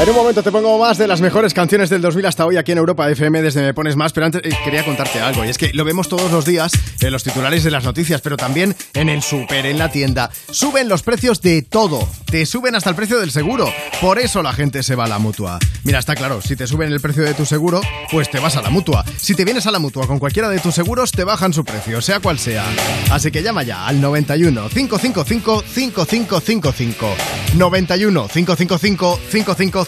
En 0.00 0.08
un 0.10 0.14
momento 0.14 0.44
te 0.44 0.52
pongo 0.52 0.78
más 0.78 0.96
de 0.96 1.08
las 1.08 1.20
mejores 1.20 1.52
canciones 1.52 1.90
del 1.90 2.00
2000 2.00 2.26
hasta 2.26 2.46
hoy 2.46 2.56
aquí 2.56 2.70
en 2.70 2.78
Europa 2.78 3.10
FM 3.10 3.42
desde 3.42 3.62
Me 3.62 3.74
Pones 3.74 3.96
Más, 3.96 4.12
pero 4.12 4.26
antes 4.26 4.40
eh, 4.44 4.56
quería 4.64 4.84
contarte 4.84 5.18
algo, 5.20 5.44
y 5.44 5.48
es 5.48 5.58
que 5.58 5.72
lo 5.74 5.84
vemos 5.84 6.08
todos 6.08 6.30
los 6.30 6.44
días 6.44 6.70
en 7.00 7.10
los 7.10 7.24
titulares 7.24 7.64
de 7.64 7.72
las 7.72 7.82
noticias, 7.82 8.20
pero 8.20 8.36
también 8.36 8.76
en 8.94 9.08
el 9.08 9.22
súper, 9.22 9.66
en 9.66 9.76
la 9.76 9.90
tienda. 9.90 10.30
Suben 10.52 10.88
los 10.88 11.02
precios 11.02 11.42
de 11.42 11.62
todo, 11.62 12.08
te 12.26 12.46
suben 12.46 12.76
hasta 12.76 12.90
el 12.90 12.96
precio 12.96 13.18
del 13.18 13.32
seguro, 13.32 13.72
por 14.00 14.20
eso 14.20 14.40
la 14.40 14.52
gente 14.52 14.84
se 14.84 14.94
va 14.94 15.06
a 15.06 15.08
la 15.08 15.18
Mutua. 15.18 15.58
Mira, 15.82 15.98
está 15.98 16.14
claro, 16.14 16.40
si 16.42 16.54
te 16.54 16.68
suben 16.68 16.92
el 16.92 17.00
precio 17.00 17.24
de 17.24 17.34
tu 17.34 17.44
seguro, 17.44 17.80
pues 18.12 18.30
te 18.30 18.38
vas 18.38 18.56
a 18.56 18.62
la 18.62 18.70
Mutua. 18.70 19.04
Si 19.16 19.34
te 19.34 19.44
vienes 19.44 19.66
a 19.66 19.72
la 19.72 19.80
Mutua 19.80 20.06
con 20.06 20.20
cualquiera 20.20 20.48
de 20.48 20.60
tus 20.60 20.76
seguros, 20.76 21.10
te 21.10 21.24
bajan 21.24 21.52
su 21.52 21.64
precio, 21.64 22.00
sea 22.00 22.20
cual 22.20 22.38
sea. 22.38 22.64
Así 23.10 23.32
que 23.32 23.42
llama 23.42 23.64
ya 23.64 23.84
al 23.86 24.00
91 24.00 24.68
555 24.68 25.64
5555. 25.66 27.08
91 27.56 28.28
555 28.28 29.20
5555. 29.28 29.88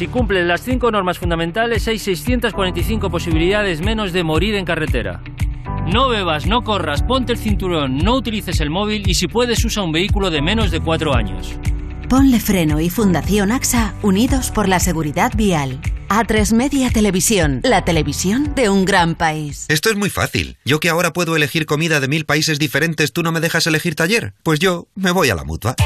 Si 0.00 0.08
cumplen 0.08 0.48
las 0.48 0.62
cinco 0.62 0.90
normas 0.90 1.18
fundamentales, 1.18 1.86
hay 1.86 1.98
645 1.98 3.10
posibilidades 3.10 3.82
menos 3.82 4.14
de 4.14 4.24
morir 4.24 4.54
en 4.54 4.64
carretera. 4.64 5.20
No 5.92 6.08
bebas, 6.08 6.46
no 6.46 6.64
corras, 6.64 7.02
ponte 7.02 7.32
el 7.34 7.38
cinturón, 7.38 7.98
no 7.98 8.14
utilices 8.14 8.62
el 8.62 8.70
móvil 8.70 9.06
y 9.06 9.12
si 9.12 9.28
puedes 9.28 9.62
usa 9.62 9.82
un 9.82 9.92
vehículo 9.92 10.30
de 10.30 10.40
menos 10.40 10.70
de 10.70 10.80
cuatro 10.80 11.14
años. 11.14 11.54
Ponle 12.10 12.40
Freno 12.40 12.80
y 12.80 12.90
Fundación 12.90 13.52
AXA 13.52 13.94
unidos 14.02 14.50
por 14.50 14.66
la 14.66 14.80
seguridad 14.80 15.30
vial. 15.36 15.80
A3 16.08 16.52
Media 16.54 16.90
Televisión, 16.90 17.60
la 17.62 17.84
televisión 17.84 18.52
de 18.56 18.68
un 18.68 18.84
gran 18.84 19.14
país. 19.14 19.66
Esto 19.68 19.90
es 19.90 19.96
muy 19.96 20.10
fácil. 20.10 20.58
Yo 20.64 20.80
que 20.80 20.88
ahora 20.88 21.12
puedo 21.12 21.36
elegir 21.36 21.66
comida 21.66 22.00
de 22.00 22.08
mil 22.08 22.26
países 22.26 22.58
diferentes, 22.58 23.12
¿tú 23.12 23.22
no 23.22 23.30
me 23.30 23.38
dejas 23.38 23.68
elegir 23.68 23.94
taller? 23.94 24.34
Pues 24.42 24.58
yo 24.58 24.88
me 24.96 25.12
voy 25.12 25.30
a 25.30 25.36
la 25.36 25.44
mutua. 25.44 25.76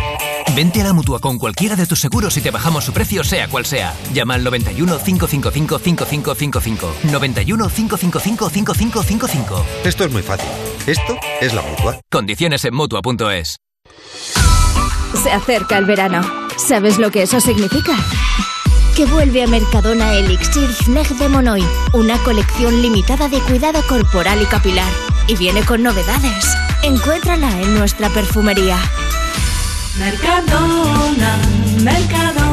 Vente 0.57 0.81
a 0.81 0.85
la 0.85 0.95
mutua 0.95 1.21
con 1.21 1.39
cualquiera 1.39 1.77
de 1.77 1.85
tus 1.85 2.01
seguros 2.01 2.35
y 2.39 2.41
te 2.41 2.51
bajamos 2.51 2.85
su 2.85 2.95
precio, 2.95 3.23
sea 3.23 3.47
cual 3.49 3.67
sea. 3.67 3.95
Llama 4.15 4.37
al 4.37 4.45
91 4.45 4.99
555 5.05 5.79
5555. 5.79 6.95
91 7.13 7.69
555 7.69 8.49
5555. 8.49 9.67
Esto 9.85 10.05
es 10.05 10.11
muy 10.11 10.23
fácil. 10.23 10.49
Esto 10.87 11.19
es 11.43 11.53
la 11.53 11.61
mutua. 11.61 12.01
Condiciones 12.11 12.65
en 12.65 12.75
mutua.es. 12.75 13.59
Se 15.23 15.31
acerca 15.31 15.79
el 15.79 15.85
verano. 15.85 16.21
¿Sabes 16.57 16.99
lo 16.99 17.11
que 17.11 17.23
eso 17.23 17.41
significa? 17.41 17.93
Que 18.97 19.07
vuelve 19.07 19.43
a 19.43 19.47
Mercadona 19.47 20.13
Elixir 20.15 20.73
Sneg 20.73 21.09
de 21.17 21.29
Monoy, 21.29 21.65
una 21.93 22.19
colección 22.19 22.83
limitada 22.83 23.29
de 23.29 23.41
cuidado 23.41 23.81
corporal 23.89 24.41
y 24.43 24.47
capilar. 24.47 24.91
Y 25.27 25.37
viene 25.37 25.65
con 25.65 25.83
novedades. 25.83 26.45
Encuéntrala 26.83 27.61
en 27.61 27.75
nuestra 27.75 28.09
perfumería. 28.11 28.79
Mercadona, 29.99 31.39
Mercadona. 31.83 32.44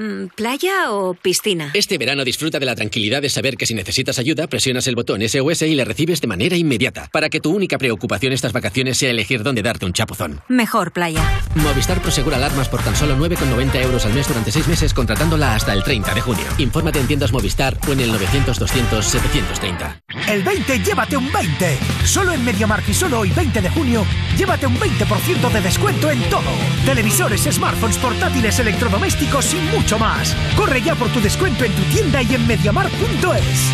Mm, 0.00 0.28
¿Playa 0.34 0.90
o 0.92 1.12
piscina? 1.12 1.72
Este 1.74 1.98
verano 1.98 2.24
disfruta 2.24 2.58
de 2.58 2.64
la 2.64 2.74
tranquilidad 2.74 3.20
de 3.20 3.28
saber 3.28 3.58
que 3.58 3.66
si 3.66 3.74
necesitas 3.74 4.18
ayuda, 4.18 4.46
presionas 4.46 4.86
el 4.86 4.94
botón 4.94 5.20
SOS 5.20 5.60
y 5.62 5.74
le 5.74 5.84
recibes 5.84 6.22
de 6.22 6.26
manera 6.26 6.56
inmediata, 6.56 7.10
para 7.12 7.28
que 7.28 7.38
tu 7.38 7.54
única 7.54 7.76
preocupación 7.76 8.32
estas 8.32 8.54
vacaciones 8.54 8.96
sea 8.96 9.10
elegir 9.10 9.42
dónde 9.42 9.60
darte 9.60 9.84
un 9.84 9.92
chapuzón. 9.92 10.40
Mejor 10.48 10.92
playa. 10.92 11.20
Movistar 11.54 12.00
Prosegura 12.00 12.38
Alarmas 12.38 12.70
por 12.70 12.82
tan 12.82 12.96
solo 12.96 13.14
9,90 13.14 13.82
euros 13.82 14.06
al 14.06 14.14
mes 14.14 14.26
durante 14.26 14.50
6 14.50 14.68
meses 14.68 14.94
contratándola 14.94 15.54
hasta 15.54 15.74
el 15.74 15.84
30 15.84 16.14
de 16.14 16.20
junio. 16.22 16.46
Infórmate 16.56 16.98
en 16.98 17.06
tiendas 17.06 17.30
Movistar 17.30 17.76
o 17.86 17.92
en 17.92 18.00
el 18.00 18.10
900-200-730. 18.14 20.00
El 20.30 20.42
20, 20.42 20.78
llévate 20.78 21.18
un 21.18 21.30
20. 21.30 21.76
Solo 22.06 22.32
en 22.32 22.42
MediaMarkt 22.42 22.88
y 22.88 22.94
solo 22.94 23.18
hoy, 23.18 23.30
20 23.32 23.60
de 23.60 23.68
junio, 23.68 24.06
llévate 24.38 24.66
un 24.66 24.78
20% 24.78 25.52
de 25.52 25.60
descuento 25.60 26.10
en 26.10 26.22
todo. 26.30 26.48
Televisores, 26.86 27.42
smartphones, 27.42 27.98
portátiles, 27.98 28.58
electrodomésticos 28.58 29.52
y 29.52 29.56
mucho 29.76 29.89
más. 29.98 30.36
Corre 30.56 30.82
ya 30.82 30.94
por 30.94 31.08
tu 31.08 31.20
descuento 31.20 31.64
en 31.64 31.72
tu 31.74 31.82
tienda 31.84 32.22
y 32.22 32.34
en 32.34 32.46
MediaMarkt.es. 32.46 33.70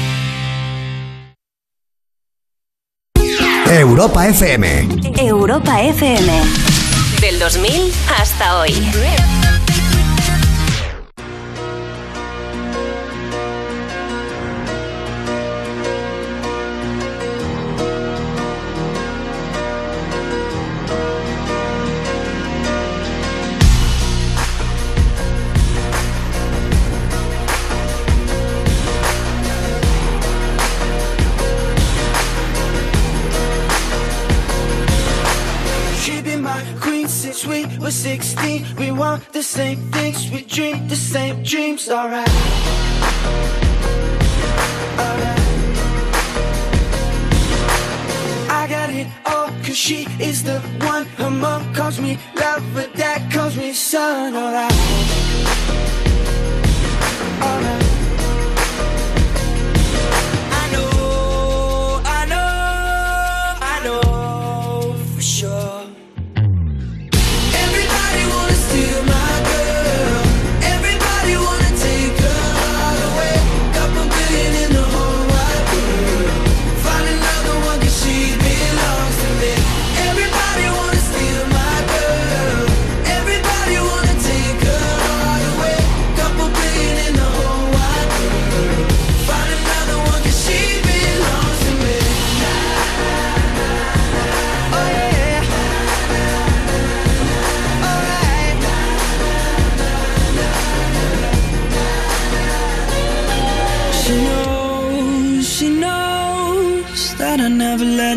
Europa 3.68 4.28
FM. 4.28 4.88
Europa 5.18 5.82
FM. 5.82 6.32
Del 7.20 7.38
2000 7.38 7.92
hasta 8.18 8.58
hoy. 8.58 8.72
Want 39.16 39.32
the 39.32 39.42
same 39.42 39.78
things, 39.92 40.30
we 40.30 40.42
dream 40.42 40.88
the 40.88 40.96
same 40.96 41.42
dreams, 41.42 41.88
alright. 41.88 42.28
Alright. 45.04 45.40
I 48.50 48.66
got 48.68 48.90
it 48.90 49.06
all, 49.24 49.48
cause 49.64 49.76
she 49.76 50.06
is 50.20 50.42
the 50.42 50.58
one. 50.86 51.04
Her 51.18 51.30
mom 51.30 51.74
calls 51.74 52.00
me 52.00 52.18
love, 52.34 52.62
but 52.74 52.94
dad 52.94 53.32
calls 53.32 53.56
me 53.56 53.72
son. 53.72 54.34
Alright. 54.34 55.85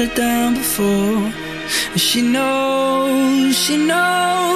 Down 0.07 0.53
before. 0.55 1.33
And 1.91 1.99
she 1.99 2.21
knows, 2.21 3.57
she 3.57 3.77
knows 3.77 4.48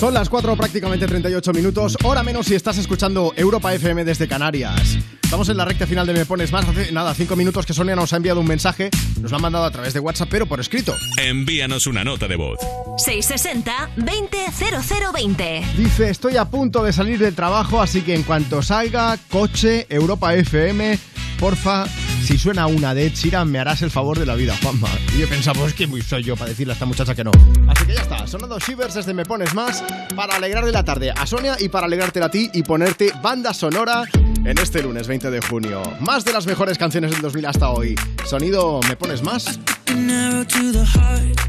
Son 0.00 0.14
las 0.14 0.30
4 0.30 0.56
prácticamente 0.56 1.06
38 1.06 1.52
minutos, 1.52 1.98
hora 2.04 2.22
menos 2.22 2.46
si 2.46 2.54
estás 2.54 2.78
escuchando 2.78 3.34
Europa 3.36 3.74
FM 3.74 4.02
desde 4.06 4.26
Canarias. 4.26 4.96
Estamos 5.22 5.46
en 5.50 5.58
la 5.58 5.66
recta 5.66 5.86
final 5.86 6.06
de 6.06 6.14
Me 6.14 6.24
Pones 6.24 6.50
Más. 6.52 6.66
Hace 6.66 6.90
nada, 6.90 7.12
5 7.12 7.36
minutos 7.36 7.66
que 7.66 7.74
Sonia 7.74 7.94
nos 7.94 8.10
ha 8.14 8.16
enviado 8.16 8.40
un 8.40 8.46
mensaje, 8.46 8.88
nos 9.20 9.30
lo 9.30 9.36
ha 9.36 9.40
mandado 9.40 9.66
a 9.66 9.70
través 9.70 9.92
de 9.92 10.00
WhatsApp, 10.00 10.30
pero 10.30 10.46
por 10.46 10.58
escrito. 10.58 10.94
Envíanos 11.18 11.86
una 11.86 12.02
nota 12.02 12.26
de 12.28 12.36
voz. 12.36 12.58
660 12.96 13.90
200020. 13.96 15.62
Dice, 15.76 16.08
estoy 16.08 16.38
a 16.38 16.46
punto 16.46 16.82
de 16.82 16.94
salir 16.94 17.18
del 17.18 17.34
trabajo, 17.34 17.82
así 17.82 18.00
que 18.00 18.14
en 18.14 18.22
cuanto 18.22 18.62
salga, 18.62 19.18
coche, 19.28 19.86
Europa 19.90 20.34
FM, 20.34 20.98
porfa, 21.38 21.84
si 22.30 22.38
suena 22.38 22.68
una 22.68 22.94
de 22.94 23.06
Ed 23.06 23.14
Sheeran, 23.14 23.50
me 23.50 23.58
harás 23.58 23.82
el 23.82 23.90
favor 23.90 24.16
de 24.16 24.24
la 24.24 24.36
vida, 24.36 24.56
Juanma. 24.62 24.88
Y 25.12 25.18
yo 25.18 25.28
pensaba, 25.28 25.58
pues 25.58 25.74
que 25.74 25.88
muy 25.88 26.00
soy 26.00 26.22
yo 26.22 26.36
para 26.36 26.50
decirle 26.50 26.72
a 26.72 26.74
esta 26.74 26.86
muchacha 26.86 27.12
que 27.12 27.24
no. 27.24 27.32
Así 27.66 27.84
que 27.84 27.94
ya 27.94 28.02
está, 28.02 28.24
sonando 28.24 28.56
Shivers 28.60 28.94
desde 28.94 29.12
Me 29.12 29.24
Pones 29.24 29.52
Más 29.52 29.82
para 30.14 30.36
alegrarle 30.36 30.70
la 30.70 30.84
tarde 30.84 31.10
a 31.10 31.26
Sonia 31.26 31.56
y 31.58 31.68
para 31.68 31.86
alegrarte 31.86 32.22
a 32.22 32.30
ti 32.30 32.48
y 32.54 32.62
ponerte 32.62 33.12
banda 33.20 33.52
sonora 33.52 34.04
en 34.44 34.58
este 34.58 34.80
lunes 34.80 35.08
20 35.08 35.28
de 35.28 35.40
junio. 35.40 35.82
Más 35.98 36.24
de 36.24 36.32
las 36.32 36.46
mejores 36.46 36.78
canciones 36.78 37.10
del 37.10 37.20
2000 37.20 37.46
hasta 37.46 37.70
hoy. 37.70 37.96
Sonido 38.24 38.78
Me 38.88 38.94
Pones 38.94 39.24
Más. 39.24 39.58
An 39.88 40.08
arrow 40.08 40.44
to 40.44 40.70
the 40.70 40.84
heart. 40.84 41.40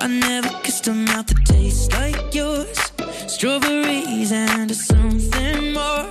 I 0.00 0.08
never 0.08 0.48
kissed 0.62 0.88
a 0.88 0.94
mouth 0.94 1.26
that 1.26 1.44
tastes 1.44 1.92
like 1.92 2.34
yours. 2.34 2.78
Strawberries 3.26 4.32
and 4.32 4.74
something 4.74 5.74
more. 5.74 6.06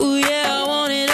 Ooh, 0.00 0.16
yeah, 0.16 0.62
I 0.62 0.64
want 0.66 0.92
it 0.92 1.10
all. 1.10 1.13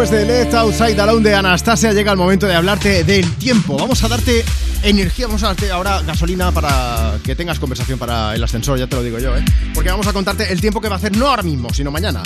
Después 0.00 0.18
de 0.18 0.24
Let 0.24 0.54
Outside 0.54 0.98
Alone 0.98 1.28
de 1.28 1.34
Anastasia 1.34 1.92
llega 1.92 2.10
el 2.10 2.16
momento 2.16 2.46
de 2.46 2.54
hablarte 2.54 3.04
del 3.04 3.30
tiempo. 3.32 3.76
Vamos 3.76 4.02
a 4.02 4.08
darte 4.08 4.42
energía, 4.82 5.26
vamos 5.26 5.42
a 5.42 5.48
darte 5.48 5.70
ahora 5.70 6.00
gasolina 6.00 6.50
para 6.52 7.18
que 7.22 7.36
tengas 7.36 7.58
conversación 7.58 7.98
para 7.98 8.34
el 8.34 8.42
ascensor, 8.42 8.78
ya 8.78 8.86
te 8.86 8.96
lo 8.96 9.02
digo 9.02 9.18
yo, 9.18 9.36
¿eh? 9.36 9.44
Porque 9.74 9.90
vamos 9.90 10.06
a 10.06 10.14
contarte 10.14 10.50
el 10.50 10.58
tiempo 10.58 10.80
que 10.80 10.88
va 10.88 10.94
a 10.94 10.96
hacer 10.96 11.14
no 11.14 11.28
ahora 11.28 11.42
mismo, 11.42 11.68
sino 11.74 11.90
mañana. 11.90 12.22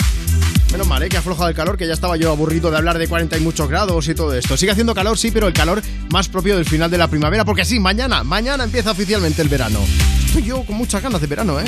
Menos 0.71 0.87
mal, 0.87 1.03
¿eh? 1.03 1.09
que 1.09 1.17
ha 1.17 1.19
aflojado 1.19 1.49
el 1.49 1.55
calor, 1.55 1.75
que 1.77 1.85
ya 1.85 1.93
estaba 1.93 2.15
yo 2.15 2.31
aburrido 2.31 2.71
de 2.71 2.77
hablar 2.77 2.97
de 2.97 3.09
40 3.09 3.37
y 3.37 3.41
muchos 3.41 3.67
grados 3.67 4.07
y 4.07 4.15
todo 4.15 4.33
esto. 4.33 4.55
Sigue 4.55 4.71
haciendo 4.71 4.95
calor, 4.95 5.17
sí, 5.17 5.31
pero 5.31 5.47
el 5.47 5.53
calor 5.53 5.81
más 6.11 6.29
propio 6.29 6.55
del 6.55 6.63
final 6.63 6.89
de 6.89 6.97
la 6.97 7.09
primavera, 7.09 7.43
porque 7.43 7.65
sí, 7.65 7.81
mañana, 7.81 8.23
mañana 8.23 8.63
empieza 8.63 8.91
oficialmente 8.91 9.41
el 9.41 9.49
verano. 9.49 9.81
Estoy 10.27 10.43
yo 10.43 10.63
con 10.63 10.77
muchas 10.77 11.03
ganas 11.03 11.19
de 11.19 11.27
verano, 11.27 11.59
¿eh? 11.59 11.65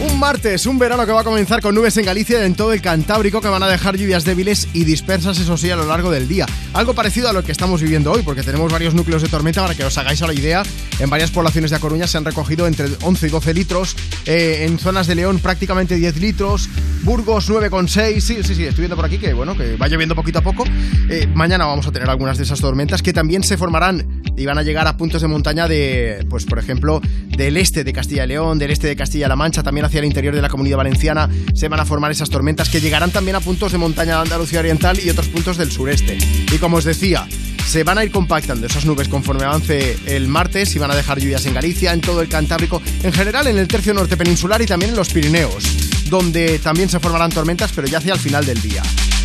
Un 0.00 0.18
martes, 0.18 0.66
un 0.66 0.76
verano 0.76 1.06
que 1.06 1.12
va 1.12 1.20
a 1.20 1.24
comenzar 1.24 1.60
con 1.60 1.72
nubes 1.72 1.96
en 1.96 2.04
Galicia 2.04 2.42
y 2.42 2.44
en 2.44 2.56
todo 2.56 2.72
el 2.72 2.82
Cantábrico 2.82 3.40
que 3.40 3.46
van 3.46 3.62
a 3.62 3.68
dejar 3.68 3.96
lluvias 3.96 4.24
débiles 4.24 4.66
y 4.72 4.84
dispersas, 4.84 5.38
eso 5.38 5.56
sí, 5.56 5.70
a 5.70 5.76
lo 5.76 5.86
largo 5.86 6.10
del 6.10 6.26
día. 6.26 6.46
Algo 6.72 6.94
parecido 6.94 7.28
a 7.28 7.32
lo 7.32 7.44
que 7.44 7.52
estamos 7.52 7.80
viviendo 7.80 8.10
hoy, 8.10 8.22
porque 8.22 8.42
tenemos 8.42 8.72
varios 8.72 8.92
núcleos 8.92 9.22
de 9.22 9.28
tormenta 9.28 9.62
para 9.62 9.76
que 9.76 9.84
os 9.84 9.96
hagáis 9.96 10.20
a 10.22 10.26
la 10.26 10.34
idea. 10.34 10.64
En 10.98 11.10
varias 11.10 11.30
poblaciones 11.30 11.70
de 11.70 11.76
A 11.76 11.80
Coruña 11.80 12.08
se 12.08 12.18
han 12.18 12.24
recogido 12.24 12.66
entre 12.66 12.86
11 13.02 13.26
y 13.26 13.30
12 13.30 13.54
litros, 13.54 13.96
eh, 14.26 14.64
en 14.66 14.80
zonas 14.80 15.06
de 15.06 15.14
León 15.14 15.38
prácticamente 15.38 15.94
10 15.94 16.16
litros, 16.16 16.68
Burgos 17.02 17.48
9,6. 17.48 18.20
Sí, 18.20 18.42
sí, 18.42 18.54
sí, 18.56 18.64
estoy 18.64 18.82
viendo 18.82 18.96
por 18.96 19.04
aquí 19.04 19.18
que 19.18 19.32
bueno, 19.32 19.56
que 19.56 19.76
va 19.76 19.86
lloviendo 19.86 20.16
poquito 20.16 20.40
a 20.40 20.42
poco. 20.42 20.64
Eh, 21.08 21.28
mañana 21.32 21.66
vamos 21.66 21.86
a 21.86 21.92
tener 21.92 22.10
algunas 22.10 22.36
de 22.36 22.42
esas 22.42 22.60
tormentas 22.60 23.00
que 23.00 23.12
también 23.12 23.44
se 23.44 23.56
formarán 23.56 24.22
y 24.36 24.44
van 24.44 24.58
a 24.58 24.62
llegar 24.62 24.88
a 24.88 24.96
puntos 24.96 25.22
de 25.22 25.28
montaña 25.28 25.68
de, 25.68 26.26
pues 26.28 26.44
por 26.46 26.58
ejemplo, 26.58 27.00
del 27.36 27.56
este 27.56 27.84
de 27.84 27.92
Castilla 27.92 28.24
y 28.24 28.28
León, 28.28 28.58
del 28.58 28.70
este 28.70 28.86
de 28.86 28.96
Castilla-La 28.96 29.36
Mancha, 29.36 29.62
también 29.62 29.84
hacia 29.84 29.98
el 29.98 30.04
interior 30.04 30.34
de 30.34 30.42
la 30.42 30.48
comunidad 30.48 30.78
valenciana 30.78 31.28
se 31.54 31.68
van 31.68 31.80
a 31.80 31.84
formar 31.84 32.10
esas 32.10 32.30
tormentas 32.30 32.68
que 32.68 32.80
llegarán 32.80 33.10
también 33.10 33.36
a 33.36 33.40
puntos 33.40 33.72
de 33.72 33.78
montaña 33.78 34.16
de 34.16 34.22
Andalucía 34.22 34.60
Oriental 34.60 34.98
y 35.00 35.10
otros 35.10 35.28
puntos 35.28 35.56
del 35.56 35.70
sureste. 35.70 36.18
Y 36.52 36.58
como 36.58 36.76
os 36.76 36.84
decía, 36.84 37.26
se 37.66 37.82
van 37.82 37.98
a 37.98 38.04
ir 38.04 38.10
compactando 38.10 38.66
esas 38.66 38.84
nubes 38.84 39.08
conforme 39.08 39.44
avance 39.44 39.96
el 40.06 40.28
martes 40.28 40.74
y 40.76 40.78
van 40.78 40.90
a 40.90 40.96
dejar 40.96 41.18
lluvias 41.18 41.46
en 41.46 41.54
Galicia, 41.54 41.92
en 41.92 42.00
todo 42.00 42.20
el 42.20 42.28
Cantábrico, 42.28 42.80
en 43.02 43.12
general 43.12 43.46
en 43.46 43.58
el 43.58 43.68
tercio 43.68 43.94
norte 43.94 44.16
peninsular 44.16 44.62
y 44.62 44.66
también 44.66 44.90
en 44.90 44.96
los 44.96 45.12
Pirineos, 45.12 45.64
donde 46.08 46.58
también 46.60 46.88
se 46.88 47.00
formarán 47.00 47.30
tormentas, 47.30 47.72
pero 47.74 47.88
ya 47.88 47.98
hacia 47.98 48.14
el 48.14 48.20
final 48.20 48.46
del 48.46 48.60
día. 48.62 48.82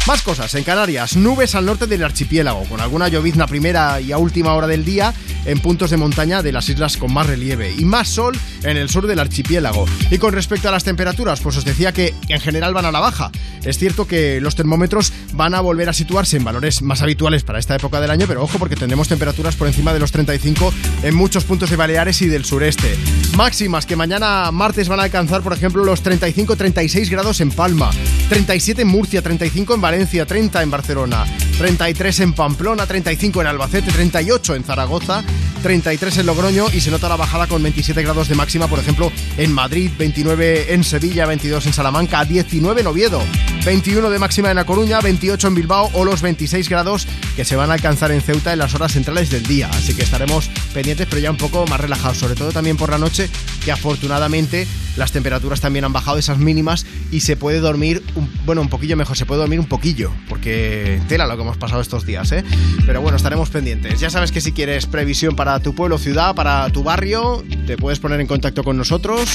Más 0.07 0.21
cosas, 0.23 0.55
en 0.55 0.63
Canarias, 0.63 1.15
nubes 1.15 1.53
al 1.53 1.65
norte 1.65 1.85
del 1.85 2.03
archipiélago, 2.03 2.63
con 2.63 2.79
alguna 2.79 3.09
llovizna 3.09 3.45
primera 3.45 4.01
y 4.01 4.11
a 4.11 4.17
última 4.17 4.53
hora 4.53 4.65
del 4.65 4.83
día 4.83 5.13
en 5.45 5.59
puntos 5.59 5.89
de 5.89 5.97
montaña 5.97 6.41
de 6.43 6.51
las 6.51 6.69
islas 6.69 6.97
con 6.97 7.13
más 7.13 7.27
relieve 7.27 7.73
y 7.77 7.85
más 7.85 8.07
sol 8.07 8.37
en 8.63 8.77
el 8.77 8.89
sur 8.89 9.07
del 9.07 9.19
archipiélago. 9.19 9.85
Y 10.11 10.17
con 10.17 10.33
respecto 10.33 10.69
a 10.69 10.71
las 10.71 10.83
temperaturas, 10.83 11.39
pues 11.41 11.57
os 11.57 11.65
decía 11.65 11.91
que 11.91 12.13
en 12.27 12.39
general 12.39 12.73
van 12.73 12.85
a 12.85 12.91
la 12.91 12.99
baja. 12.99 13.31
Es 13.63 13.77
cierto 13.77 14.07
que 14.07 14.39
los 14.41 14.55
termómetros 14.55 15.11
van 15.33 15.53
a 15.53 15.61
volver 15.61 15.89
a 15.89 15.93
situarse 15.93 16.37
en 16.37 16.43
valores 16.43 16.81
más 16.81 17.01
habituales 17.01 17.43
para 17.43 17.59
esta 17.59 17.75
época 17.75 17.99
del 17.99 18.11
año, 18.11 18.25
pero 18.27 18.43
ojo 18.43 18.57
porque 18.57 18.75
tendremos 18.75 19.07
temperaturas 19.07 19.55
por 19.55 19.67
encima 19.67 19.93
de 19.93 19.99
los 19.99 20.11
35 20.11 20.73
en 21.03 21.15
muchos 21.15 21.43
puntos 21.43 21.69
de 21.69 21.75
Baleares 21.75 22.21
y 22.21 22.27
del 22.27 22.45
sureste. 22.45 22.95
Máximas 23.35 23.85
que 23.85 23.95
mañana 23.95 24.51
martes 24.51 24.87
van 24.87 24.99
a 24.99 25.03
alcanzar, 25.03 25.41
por 25.41 25.53
ejemplo, 25.53 25.83
los 25.83 26.03
35-36 26.03 27.09
grados 27.09 27.41
en 27.41 27.51
Palma, 27.51 27.89
37 28.29 28.81
en 28.81 28.87
Murcia, 28.87 29.21
35 29.21 29.75
en 29.75 29.81
Valencia, 29.81 30.25
30 30.25 30.63
en 30.63 30.71
Barcelona, 30.71 31.25
33 31.59 32.21
en 32.21 32.31
Pamplona, 32.31 32.87
35 32.87 33.41
en 33.41 33.47
Albacete, 33.47 33.91
38 33.91 34.55
en 34.55 34.63
Zaragoza, 34.63 35.25
33 35.61 36.19
en 36.19 36.25
Logroño 36.25 36.67
y 36.71 36.79
se 36.79 36.89
nota 36.89 37.09
la 37.09 37.17
bajada 37.17 37.47
con 37.47 37.61
27 37.61 38.01
grados 38.01 38.29
de 38.29 38.35
máxima, 38.35 38.69
por 38.69 38.79
ejemplo, 38.79 39.11
en 39.37 39.51
Madrid, 39.51 39.91
29 39.99 40.73
en 40.73 40.85
Sevilla, 40.85 41.25
22 41.25 41.65
en 41.65 41.73
Salamanca, 41.73 42.23
19 42.23 42.79
en 42.79 42.87
Oviedo, 42.87 43.21
21 43.65 44.09
de 44.09 44.19
máxima 44.19 44.51
en 44.51 44.57
A 44.57 44.65
Coruña, 44.65 45.01
28 45.01 45.49
en 45.49 45.55
Bilbao 45.55 45.89
o 45.91 46.05
los 46.05 46.21
26 46.21 46.69
grados 46.69 47.05
que 47.35 47.43
se 47.43 47.57
van 47.57 47.71
a 47.71 47.73
alcanzar 47.73 48.13
en 48.13 48.21
Ceuta 48.21 48.53
en 48.53 48.59
las 48.59 48.73
horas 48.73 48.93
centrales 48.93 49.29
del 49.29 49.43
día. 49.43 49.69
Así 49.73 49.93
que 49.93 50.03
estaremos 50.03 50.49
pendientes, 50.73 51.07
pero 51.09 51.21
ya 51.21 51.29
un 51.29 51.35
poco 51.35 51.67
más 51.67 51.81
relajados, 51.81 52.19
sobre 52.19 52.35
todo 52.35 52.53
también 52.53 52.77
por 52.77 52.89
la 52.89 52.97
noche, 52.97 53.29
que 53.65 53.73
afortunadamente 53.73 54.65
las 54.99 55.11
temperaturas 55.11 55.61
también 55.61 55.85
han 55.85 55.93
bajado 55.93 56.17
esas 56.19 56.37
mínimas 56.37 56.85
y 57.11 57.21
se 57.21 57.35
puede 57.35 57.59
dormir, 57.59 58.03
un- 58.15 58.29
bueno, 58.45 58.61
un 58.61 58.69
poquillo 58.69 58.95
mejor, 58.97 59.17
se 59.17 59.25
puede 59.25 59.39
dormir 59.39 59.59
un 59.59 59.65
poquillo, 59.67 60.11
porque 60.27 61.01
tela 61.07 61.25
lo 61.25 61.35
que 61.35 61.41
hemos 61.41 61.57
pasado 61.57 61.81
estos 61.81 62.05
días, 62.05 62.31
¿eh? 62.31 62.43
Pero 62.85 63.01
bueno, 63.01 63.17
estaremos 63.17 63.49
pendientes. 63.49 63.99
Ya 63.99 64.09
sabes 64.09 64.31
que 64.31 64.41
si 64.41 64.51
quieres 64.51 64.85
previsión 64.85 65.35
para 65.35 65.59
tu 65.61 65.73
pueblo, 65.73 65.97
ciudad, 65.97 66.35
para 66.35 66.69
tu 66.69 66.83
barrio, 66.83 67.43
te 67.65 67.77
puedes 67.77 67.99
poner 67.99 68.19
en 68.21 68.27
contacto 68.27 68.63
con 68.63 68.77
nosotros. 68.77 69.29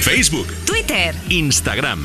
Facebook, 0.00 0.48
Twitter, 0.86 1.14
Instagram. 1.30 2.04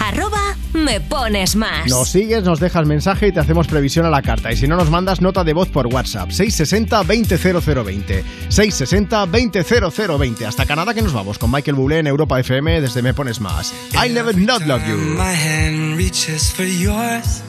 arroba 0.00 0.56
me 0.72 1.00
pones 1.00 1.54
más. 1.54 1.86
Nos 1.88 2.08
sigues, 2.08 2.42
nos 2.42 2.60
dejas 2.60 2.86
mensaje 2.86 3.28
y 3.28 3.32
te 3.32 3.40
hacemos 3.40 3.66
previsión 3.66 4.04
a 4.04 4.10
la 4.10 4.20
carta. 4.20 4.50
Y 4.52 4.56
si 4.56 4.66
no 4.66 4.76
nos 4.76 4.90
mandas 4.90 5.20
nota 5.20 5.44
de 5.44 5.52
voz 5.52 5.68
por 5.68 5.86
WhatsApp, 5.86 6.30
660 6.30 7.04
200020. 7.04 8.24
660 8.48 9.26
200020. 9.26 10.46
Hasta 10.46 10.66
Canadá 10.66 10.92
que 10.92 11.02
nos 11.02 11.12
vamos 11.12 11.38
con 11.38 11.50
Michael 11.50 11.76
Bublé 11.76 11.98
en 12.00 12.06
Europa 12.08 12.40
FM 12.40 12.80
desde 12.80 13.00
Me 13.02 13.14
Pones 13.14 13.40
Más. 13.40 13.72
I 13.92 14.08
never 14.08 14.36
not 14.36 14.66
love 14.66 14.82
you. 14.86 14.96
My 14.96 15.34
hand 15.34 15.96
reaches 15.96 16.52
for 16.52 16.66
yours. 16.66 17.42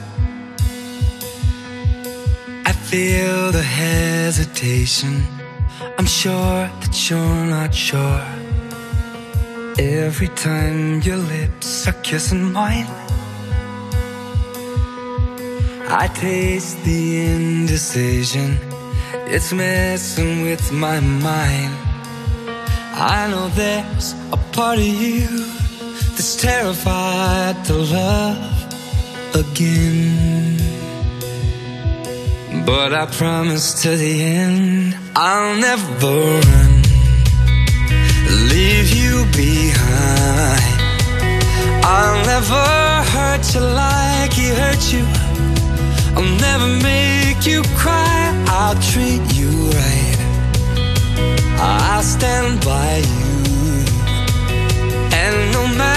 I 2.66 2.74
feel 2.74 3.52
the 3.52 3.64
hesitation. 3.64 5.26
I'm 5.98 6.08
sure 6.08 6.70
that 6.82 7.10
you're 7.10 7.46
not 7.48 7.74
sure. 7.74 8.47
Every 9.80 10.30
time 10.30 11.02
your 11.02 11.18
lips 11.18 11.88
are 11.88 11.94
kissing 12.02 12.52
mine, 12.52 12.88
I 15.88 16.10
taste 16.16 16.84
the 16.84 17.26
indecision. 17.28 18.58
It's 19.28 19.54
messing 19.54 20.42
with 20.42 20.72
my 20.72 21.00
mind. 21.00 21.76
I 22.96 23.28
know 23.30 23.50
there's 23.50 24.14
a 24.32 24.38
part 24.52 24.80
of 24.80 24.86
you 24.86 25.28
that's 26.16 26.36
terrified 26.38 27.64
to 27.66 27.74
love 27.74 29.36
again. 29.36 30.58
But 32.66 32.94
I 32.94 33.06
promise 33.06 33.84
to 33.84 33.96
the 33.96 34.24
end, 34.24 34.98
I'll 35.16 35.56
never 35.56 36.16
run, 36.50 36.82
leave 38.50 38.90
you 38.90 39.26
behind. 39.34 39.67
I'll 42.00 42.24
never 42.26 42.66
hurt 43.14 43.56
you 43.56 43.62
like 43.62 44.32
he 44.34 44.50
hurt 44.50 44.84
you. 44.94 45.04
I'll 46.16 46.34
never 46.48 46.68
make 46.90 47.42
you 47.48 47.64
cry. 47.76 48.20
I'll 48.48 48.80
treat 48.92 49.26
you 49.34 49.50
right. 49.80 50.20
I'll 51.60 52.04
stand 52.04 52.64
by 52.64 52.98
you. 52.98 53.34
And 55.22 55.52
no 55.52 55.64
matter 55.76 55.97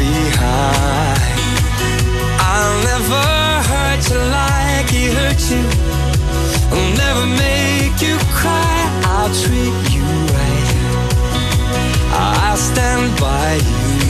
behind. 0.00 1.20
I'll 2.52 2.76
never 2.90 3.24
hurt 3.70 4.02
you 4.10 4.20
like 4.38 4.88
he 4.96 5.04
hurt 5.18 5.42
you. 5.52 5.64
I'll 6.72 6.92
never 7.04 7.26
make 7.44 7.96
you 8.06 8.16
cry. 8.40 8.78
I'll 9.12 9.32
treat 9.42 9.76
you 9.94 10.06
right. 10.36 10.70
I'll 12.12 12.60
stand 12.70 13.06
by 13.20 13.50
you. 13.68 14.09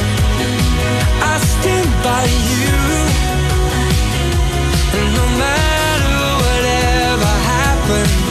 By 2.03 2.25
you. 2.25 2.77
And 4.97 5.09
no 5.19 5.25
matter 5.37 6.17
whatever 6.43 7.31
happens, 7.53 8.30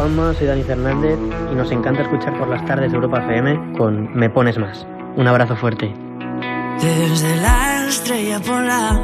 Soy 0.00 0.46
Dani 0.46 0.62
Fernández 0.62 1.18
y 1.52 1.54
nos 1.54 1.70
encanta 1.70 2.00
escuchar 2.00 2.32
por 2.38 2.48
las 2.48 2.64
tardes 2.64 2.90
de 2.90 2.96
Europa 2.96 3.18
FM 3.18 3.76
con 3.76 4.10
Me 4.14 4.30
Pones 4.30 4.56
Más. 4.56 4.86
Un 5.16 5.28
abrazo 5.28 5.54
fuerte. 5.56 5.92
Desde 6.80 7.36
la 7.36 7.86
estrella 7.86 8.40
polar 8.40 8.98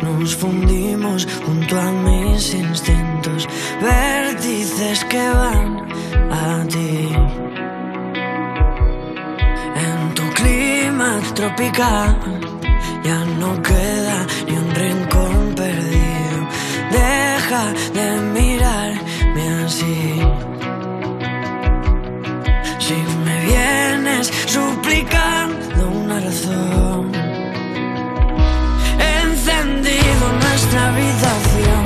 nos 0.00 0.36
fundimos 0.36 1.26
junto 1.44 1.80
a 1.80 1.90
mis 1.90 2.54
instintos, 2.54 3.48
vértices 3.82 5.04
que 5.06 5.28
van 5.28 5.88
a 6.30 6.64
ti. 6.68 7.08
En 9.74 10.14
tu 10.14 10.22
clima 10.34 11.18
tropical 11.34 12.16
ya 13.02 13.24
no 13.40 13.60
queda 13.60 14.24
ni 14.46 14.56
un 14.56 14.70
rincón 14.72 15.54
perdido. 15.56 16.38
Deja 16.92 17.72
de 17.92 18.20
mirarme 18.34 18.59
así. 19.70 20.20
Si 22.86 22.96
me 23.24 23.36
vienes 23.50 24.26
suplicando 24.56 25.82
una 26.02 26.18
razón, 26.26 27.12
he 29.04 29.12
encendido 29.28 30.24
nuestra 30.44 30.80
habitación 30.90 31.79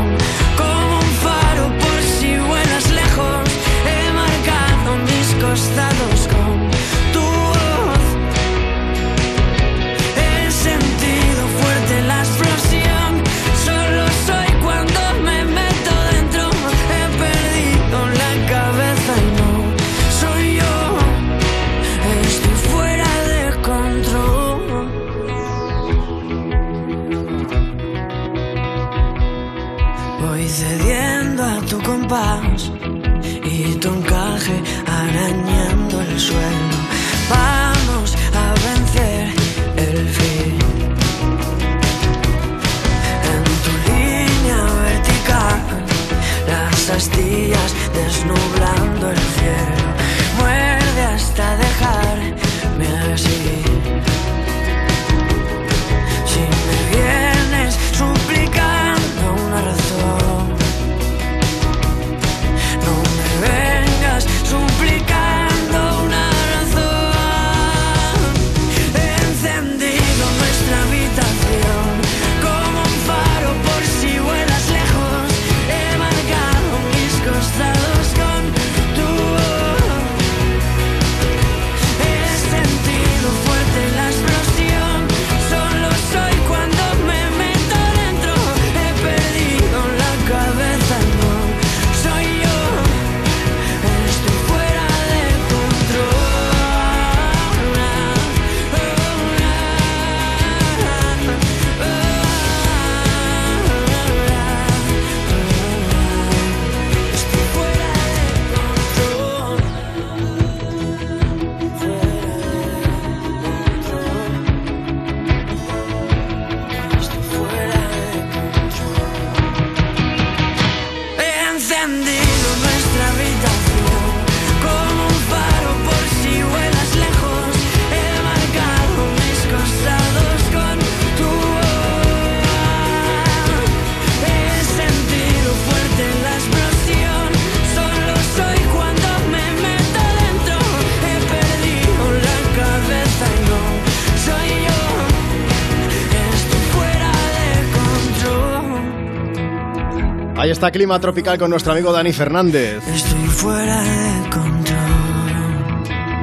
está 150.55 150.71
Clima 150.71 151.01
Tropical 151.01 151.37
con 151.37 151.51
nuestro 151.51 151.73
amigo 151.73 151.93
Dani 151.93 152.13
Fernández. 152.13 152.81
Estoy 152.87 153.27
fuera 153.27 153.83
de 153.83 154.31
control. 154.31 155.05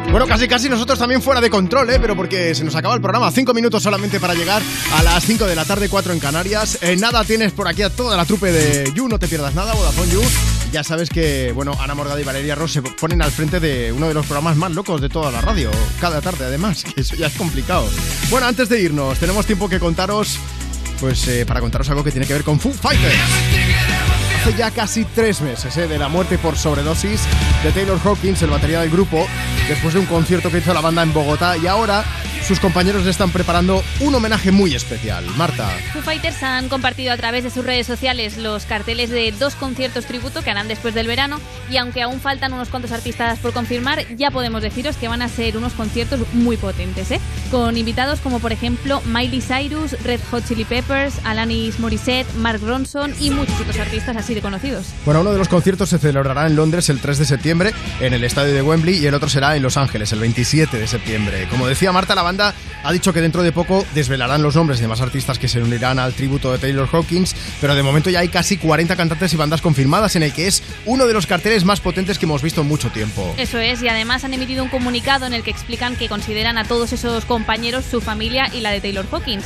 Bueno, 0.09 0.25
casi 0.25 0.47
casi 0.47 0.69
nosotros 0.69 0.97
también 0.97 1.21
fuera 1.21 1.41
de 1.41 1.49
control, 1.49 1.89
¿eh? 1.89 1.97
Pero 1.99 2.15
porque 2.15 2.55
se 2.55 2.63
nos 2.63 2.73
acaba 2.75 2.95
el 2.95 3.01
programa. 3.01 3.29
Cinco 3.31 3.53
minutos 3.53 3.83
solamente 3.83 4.21
para 4.21 4.33
llegar 4.33 4.61
a 4.93 5.03
las 5.03 5.25
5 5.25 5.45
de 5.45 5.55
la 5.55 5.65
tarde, 5.65 5.89
4 5.89 6.13
en 6.13 6.19
Canarias. 6.19 6.79
Eh, 6.81 6.95
nada, 6.97 7.25
tienes 7.25 7.51
por 7.51 7.67
aquí 7.67 7.81
a 7.81 7.89
toda 7.89 8.15
la 8.15 8.25
trupe 8.25 8.51
de 8.53 8.91
You, 8.93 9.09
no 9.09 9.19
te 9.19 9.27
pierdas 9.27 9.53
nada, 9.53 9.73
Vodafone 9.73 10.11
You. 10.11 10.21
Ya 10.71 10.83
sabes 10.85 11.09
que, 11.09 11.51
bueno, 11.53 11.77
Ana 11.79 11.93
Morgada 11.93 12.19
y 12.19 12.23
Valeria 12.23 12.55
Ross 12.55 12.71
se 12.71 12.81
ponen 12.81 13.21
al 13.21 13.31
frente 13.31 13.59
de 13.59 13.91
uno 13.91 14.07
de 14.07 14.13
los 14.13 14.25
programas 14.25 14.55
más 14.55 14.71
locos 14.71 15.01
de 15.01 15.09
toda 15.09 15.29
la 15.29 15.41
radio. 15.41 15.71
Cada 15.99 16.21
tarde, 16.21 16.45
además, 16.45 16.83
que 16.95 17.01
eso 17.01 17.15
ya 17.15 17.27
es 17.27 17.33
complicado. 17.33 17.85
Bueno, 18.29 18.47
antes 18.47 18.69
de 18.69 18.81
irnos, 18.81 19.19
tenemos 19.19 19.45
tiempo 19.45 19.67
que 19.67 19.79
contaros, 19.79 20.37
pues, 21.01 21.27
eh, 21.27 21.45
para 21.45 21.59
contaros 21.59 21.89
algo 21.89 22.03
que 22.03 22.11
tiene 22.11 22.25
que 22.25 22.33
ver 22.33 22.43
con 22.43 22.59
Foo 22.59 22.71
Fighters. 22.71 24.10
Hace 24.41 24.57
ya 24.57 24.71
casi 24.71 25.05
tres 25.05 25.39
meses 25.41 25.77
eh, 25.77 25.87
de 25.87 25.99
la 25.99 26.09
muerte 26.09 26.39
por 26.39 26.57
sobredosis 26.57 27.21
de 27.63 27.71
Taylor 27.71 27.99
Hawkins, 28.03 28.41
el 28.41 28.49
batería 28.49 28.81
del 28.81 28.89
grupo, 28.89 29.27
después 29.69 29.93
de 29.93 29.99
un 29.99 30.07
concierto 30.07 30.49
que 30.49 30.57
hizo 30.57 30.73
la 30.73 30.81
banda 30.81 31.03
en 31.03 31.13
Bogotá. 31.13 31.57
Y 31.57 31.67
ahora 31.67 32.03
sus 32.47 32.59
compañeros 32.59 33.03
le 33.05 33.11
están 33.11 33.31
preparando 33.31 33.83
un 33.99 34.15
homenaje 34.15 34.51
muy 34.51 34.75
especial. 34.75 35.25
Marta. 35.37 35.69
Foo 35.93 36.01
Fighters 36.01 36.41
han 36.43 36.69
compartido 36.69 37.13
a 37.13 37.17
través 37.17 37.43
de 37.43 37.49
sus 37.49 37.65
redes 37.65 37.87
sociales 37.87 38.37
los 38.37 38.65
carteles 38.65 39.09
de 39.09 39.31
dos 39.31 39.55
conciertos 39.55 40.05
tributo 40.05 40.41
que 40.41 40.51
harán 40.51 40.67
después 40.67 40.93
del 40.93 41.07
verano 41.07 41.39
y 41.69 41.77
aunque 41.77 42.01
aún 42.01 42.19
faltan 42.19 42.53
unos 42.53 42.69
cuantos 42.69 42.91
artistas 42.91 43.39
por 43.39 43.53
confirmar, 43.53 44.05
ya 44.15 44.31
podemos 44.31 44.61
deciros 44.61 44.97
que 44.97 45.07
van 45.07 45.21
a 45.21 45.29
ser 45.29 45.57
unos 45.57 45.73
conciertos 45.73 46.19
muy 46.33 46.57
potentes, 46.57 47.11
¿eh? 47.11 47.21
con 47.49 47.77
invitados 47.77 48.19
como 48.19 48.39
por 48.39 48.51
ejemplo 48.51 49.01
Miley 49.05 49.41
Cyrus, 49.41 49.91
Red 50.03 50.21
Hot 50.31 50.47
Chili 50.47 50.65
Peppers, 50.65 51.15
Alanis 51.23 51.79
Morissette, 51.79 52.31
Mark 52.35 52.61
Ronson 52.63 53.13
y 53.19 53.29
muchos 53.29 53.59
otros 53.59 53.77
artistas 53.79 54.15
así 54.17 54.33
de 54.33 54.41
conocidos. 54.41 54.87
Bueno, 55.05 55.21
uno 55.21 55.31
de 55.31 55.37
los 55.37 55.47
conciertos 55.47 55.89
se 55.89 55.99
celebrará 55.99 56.47
en 56.47 56.55
Londres 56.55 56.89
el 56.89 56.99
3 56.99 57.19
de 57.19 57.25
septiembre 57.25 57.73
en 57.99 58.13
el 58.13 58.23
estadio 58.23 58.53
de 58.53 58.61
Wembley 58.61 58.97
y 58.97 59.05
el 59.05 59.13
otro 59.13 59.29
será 59.29 59.55
en 59.55 59.63
Los 59.63 59.77
Ángeles 59.77 60.11
el 60.11 60.19
27 60.19 60.77
de 60.77 60.87
septiembre. 60.87 61.47
Como 61.49 61.67
decía 61.67 61.91
Marta, 61.91 62.15
la 62.15 62.23
ha 62.39 62.91
dicho 62.91 63.13
que 63.13 63.21
dentro 63.21 63.43
de 63.43 63.51
poco 63.51 63.85
desvelarán 63.93 64.41
los 64.41 64.55
nombres 64.55 64.79
de 64.79 64.87
más 64.87 65.01
artistas 65.01 65.37
que 65.37 65.47
se 65.47 65.61
unirán 65.61 65.99
al 65.99 66.13
tributo 66.13 66.51
de 66.51 66.59
Taylor 66.59 66.87
Hawkins, 66.91 67.35
pero 67.59 67.75
de 67.75 67.83
momento 67.83 68.09
ya 68.09 68.19
hay 68.19 68.29
casi 68.29 68.57
40 68.57 68.95
cantantes 68.95 69.33
y 69.33 69.37
bandas 69.37 69.61
confirmadas 69.61 70.15
en 70.15 70.23
el 70.23 70.33
que 70.33 70.47
es 70.47 70.63
uno 70.85 71.07
de 71.07 71.13
los 71.13 71.27
carteles 71.27 71.65
más 71.65 71.81
potentes 71.81 72.17
que 72.17 72.25
hemos 72.25 72.41
visto 72.41 72.61
en 72.61 72.67
mucho 72.67 72.89
tiempo. 72.89 73.33
Eso 73.37 73.59
es, 73.59 73.81
y 73.81 73.87
además 73.87 74.23
han 74.23 74.33
emitido 74.33 74.63
un 74.63 74.69
comunicado 74.69 75.25
en 75.25 75.33
el 75.33 75.43
que 75.43 75.51
explican 75.51 75.95
que 75.95 76.07
consideran 76.07 76.57
a 76.57 76.63
todos 76.63 76.93
esos 76.93 77.25
compañeros 77.25 77.85
su 77.85 78.01
familia 78.01 78.49
y 78.53 78.61
la 78.61 78.71
de 78.71 78.81
Taylor 78.81 79.05
Hawkins. 79.11 79.45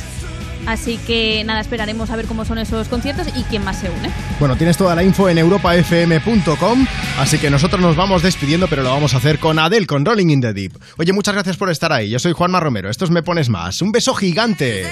Así 0.66 0.98
que 0.98 1.42
nada, 1.44 1.60
esperaremos 1.60 2.10
a 2.10 2.16
ver 2.16 2.26
cómo 2.26 2.44
son 2.44 2.58
esos 2.58 2.88
conciertos 2.88 3.28
y 3.36 3.42
quién 3.44 3.64
más 3.64 3.78
se 3.78 3.90
une. 3.90 4.10
Bueno, 4.40 4.56
tienes 4.56 4.76
toda 4.76 4.94
la 4.94 5.02
info 5.04 5.28
en 5.28 5.38
europafm.com, 5.38 6.86
así 7.18 7.38
que 7.38 7.50
nosotros 7.50 7.80
nos 7.80 7.96
vamos 7.96 8.22
despidiendo, 8.22 8.66
pero 8.68 8.82
lo 8.82 8.90
vamos 8.90 9.14
a 9.14 9.18
hacer 9.18 9.38
con 9.38 9.58
Adele, 9.58 9.86
con 9.86 10.04
Rolling 10.04 10.30
in 10.30 10.40
the 10.40 10.52
Deep. 10.52 10.72
Oye, 10.98 11.12
muchas 11.12 11.34
gracias 11.34 11.56
por 11.56 11.70
estar 11.70 11.92
ahí. 11.92 12.10
Yo 12.10 12.18
soy 12.18 12.32
Juanma 12.32 12.60
Romero. 12.60 12.90
Esto 12.90 13.04
es 13.04 13.10
Me 13.10 13.22
Pones 13.22 13.48
Más. 13.48 13.80
Un 13.82 13.92
beso 13.92 14.14
gigante. 14.14 14.86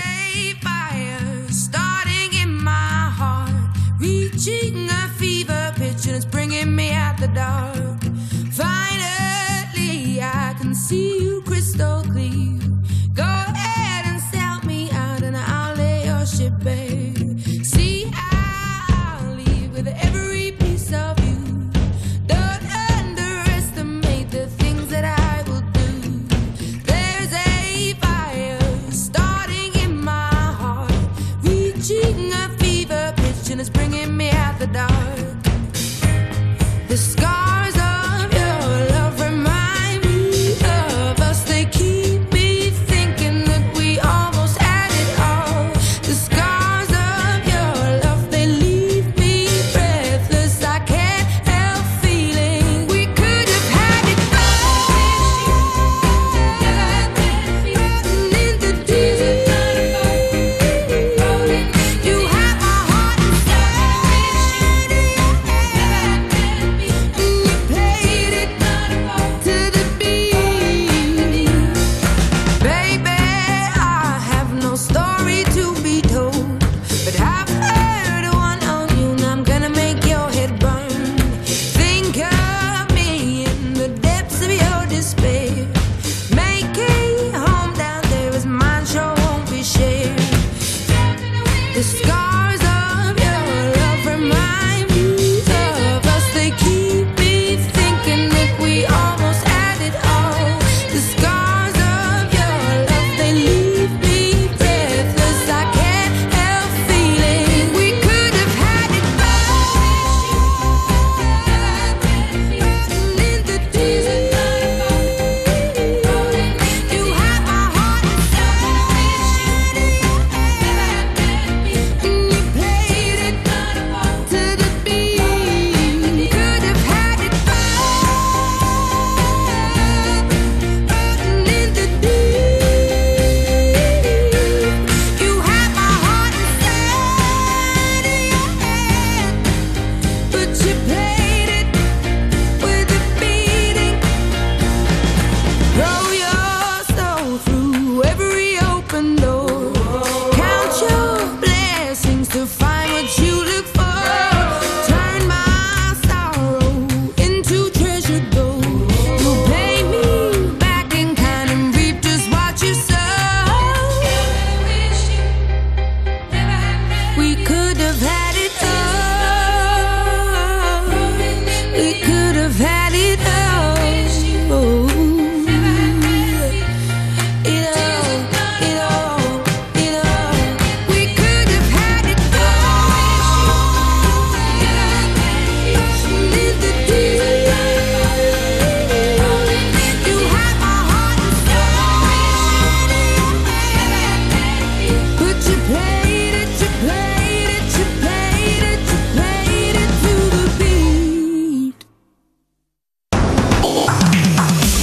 fire 0.61 1.53
starting 1.53 2.33
in 2.43 2.53
my 2.63 3.11
heart, 3.11 3.51
reaching 3.99 4.89
a 4.89 5.09
fever 5.19 5.73
pitch, 5.77 6.07
and 6.07 6.17
it's 6.17 6.25
bringing 6.25 6.75
me 6.75 6.93
out 6.93 7.19
the 7.19 7.29
dark. 7.29 7.74